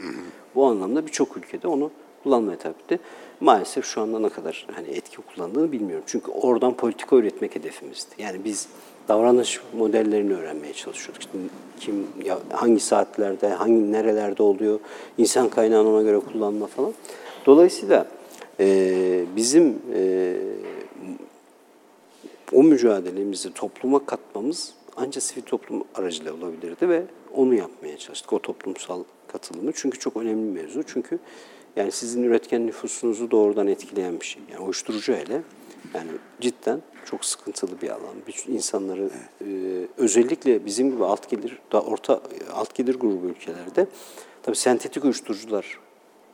Bu 0.56 0.66
anlamda 0.66 1.06
birçok 1.06 1.38
ülkede 1.38 1.68
onu 1.68 1.92
kullanmaya 2.24 2.58
tabi 2.58 2.74
etti. 2.84 3.00
Maalesef 3.40 3.86
şu 3.86 4.02
anda 4.02 4.20
ne 4.20 4.30
kadar 4.30 4.68
hani 4.76 4.88
etki 4.88 5.18
kullandığını 5.18 5.72
bilmiyorum. 5.72 6.04
Çünkü 6.08 6.32
oradan 6.32 6.74
politika 6.74 7.16
üretmek 7.16 7.56
hedefimizdi. 7.56 8.16
Yani 8.18 8.44
biz 8.46 8.68
davranış 9.08 9.62
modellerini 9.78 10.34
öğrenmeye 10.34 10.74
çalışıyorduk. 10.74 11.22
İşte 11.22 11.38
kim 11.80 12.08
ya, 12.26 12.40
hangi 12.52 12.80
saatlerde, 12.80 13.50
hangi 13.50 13.92
nerelerde 13.92 14.44
oluyor, 14.44 14.80
insan 15.18 15.50
kaynağını 15.50 15.90
ona 15.90 16.02
göre 16.02 16.20
kullanma 16.20 16.68
falan. 16.68 16.94
Dolayısıyla 17.46 18.08
e, 18.60 19.26
bizim 19.36 19.82
e, 19.96 20.36
o 22.54 22.64
mücadelemizi 22.64 23.54
topluma 23.54 24.06
katmamız 24.06 24.74
ancak 24.98 25.24
sivil 25.24 25.42
toplum 25.42 25.84
aracılığıyla 25.96 26.34
olabilirdi 26.34 26.90
ve 26.90 27.04
onu 27.36 27.54
yapmaya 27.54 27.98
çalıştık. 27.98 28.34
O 28.34 28.40
toplumsal 28.40 29.04
katılımı. 29.34 29.72
Çünkü 29.76 30.00
çok 30.00 30.18
önemli 30.18 30.56
bir 30.56 30.62
mevzu. 30.62 30.84
Çünkü 30.84 31.20
yani 31.76 31.92
sizin 31.92 32.24
üretken 32.24 32.68
nüfusunuzu 32.68 33.32
doğrudan 33.32 33.68
etkileyen 33.68 34.20
bir 34.20 34.26
şey. 34.26 34.42
Yani 34.52 34.64
uyuşturucu 34.64 35.14
hele 35.14 35.42
yani 35.94 36.10
cidden 36.42 36.82
çok 37.06 37.26
sıkıntılı 37.26 37.82
bir 37.82 37.90
alan. 37.90 38.16
Bir 38.28 38.54
insanları 38.54 39.10
e, 39.42 39.48
özellikle 39.98 40.66
bizim 40.66 40.92
gibi 40.92 41.06
alt 41.06 41.30
gelir 41.30 41.60
da 41.72 41.82
orta 41.82 42.22
alt 42.54 42.76
gelir 42.76 42.96
grubu 42.96 43.28
ülkelerde 43.28 43.88
tabii 44.44 44.56
sentetik 44.56 45.04
uyuşturucular 45.04 45.80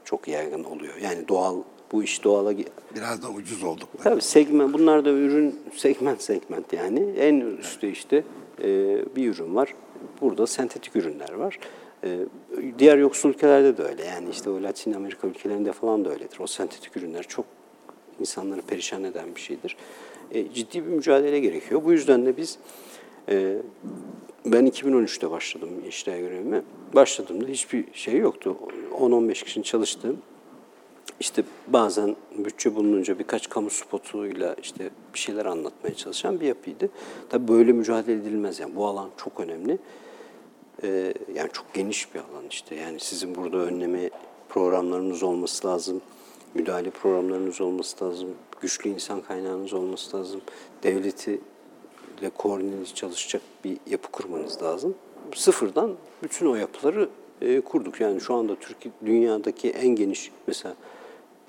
çok 0.06 0.28
yaygın 0.28 0.64
oluyor. 0.64 0.96
Yani 1.02 1.28
doğal 1.28 1.58
bu 1.92 2.04
iş 2.04 2.24
doğala 2.24 2.54
Biraz 2.96 3.24
da 3.24 3.30
ucuz 3.30 3.64
olduk. 3.64 3.90
Tabii 4.04 4.22
segment, 4.22 4.74
bunlar 4.74 5.06
da 5.06 5.10
ürün 5.10 5.60
segment 5.76 6.22
segment 6.22 6.74
yani. 6.74 7.00
En 7.18 7.36
üstte 7.36 7.90
işte 7.90 8.24
e, 8.64 8.66
bir 9.16 9.30
ürün 9.36 9.56
var. 9.56 9.76
Burada 10.22 10.48
sentetik 10.48 10.96
ürünler 10.96 11.34
var. 11.34 11.60
E, 12.04 12.20
diğer 12.80 12.98
yoksul 12.98 13.30
ülkelerde 13.30 13.78
de 13.78 13.84
öyle. 13.84 14.06
Yani 14.06 14.30
işte 14.30 14.50
o 14.50 14.64
Latin 14.64 14.94
Amerika 14.94 15.28
ülkelerinde 15.28 15.72
falan 15.72 16.06
da 16.06 16.10
öyledir. 16.10 16.40
O 16.40 16.48
sentetik 16.48 16.98
ürünler 16.98 17.24
çok 17.24 17.46
insanları 18.20 18.62
perişan 18.62 19.04
eden 19.04 19.36
bir 19.36 19.42
şeydir. 19.42 19.76
E, 20.32 20.54
ciddi 20.54 20.86
bir 20.86 20.92
mücadele 20.92 21.40
gerekiyor. 21.40 21.82
Bu 21.86 21.92
yüzden 21.92 22.26
de 22.26 22.38
biz 22.38 22.58
e, 23.30 23.58
ben 24.46 24.68
2013'te 24.68 25.32
başladım 25.32 25.70
işler 25.90 26.20
görevime. 26.20 26.62
Başladığımda 26.94 27.48
hiçbir 27.48 27.86
şey 27.94 28.18
yoktu. 28.18 28.58
10-15 29.00 29.44
kişinin 29.44 29.64
çalıştığım 29.64 30.18
işte 31.20 31.44
bazen 31.68 32.16
bütçe 32.38 32.76
bulununca 32.76 33.20
birkaç 33.20 33.50
kamu 33.50 33.70
spotuyla 33.70 34.56
işte 34.62 34.90
bir 35.14 35.20
şeyler 35.20 35.46
anlatmaya 35.46 35.96
çalışan 35.96 36.40
bir 36.40 36.46
yapıydı. 36.46 36.90
Tabii 37.30 37.48
böyle 37.48 37.72
mücadele 37.72 38.22
edilmez 38.22 38.60
yani 38.60 38.76
bu 38.76 38.86
alan 38.86 39.10
çok 39.18 39.40
önemli. 39.40 39.78
Ee, 40.84 41.14
yani 41.36 41.50
çok 41.54 41.74
geniş 41.74 42.14
bir 42.14 42.20
alan 42.20 42.44
işte. 42.50 42.76
Yani 42.76 43.00
sizin 43.00 43.36
burada 43.36 43.58
önleme 43.58 44.10
programlarınız 44.50 45.24
olması 45.24 45.68
lazım. 45.68 46.02
Müdahale 46.54 46.90
programlarınız 46.90 47.62
olması 47.62 48.06
lazım. 48.06 48.30
Güçlü 48.62 48.90
insan 48.90 49.22
kaynağınız 49.22 49.74
olması 49.74 50.18
lazım. 50.18 50.42
Devleti 50.84 51.40
ile 52.20 52.30
koordineli 52.30 52.96
çalışacak 52.96 53.42
bir 53.64 53.78
yapı 53.90 54.12
kurmanız 54.12 54.64
lazım. 54.64 54.96
Sıfırdan 55.36 55.96
bütün 56.24 56.46
o 56.46 56.56
yapıları 56.56 57.10
e, 57.42 57.62
kurduk. 57.62 58.02
Yani 58.02 58.22
şu 58.22 58.34
anda 58.34 58.56
Türkiye 58.56 58.94
dünyadaki 59.06 59.70
en 59.70 59.88
geniş 59.88 60.32
mesela 60.48 60.76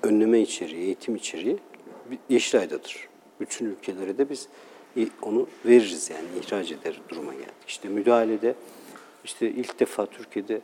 önleme 0.03 0.39
içeriği, 0.39 0.83
eğitim 0.83 1.15
içeriği 1.15 1.57
Yeşilay'dadır. 2.29 3.07
Bütün 3.39 3.65
ülkelere 3.65 4.17
de 4.17 4.29
biz 4.29 4.47
onu 5.21 5.47
veririz 5.65 6.09
yani 6.09 6.25
ihraç 6.41 6.71
eder 6.71 7.01
duruma 7.09 7.33
geldik. 7.33 7.47
İşte 7.67 7.89
müdahalede 7.89 8.55
işte 9.23 9.49
ilk 9.49 9.79
defa 9.79 10.05
Türkiye'de 10.05 10.61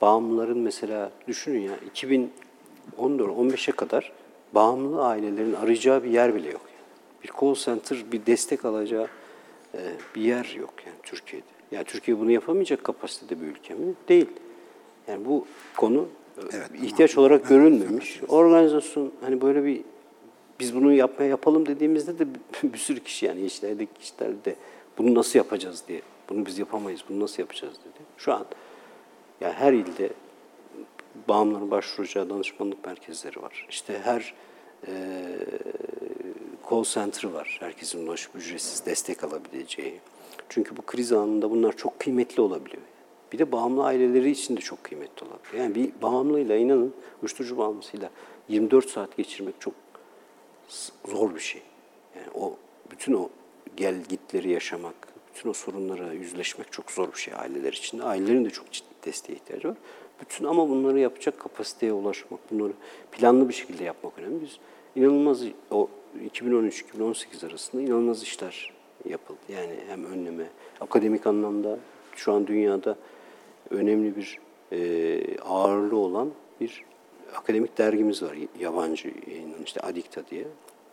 bağımlıların 0.00 0.58
mesela 0.58 1.10
düşünün 1.28 1.60
ya 1.60 1.72
2014-15'e 2.98 3.72
kadar 3.72 4.12
bağımlı 4.54 5.04
ailelerin 5.04 5.52
arayacağı 5.54 6.04
bir 6.04 6.10
yer 6.10 6.34
bile 6.34 6.50
yok. 6.50 6.60
Yani. 6.64 7.24
Bir 7.24 7.40
call 7.40 7.54
center, 7.54 8.12
bir 8.12 8.26
destek 8.26 8.64
alacağı 8.64 9.08
e, 9.74 9.80
bir 10.14 10.22
yer 10.22 10.56
yok 10.58 10.74
yani 10.86 10.96
Türkiye'de. 11.02 11.46
Yani 11.70 11.84
Türkiye 11.84 12.18
bunu 12.18 12.30
yapamayacak 12.30 12.84
kapasitede 12.84 13.40
bir 13.40 13.46
ülke 13.46 13.74
mi? 13.74 13.94
Değil. 14.08 14.26
Yani 15.08 15.24
bu 15.24 15.46
konu 15.76 16.08
Evet, 16.52 16.70
ihtiyaç 16.82 17.14
tamam. 17.14 17.24
olarak 17.24 17.40
Evet, 17.40 17.48
görülmemiş. 17.48 18.20
Organizasyon 18.28 19.12
hani 19.20 19.40
böyle 19.40 19.64
bir 19.64 19.80
biz 20.60 20.74
bunu 20.74 20.92
yapmaya 20.92 21.28
yapalım 21.28 21.66
dediğimizde 21.66 22.18
de 22.18 22.26
bir 22.62 22.78
sürü 22.78 23.00
kişi 23.00 23.26
yani 23.26 23.40
Yeşilay'daki 23.40 23.94
kişiler 24.00 24.44
de 24.44 24.54
bunu 24.98 25.14
nasıl 25.14 25.38
yapacağız 25.38 25.82
diye. 25.88 26.00
Bunu 26.28 26.46
biz 26.46 26.58
yapamayız. 26.58 27.04
Bunu 27.08 27.20
nasıl 27.20 27.42
yapacağız 27.42 27.74
dedi. 27.74 28.04
Şu 28.16 28.32
an 28.32 28.46
yani 29.40 29.52
her 29.52 29.72
ilde 29.72 30.10
bağımlıların 31.28 31.70
başvuracağı 31.70 32.30
danışmanlık 32.30 32.86
merkezleri 32.86 33.42
var. 33.42 33.66
İşte 33.70 33.98
her 34.04 34.34
e, 34.86 34.92
call 36.70 36.84
center 36.84 37.24
var. 37.24 37.56
Herkesin 37.60 38.06
ulaşıp 38.06 38.36
ücretsiz 38.36 38.86
destek 38.86 39.24
alabileceği. 39.24 40.00
Çünkü 40.48 40.76
bu 40.76 40.82
kriz 40.82 41.12
anında 41.12 41.50
bunlar 41.50 41.76
çok 41.76 42.00
kıymetli 42.00 42.40
olabiliyor. 42.40 42.82
Bir 43.32 43.38
de 43.38 43.52
bağımlı 43.52 43.84
aileleri 43.84 44.30
için 44.30 44.56
de 44.56 44.60
çok 44.60 44.84
kıymetli 44.84 45.26
olabilir. 45.26 45.58
Yani 45.58 45.74
bir 45.74 46.02
bağımlıyla 46.02 46.56
inanın 46.56 46.94
uyuşturucu 47.22 47.58
bağımlısıyla 47.58 48.10
24 48.48 48.90
saat 48.90 49.16
geçirmek 49.16 49.60
çok 49.60 49.74
zor 51.08 51.34
bir 51.34 51.40
şey. 51.40 51.62
Yani 52.16 52.26
o 52.34 52.56
bütün 52.90 53.12
o 53.12 53.28
gel 53.76 53.94
gitleri 54.08 54.50
yaşamak, 54.50 54.94
bütün 55.38 55.50
o 55.50 55.52
sorunlara 55.52 56.12
yüzleşmek 56.12 56.72
çok 56.72 56.90
zor 56.90 57.12
bir 57.12 57.18
şey 57.18 57.34
aileler 57.34 57.72
için. 57.72 57.98
Ailelerin 57.98 58.44
de 58.44 58.50
çok 58.50 58.72
ciddi 58.72 58.88
desteğe 59.04 59.34
ihtiyacı 59.34 59.68
var. 59.68 59.76
Bütün 60.20 60.44
ama 60.44 60.68
bunları 60.68 60.98
yapacak 60.98 61.40
kapasiteye 61.40 61.92
ulaşmak, 61.92 62.40
bunları 62.50 62.72
planlı 63.12 63.48
bir 63.48 63.54
şekilde 63.54 63.84
yapmak 63.84 64.18
önemli. 64.18 64.40
Biz 64.42 64.58
inanılmaz 64.96 65.42
o 65.70 65.88
2013-2018 66.34 67.46
arasında 67.46 67.82
inanılmaz 67.82 68.22
işler 68.22 68.72
yapıldı. 69.08 69.38
Yani 69.48 69.74
hem 69.88 70.04
önleme, 70.04 70.44
akademik 70.80 71.26
anlamda 71.26 71.78
şu 72.16 72.32
an 72.32 72.46
dünyada 72.46 72.96
önemli 73.70 74.16
bir 74.16 74.38
e, 74.72 75.40
ağırlığı 75.40 75.96
olan 75.96 76.30
bir 76.60 76.84
akademik 77.34 77.78
dergimiz 77.78 78.22
var. 78.22 78.36
Yabancı 78.60 79.12
yayınlanan 79.26 79.62
işte 79.64 79.80
Adikta 79.80 80.26
diye. 80.30 80.44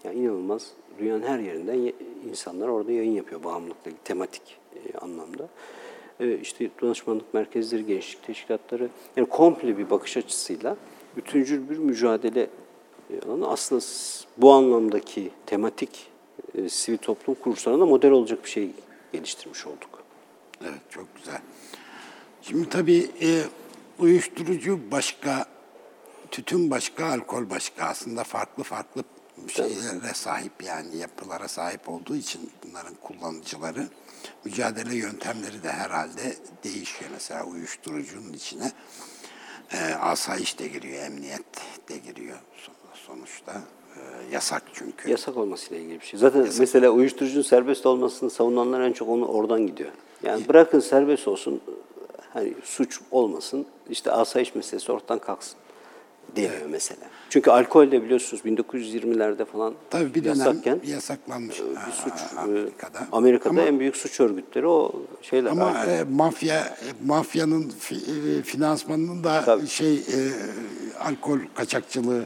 Yani 0.06 0.20
inanılmaz 0.20 0.72
dünyanın 0.99 1.24
her 1.24 1.39
yerinden 1.39 1.93
insanlar 2.30 2.68
orada 2.68 2.91
yayın 2.91 3.12
yapıyor 3.12 3.43
bağımlılıkla 3.43 3.91
tematik 4.03 4.58
e, 4.76 4.97
anlamda. 4.97 5.49
E, 6.20 6.39
işte 6.39 6.70
danışmanlık 6.82 7.34
merkezleri, 7.34 7.86
gençlik 7.86 8.24
teşkilatları 8.24 8.89
yani 9.18 9.30
komple 9.30 9.78
bir 9.78 9.89
bakış 9.89 10.18
açısıyla 10.18 10.78
bütüncül 11.18 11.70
bir 11.70 11.78
mücadele 11.78 12.49
alanı 13.26 13.47
aslında 13.47 13.82
bu 14.38 14.53
anlamdaki 14.53 15.32
tematik 15.45 16.08
e, 16.56 16.70
sivil 16.70 16.97
toplum 16.97 17.36
kuruluşlarına 17.36 17.86
model 17.86 18.12
olacak 18.12 18.43
bir 18.43 18.49
şey 18.49 18.70
geliştirmiş 19.14 19.68
olduk. 19.68 20.03
Evet, 20.62 20.82
çok 20.89 21.16
güzel. 21.16 21.39
Şimdi 22.41 22.70
tabii 22.70 23.10
e, 23.22 23.41
uyuşturucu 23.99 24.80
başka, 24.91 25.45
tütün 26.32 26.72
başka, 26.72 27.06
alkol 27.06 27.49
başka. 27.49 27.86
Aslında 27.86 28.24
farklı 28.24 28.64
farklı 28.64 29.03
şeylere 29.48 30.14
sahip 30.14 30.64
yani 30.64 30.98
yapılara 30.98 31.48
sahip 31.48 31.90
olduğu 31.90 32.16
için 32.16 32.52
bunların 32.64 32.94
kullanıcıları 33.02 33.88
mücadele 34.46 34.96
yöntemleri 34.96 35.64
de 35.64 35.72
herhalde 35.72 36.36
değişiyor. 36.64 37.12
Mesela 37.14 37.44
uyuşturucunun 37.44 38.34
içine 38.34 38.72
e, 39.74 39.94
asayiş 39.94 40.60
de 40.60 40.68
giriyor, 40.68 41.04
emniyet 41.04 41.46
de 41.90 41.98
giriyor 41.98 42.38
son- 42.58 42.76
sonuçta. 43.08 43.62
E, 43.96 44.02
yasak 44.32 44.64
çünkü. 44.74 45.10
Yasak 45.10 45.38
olmasıyla 45.38 45.84
ilgili 45.84 46.02
bir 46.02 46.06
şey. 46.06 46.20
Zaten 46.20 46.48
mesela 46.60 46.90
uyuşturucunun 46.90 47.44
serbest 47.44 47.86
olmasını 47.86 48.30
savunanlar 48.30 48.82
en 48.82 48.94
çok 48.94 49.10
onu 49.10 49.26
oradan 49.26 49.68
gidiyor. 49.68 49.92
Yani 50.24 50.48
bırakın 50.48 50.80
serbest 50.80 51.28
olsun, 51.28 51.62
hani 52.34 52.54
suç 52.64 53.02
olmasın, 53.12 53.66
işte 53.90 54.12
asayiş 54.12 54.56
meselesi 54.56 54.92
ortadan 54.92 55.20
kalksın 55.20 55.58
deniyor 56.36 56.65
mesela. 56.69 57.01
Çünkü 57.30 57.51
alkol 57.51 57.91
de 57.91 58.03
biliyorsunuz 58.03 58.43
1920'lerde 58.45 59.45
falan 59.45 59.73
Tabii 59.89 60.13
bir 60.15 60.23
dönem 60.23 60.38
yasakken 60.38 60.80
yasaklanmış 60.86 61.59
bir 61.59 61.91
suç 61.91 62.13
Aa, 62.13 62.36
e, 62.36 62.39
Amerika'da. 62.39 63.07
Amerika'da 63.11 63.49
Ama- 63.49 63.61
en 63.61 63.80
büyük 63.80 63.95
suç 63.97 64.19
örgütleri 64.19 64.67
o 64.67 64.91
şeyler. 65.21 65.51
Ama 65.51 65.65
alkol. 65.67 65.91
e, 65.91 66.03
mafya 66.03 66.59
e, 66.59 67.05
mafyanın 67.05 67.71
fi- 67.82 68.39
e, 68.39 68.43
finansmanının 68.43 69.23
da 69.23 69.45
Tabii. 69.45 69.67
şey 69.67 69.95
e, 69.95 70.19
alkol 70.99 71.39
kaçakçılığı 71.55 72.26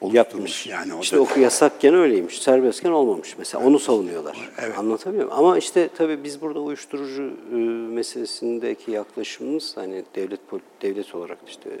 oluşturmuş 0.00 0.36
yapmış. 0.36 0.66
yani 0.66 0.94
o 0.94 1.00
işte 1.00 1.16
da. 1.16 1.40
yasakken 1.40 1.94
öyleymiş, 1.94 2.42
serbestken 2.42 2.90
olmamış 2.90 3.38
mesela. 3.38 3.64
Onu 3.66 3.78
savunuyorlar. 3.78 4.50
Evet. 4.58 4.78
Anlatabiliyor 4.78 5.24
muyum? 5.24 5.38
Ama 5.38 5.58
işte 5.58 5.88
tabii 5.96 6.24
biz 6.24 6.40
burada 6.40 6.60
uyuşturucu 6.60 7.22
e, 7.22 7.54
meselesindeki 7.94 8.90
yaklaşımımız 8.90 9.76
hani 9.76 10.04
devlet 10.14 10.40
devlet 10.82 11.14
olarak 11.14 11.38
işte 11.46 11.70
e, 11.70 11.78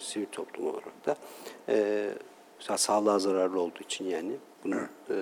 sivil 0.00 0.26
toplum 0.26 0.66
olarak 0.66 1.06
da 1.06 1.16
e, 1.68 2.08
sağlığa 2.76 3.18
zararlı 3.18 3.60
olduğu 3.60 3.82
için 3.82 4.04
yani 4.04 4.32
bunun 4.64 4.76
e, 4.76 5.16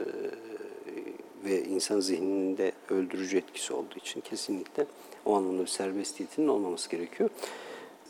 ve 1.45 1.65
insan 1.65 2.01
zihninde 2.01 2.73
öldürücü 2.91 3.37
etkisi 3.37 3.75
olduğu 3.75 3.97
için 3.97 4.21
kesinlikle 4.21 4.87
o 5.25 5.37
anlamda 5.37 5.63
bir 5.63 5.67
serbestiyetinin 5.67 6.49
olmaması 6.49 6.91
gerekiyor. 6.91 7.31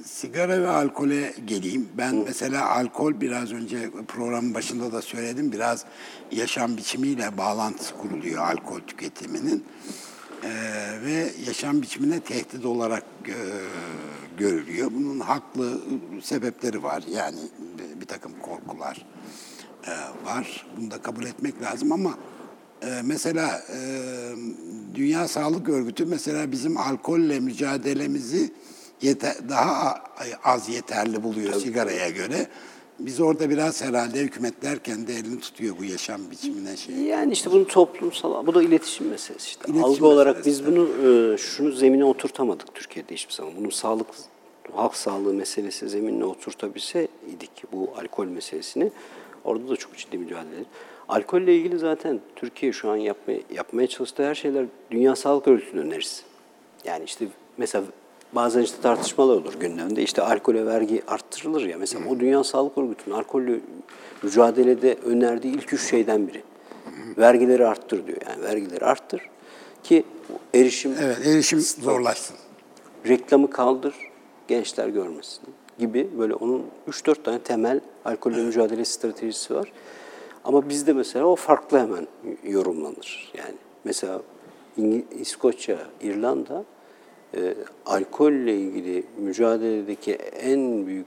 Sigara 0.04 0.62
ve 0.62 0.68
alkole 0.68 1.34
geleyim. 1.46 1.88
Ben 1.98 2.14
mesela 2.14 2.70
alkol 2.70 3.20
biraz 3.20 3.52
önce 3.52 3.90
programın 4.08 4.54
başında 4.54 4.92
da 4.92 5.02
söyledim. 5.02 5.52
Biraz 5.52 5.84
yaşam 6.32 6.76
biçimiyle 6.76 7.38
bağlantısı 7.38 7.94
kuruluyor 7.94 8.42
alkol 8.42 8.80
tüketiminin. 8.80 9.64
Ee, 10.44 10.48
ve 11.04 11.30
yaşam 11.46 11.82
biçimine 11.82 12.20
tehdit 12.20 12.64
olarak 12.64 13.04
e, 13.26 13.36
görülüyor. 14.38 14.90
Bunun 14.94 15.20
haklı 15.20 15.80
sebepleri 16.22 16.82
var. 16.82 17.04
Yani 17.10 17.38
bir, 17.78 18.00
bir 18.00 18.06
takım 18.06 18.32
korkular 18.42 19.06
e, 19.86 19.90
var. 20.26 20.66
Bunu 20.76 20.90
da 20.90 21.02
kabul 21.02 21.24
etmek 21.24 21.62
lazım 21.62 21.92
ama 21.92 22.18
e, 22.82 23.00
mesela 23.04 23.62
e, 23.74 23.80
Dünya 24.94 25.28
Sağlık 25.28 25.68
Örgütü 25.68 26.06
mesela 26.06 26.52
bizim 26.52 26.76
alkolle 26.76 27.40
mücadelemizi 27.40 28.52
yeter, 29.02 29.34
daha 29.48 29.94
az 30.44 30.68
yeterli 30.68 31.22
buluyor 31.22 31.52
sigaraya 31.52 32.08
göre. 32.08 32.46
Biz 32.98 33.20
orada 33.20 33.50
biraz 33.50 33.82
herhalde 33.82 34.20
hükümetler 34.20 34.78
kendi 34.78 35.12
elini 35.12 35.40
tutuyor 35.40 35.78
bu 35.78 35.84
yaşam 35.84 36.30
biçimine 36.30 36.76
şey. 36.76 36.94
Yani 36.94 37.32
işte 37.32 37.50
bunu 37.50 37.66
toplumsal, 37.66 38.46
bu 38.46 38.54
da 38.54 38.62
iletişim 38.62 39.08
meselesi 39.08 39.46
işte. 39.46 39.62
İletişim 39.64 39.84
Algı 39.84 40.06
olarak 40.06 40.36
meselesi, 40.36 40.66
biz 40.66 40.72
bunu 40.72 40.88
e, 41.34 41.38
şunu 41.38 41.72
zemine 41.72 42.04
oturtamadık 42.04 42.74
Türkiye'de 42.74 43.14
hiçbir 43.14 43.34
zaman. 43.34 43.52
Bunun 43.56 43.70
sağlık, 43.70 44.06
halk 44.72 44.96
sağlığı 44.96 45.34
meselesi 45.34 45.88
zeminine 45.88 46.24
oturtabilse 46.24 47.08
idik 47.36 47.64
bu 47.72 47.90
alkol 47.98 48.26
meselesini. 48.26 48.90
Orada 49.44 49.68
da 49.68 49.76
çok 49.76 49.96
ciddi 49.96 50.18
mücadele. 50.18 50.64
Alkolle 51.08 51.56
ilgili 51.56 51.78
zaten 51.78 52.20
Türkiye 52.36 52.72
şu 52.72 52.90
an 52.90 52.96
yapmaya, 52.96 53.40
yapmaya 53.54 53.86
çalıştığı 53.86 54.26
her 54.26 54.34
şeyler 54.34 54.66
Dünya 54.90 55.16
Sağlık 55.16 55.48
Örgütü'nün 55.48 55.82
önerisi. 55.82 56.22
Yani 56.84 57.04
işte 57.04 57.26
mesela 57.56 57.84
bazen 58.32 58.62
işte 58.62 58.76
tartışmalar 58.82 59.34
olur 59.36 59.54
gündemde. 59.54 60.02
İşte 60.02 60.22
alkole 60.22 60.66
vergi 60.66 61.02
arttırılır 61.08 61.66
ya. 61.66 61.78
Mesela 61.78 62.08
o 62.10 62.20
Dünya 62.20 62.44
Sağlık 62.44 62.78
Örgütü'nün 62.78 63.14
alkolle 63.14 63.60
mücadelede 64.22 64.96
önerdiği 65.04 65.54
ilk 65.54 65.72
üç 65.72 65.90
şeyden 65.90 66.28
biri. 66.28 66.42
Vergileri 67.18 67.66
arttır 67.66 68.06
diyor. 68.06 68.18
Yani 68.28 68.42
vergileri 68.42 68.84
arttır 68.84 69.28
ki 69.82 70.04
erişim 70.54 70.94
Evet, 71.02 71.26
erişim 71.26 71.60
zorlaşsın. 71.60 72.36
reklamı 73.06 73.50
kaldır, 73.50 73.94
gençler 74.48 74.88
görmesin 74.88 75.40
gibi 75.78 76.08
böyle 76.18 76.34
onun 76.34 76.62
3-4 76.90 77.22
tane 77.22 77.38
temel 77.38 77.80
alkolle 78.04 78.36
mücadele 78.42 78.84
stratejisi 78.84 79.54
var. 79.54 79.72
Ama 80.44 80.68
bizde 80.68 80.92
mesela 80.92 81.24
o 81.26 81.36
farklı 81.36 81.78
hemen 81.78 82.06
yorumlanır. 82.44 83.32
Yani 83.38 83.54
mesela 83.84 84.20
İskoçya, 85.20 85.78
İrlanda 86.02 86.64
e, 87.36 87.54
alkolle 87.86 88.56
ilgili 88.56 89.04
mücadeledeki 89.18 90.12
en 90.14 90.86
büyük 90.86 91.06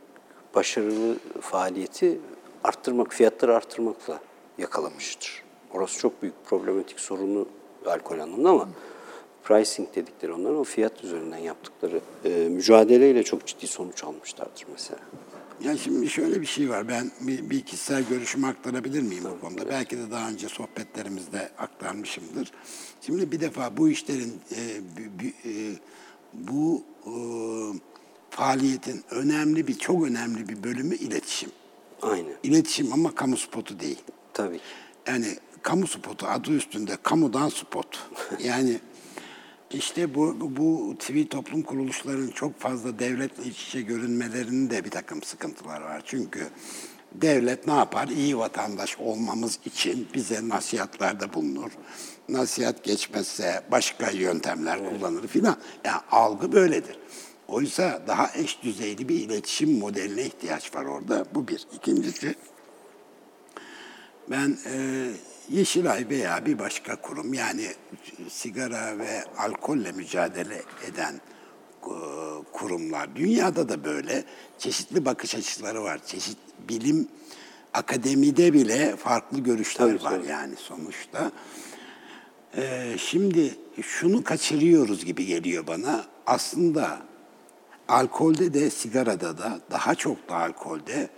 başarılı 0.56 1.18
faaliyeti 1.42 2.20
arttırmak, 2.64 3.14
fiyatları 3.14 3.56
arttırmakla 3.56 4.20
yakalamıştır. 4.58 5.44
Orası 5.74 6.00
çok 6.00 6.22
büyük 6.22 6.46
problematik 6.46 7.00
sorunu 7.00 7.48
alkol 7.86 8.20
anlamında 8.20 8.50
ama 8.50 8.70
pricing 9.44 9.96
dedikleri 9.96 10.34
onların 10.34 10.58
o 10.58 10.64
fiyat 10.64 11.04
üzerinden 11.04 11.38
yaptıkları 11.38 12.02
e, 12.26 12.30
mücadeleyle 12.30 13.24
çok 13.24 13.46
ciddi 13.48 13.68
sonuç 13.68 14.04
almışlardır 14.04 14.66
mesela. 14.72 15.00
Ya 15.64 15.78
şimdi 15.78 16.10
şöyle 16.10 16.42
bir 16.42 16.46
şey 16.46 16.70
var. 16.70 16.88
Ben 16.88 17.12
bir, 17.22 17.50
bir 17.50 17.62
kişisel 17.62 18.04
görüşümü 18.10 18.48
aktarabilir 18.48 19.02
miyim 19.02 19.24
bu 19.38 19.42
konuda? 19.48 19.70
Belki 19.70 19.98
de 19.98 20.12
daha 20.12 20.30
önce 20.30 20.48
sohbetlerimizde 20.50 21.50
aktarmışımdır. 21.58 22.52
Şimdi 23.02 23.32
bir 23.32 23.40
defa 23.40 23.78
bu 23.78 23.90
işlerin 23.90 24.34
e, 24.52 24.60
bu- 24.98 25.50
e, 25.50 25.52
bu 26.34 26.84
e, 27.06 27.14
faaliyetin 28.30 29.04
önemli 29.12 29.68
bir 29.68 29.78
çok 29.78 30.06
önemli 30.06 30.50
bir 30.50 30.64
bölümü 30.64 30.96
iletişim. 30.96 31.50
Aynen. 32.02 32.34
İletişim 32.44 32.94
ama 32.94 33.16
kamu 33.16 33.38
spotu 33.38 33.80
değil. 33.80 34.00
Tabii. 34.34 34.60
Yani 35.08 35.26
kamu 35.62 35.88
spotu 35.88 36.28
adı 36.28 36.52
üstünde 36.52 36.98
kamudan 37.04 37.50
spot. 37.50 38.10
Yani 38.44 38.80
işte 39.72 40.16
bu, 40.16 40.38
bu 40.58 40.96
sivil 41.00 41.28
toplum 41.28 41.62
kuruluşlarının 41.62 42.32
çok 42.32 42.60
fazla 42.60 43.00
devletle 43.00 43.44
iç 43.44 43.68
içe 43.68 43.82
görünmelerinin 43.82 44.70
de 44.70 44.86
bir 44.86 44.90
takım 44.90 45.24
sıkıntılar 45.24 45.82
var. 45.82 46.02
Çünkü 46.06 46.48
devlet 47.14 47.68
ne 47.68 47.74
yapar? 47.74 48.08
İyi 48.08 48.38
vatandaş 48.38 48.98
olmamız 48.98 49.60
için 49.66 50.08
bize 50.14 50.50
nasihatlerde 50.50 51.34
bulunur. 51.34 51.72
Nasihat 52.32 52.84
geçmezse 52.84 53.64
başka 53.72 54.12
yöntemler 54.12 54.80
kullanır 54.90 55.28
filan. 55.28 55.58
Yani 55.86 56.02
algı 56.12 56.52
böyledir. 56.52 57.00
Oysa 57.48 58.02
daha 58.08 58.32
eş 58.36 58.64
düzeyli 58.64 59.10
bir 59.10 59.16
iletişim 59.16 59.80
modeline 59.80 60.24
ihtiyaç 60.24 60.76
var 60.76 60.86
orada. 60.86 61.26
Bu 61.36 61.48
bir. 61.48 61.68
İkincisi, 61.76 62.36
ben 64.30 64.58
e, 64.66 65.08
Yeşilay 65.50 66.10
veya 66.10 66.46
bir 66.46 66.60
başka 66.60 66.96
kurum 66.96 67.34
yani 67.34 67.68
sigara 68.30 68.98
ve 68.98 69.24
alkolle 69.38 69.92
mücadele 69.92 70.62
eden 70.88 71.14
e, 71.84 71.94
kurumlar 72.52 73.16
dünyada 73.16 73.70
da 73.70 73.84
böyle 73.84 74.24
çeşitli 74.58 75.06
bakış 75.06 75.36
açıları 75.36 75.84
var. 75.84 76.00
Çeşit 76.06 76.38
bilim 76.70 77.08
akademide 77.74 78.54
bile 78.54 78.96
farklı 78.96 79.40
görüşler 79.40 79.88
Tabii, 79.88 80.04
var 80.04 80.12
tabii. 80.12 80.28
yani 80.28 80.56
sonuçta. 80.56 81.32
E, 82.58 82.96
şimdi 82.98 83.56
şunu 83.82 84.24
kaçırıyoruz 84.24 85.06
gibi 85.06 85.26
geliyor 85.26 85.68
bana. 85.68 86.06
Aslında 86.26 87.00
alkolde 87.88 88.54
de 88.54 88.70
sigarada 88.70 89.38
da 89.38 89.60
daha 89.72 89.96
çok 89.96 90.30
da 90.30 90.36
alkolde 90.36 91.10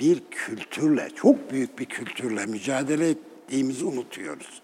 bir 0.00 0.22
kültürle, 0.30 1.10
çok 1.14 1.50
büyük 1.50 1.78
bir 1.78 1.84
kültürle 1.84 2.46
mücadele 2.46 3.08
ettiğimizi 3.08 3.84
unutuyoruz. 3.84 4.62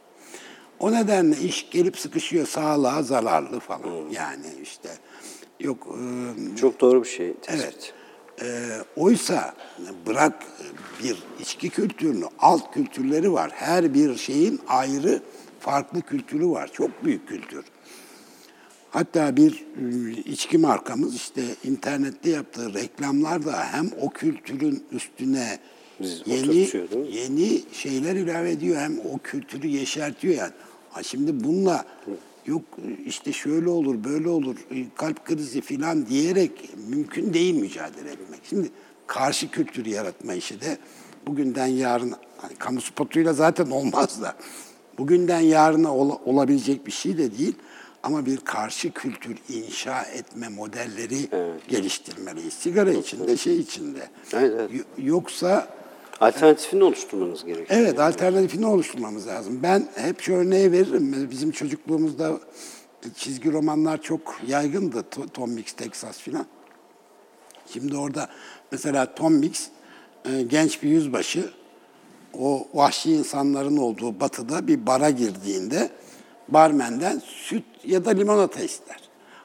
O 0.79 0.93
nedenle 0.93 1.37
iş 1.39 1.71
gelip 1.71 1.99
sıkışıyor 1.99 2.47
sağlığa 2.47 3.03
zararlı 3.03 3.61
falan. 3.61 4.11
Yani 4.11 4.47
işte 4.63 4.89
yok 5.61 5.99
e, 6.53 6.57
Çok 6.57 6.81
doğru 6.81 7.03
bir 7.03 7.09
şey 7.09 7.35
tespit. 7.35 7.65
Evet. 7.65 7.95
Ee, 8.43 8.79
oysa 8.97 9.55
bırak 10.07 10.47
bir 11.03 11.23
içki 11.41 11.71
kültürünü, 11.71 12.25
alt 12.39 12.75
kültürleri 12.75 13.33
var. 13.33 13.51
Her 13.55 13.95
bir 13.95 14.17
şeyin 14.17 14.61
ayrı 14.69 15.23
farklı 15.63 16.03
kültürü 16.03 16.49
var. 16.49 16.71
Çok 16.73 17.05
büyük 17.05 17.29
kültür. 17.29 17.65
Hatta 18.91 19.37
bir 19.37 19.53
e, 19.53 20.11
içki 20.11 20.59
markamız 20.59 21.15
işte 21.15 21.43
internette 21.65 22.31
yaptığı 22.31 22.75
reklamlarda 22.75 23.65
hem 23.65 23.91
o 24.01 24.11
kültürün 24.11 24.85
üstüne 24.93 25.59
Biz 26.01 26.23
yeni 26.27 26.69
yeni 27.11 27.63
şeyler 27.73 28.17
ilave 28.17 28.51
ediyor 28.51 28.81
hem 28.81 28.99
o 28.99 29.19
kültürü 29.19 29.67
yeşertiyor 29.67 30.35
yani. 30.35 30.53
Ha 30.91 31.03
şimdi 31.03 31.45
bununla 31.45 31.85
yok 32.47 32.63
işte 33.07 33.33
şöyle 33.33 33.69
olur 33.69 34.05
böyle 34.05 34.29
olur 34.29 34.57
e, 34.71 34.87
kalp 34.97 35.25
krizi 35.25 35.61
filan 35.61 36.07
diyerek 36.07 36.71
mümkün 36.89 37.35
değil 37.35 37.55
mücadele 37.55 38.11
etmek. 38.11 38.41
Şimdi 38.45 38.71
karşı 39.07 39.51
kültürü 39.51 39.89
yaratma 39.89 40.35
işi 40.35 40.61
de 40.61 40.79
bugünden 41.27 41.67
yarın 41.67 42.15
hani 42.37 42.55
kamu 42.55 42.81
spotuyla 42.81 43.33
zaten 43.33 43.71
olmaz 43.71 44.23
da 44.23 44.37
bugünden 45.03 45.41
yarına 45.41 45.97
ol- 45.97 46.19
olabilecek 46.25 46.87
bir 46.87 46.93
şey 46.93 47.19
de 47.19 47.39
değil 47.39 47.55
ama 48.03 48.27
bir 48.27 48.37
karşı 48.37 48.91
kültür 48.93 49.37
inşa 49.49 50.03
etme 50.03 50.49
modelleri 50.49 51.29
geliştirmeliyiz. 51.69 52.55
Sigara 52.55 52.93
içinde, 52.93 53.37
şey 53.37 53.59
içinde. 53.59 54.09
Evet, 54.33 54.53
evet. 54.59 54.71
Yoksa 54.99 55.69
Alternatifini 56.21 56.85
oluşturmanız 56.85 57.45
gerekiyor. 57.45 57.81
Evet, 57.81 58.01
alternatifini 58.01 58.67
oluşturmamız 58.67 59.27
lazım. 59.27 59.61
Ben 59.63 59.89
hep 59.95 60.21
şu 60.21 60.35
örneği 60.35 60.73
veririm. 60.73 61.29
Bizim 61.31 61.51
çocukluğumuzda 61.51 62.41
çizgi 63.17 63.53
romanlar 63.53 64.03
çok 64.03 64.41
yaygındı. 64.47 64.99
To- 65.11 65.29
Tom 65.29 65.51
Mix, 65.51 65.73
Texas 65.73 66.19
filan. 66.19 66.47
Şimdi 67.73 67.97
orada 67.97 68.29
mesela 68.73 69.15
Tom 69.15 69.35
Mix 69.35 69.69
e, 70.25 70.43
genç 70.43 70.83
bir 70.83 70.89
yüzbaşı 70.89 71.51
o 72.39 72.69
vahşi 72.75 73.13
insanların 73.13 73.77
olduğu 73.77 74.21
batıda 74.21 74.69
bir 74.69 74.87
bara 74.87 75.11
girdiğinde 75.11 75.91
barmenden 76.49 77.23
süt 77.25 77.65
ya 77.85 78.05
da 78.05 78.11
limonata 78.11 78.61
ister. 78.61 79.01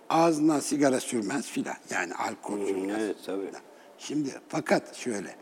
Ağzından 0.09 0.59
sigara 0.59 0.99
sürmez 0.99 1.45
filan. 1.45 1.75
Yani 1.89 2.13
alkol 2.13 2.67
sürmez. 2.67 2.97
evet, 2.99 3.15
tabii. 3.25 3.51
Şimdi 3.97 4.29
fakat 4.49 4.95
şöyle. 4.95 5.35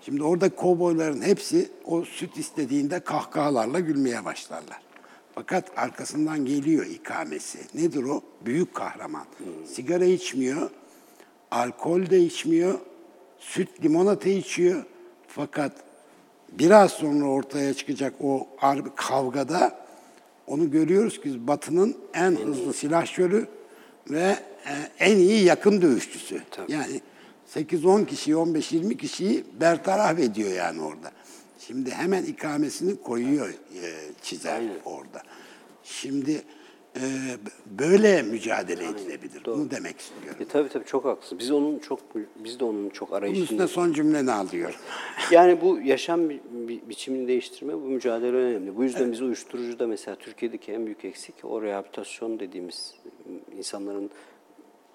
Şimdi 0.00 0.22
orada 0.22 0.54
kovboyların 0.54 1.22
hepsi 1.22 1.70
o 1.84 2.04
süt 2.04 2.38
istediğinde 2.38 3.00
kahkahalarla 3.00 3.80
gülmeye 3.80 4.24
başlarlar. 4.24 4.82
Fakat 5.34 5.78
arkasından 5.78 6.44
geliyor 6.44 6.86
ikamesi. 6.86 7.58
Nedir 7.74 8.02
o? 8.02 8.22
Büyük 8.44 8.74
kahraman. 8.74 9.24
Sigara 9.74 10.04
içmiyor, 10.04 10.70
alkol 11.50 12.10
de 12.10 12.20
içmiyor, 12.20 12.78
süt 13.38 13.84
limonata 13.84 14.28
içiyor. 14.28 14.84
Fakat 15.28 15.72
biraz 16.58 16.92
sonra 16.92 17.24
ortaya 17.24 17.74
çıkacak 17.74 18.14
o 18.20 18.48
kavgada 18.96 19.82
onu 20.46 20.70
görüyoruz 20.70 21.20
ki 21.20 21.46
Batı'nın 21.46 21.96
en 22.14 22.36
hızlı 22.36 22.72
silahşörü 22.72 23.46
ve 24.10 24.36
e, 24.66 24.74
en 24.98 25.16
iyi 25.16 25.44
yakın 25.44 25.82
dövüşçüsü. 25.82 26.42
Yani 26.68 27.00
8-10 27.54 28.06
kişiyi, 28.06 28.34
15-20 28.34 28.96
kişiyi 28.96 29.44
bertaraf 29.60 30.18
ediyor 30.18 30.52
yani 30.52 30.82
orada. 30.82 31.10
Şimdi 31.58 31.90
hemen 31.90 32.24
ikamesini 32.24 33.02
koyuyor 33.02 33.48
e, 33.48 33.54
çizer 34.22 34.62
orada. 34.84 35.22
Şimdi 35.84 36.42
böyle 37.66 38.22
mücadele 38.22 38.84
edilebilir. 38.84 39.42
Bunu 39.46 39.70
demek 39.70 40.00
istiyorum. 40.00 40.36
E, 40.40 40.44
tabii 40.44 40.68
tabii 40.68 40.84
çok 40.84 41.04
haklısın. 41.04 41.38
Biz 41.38 41.50
onun 41.50 41.78
çok 41.78 42.00
biz 42.36 42.60
de 42.60 42.64
onun 42.64 42.88
çok 42.90 43.08
Bunun 43.10 43.18
arayışında. 43.18 43.44
üstüne 43.44 43.66
son 43.66 43.92
cümleni 43.92 44.32
alıyorum. 44.32 44.74
Yani 45.30 45.60
bu 45.60 45.78
yaşam 45.80 46.28
bi- 46.30 46.40
bi- 46.52 46.80
biçimini 46.88 47.28
değiştirme, 47.28 47.74
bu 47.74 47.78
mücadele 47.86 48.36
önemli. 48.36 48.76
Bu 48.76 48.84
yüzden 48.84 49.12
biz 49.12 49.22
uyuşturucuda 49.22 49.86
mesela 49.86 50.14
Türkiye'deki 50.16 50.72
en 50.72 50.86
büyük 50.86 51.04
eksik 51.04 51.34
o 51.44 51.62
rehabilitasyon 51.62 52.40
dediğimiz 52.40 52.94
insanların 53.58 54.10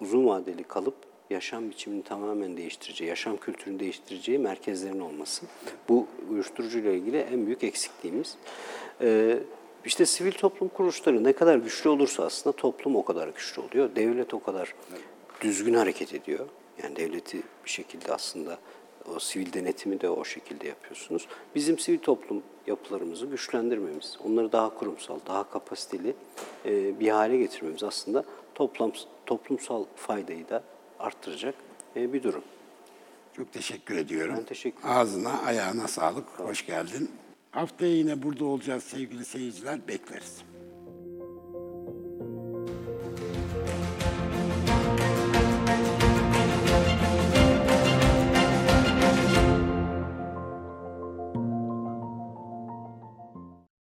uzun 0.00 0.26
vadeli 0.26 0.64
kalıp 0.64 0.94
yaşam 1.30 1.70
biçimini 1.70 2.02
tamamen 2.02 2.56
değiştireceği, 2.56 3.08
yaşam 3.10 3.36
kültürünü 3.36 3.80
değiştireceği 3.80 4.38
merkezlerin 4.38 5.00
olması. 5.00 5.46
Bu 5.88 6.06
uyuşturucuyla 6.30 6.92
ilgili 6.92 7.16
en 7.16 7.46
büyük 7.46 7.64
eksikliğimiz. 7.64 8.34
Ee, 9.00 9.38
işte 9.88 10.06
sivil 10.06 10.32
toplum 10.32 10.68
kuruluşları 10.68 11.24
ne 11.24 11.32
kadar 11.32 11.56
güçlü 11.56 11.90
olursa 11.90 12.24
aslında 12.24 12.56
toplum 12.56 12.96
o 12.96 13.04
kadar 13.04 13.28
güçlü 13.28 13.62
oluyor. 13.62 13.96
Devlet 13.96 14.34
o 14.34 14.42
kadar 14.42 14.74
düzgün 15.40 15.74
hareket 15.74 16.14
ediyor. 16.14 16.46
Yani 16.82 16.96
devleti 16.96 17.42
bir 17.64 17.70
şekilde 17.70 18.12
aslında 18.14 18.58
o 19.16 19.18
sivil 19.18 19.52
denetimi 19.52 20.00
de 20.00 20.10
o 20.10 20.24
şekilde 20.24 20.68
yapıyorsunuz. 20.68 21.28
Bizim 21.54 21.78
sivil 21.78 21.98
toplum 21.98 22.42
yapılarımızı 22.66 23.26
güçlendirmemiz, 23.26 24.18
onları 24.24 24.52
daha 24.52 24.74
kurumsal, 24.74 25.18
daha 25.26 25.50
kapasiteli 25.50 26.14
e, 26.64 27.00
bir 27.00 27.08
hale 27.08 27.36
getirmemiz 27.36 27.82
aslında 27.82 28.24
toplam, 28.54 28.92
toplumsal 29.26 29.84
faydayı 29.96 30.48
da 30.48 30.62
arttıracak 30.98 31.54
e, 31.96 32.12
bir 32.12 32.22
durum. 32.22 32.42
Çok 33.36 33.52
teşekkür 33.52 33.96
ediyorum. 33.96 34.34
Ben 34.38 34.44
teşekkür 34.44 34.80
ederim. 34.80 34.96
Ağzına, 34.96 35.42
ayağına 35.42 35.88
sağlık. 35.88 36.26
Hoş 36.38 36.66
geldin. 36.66 37.10
Haftaya 37.50 37.92
yine 37.92 38.22
burada 38.22 38.44
olacağız 38.44 38.84
sevgili 38.84 39.24
seyirciler. 39.24 39.88
Bekleriz. 39.88 40.47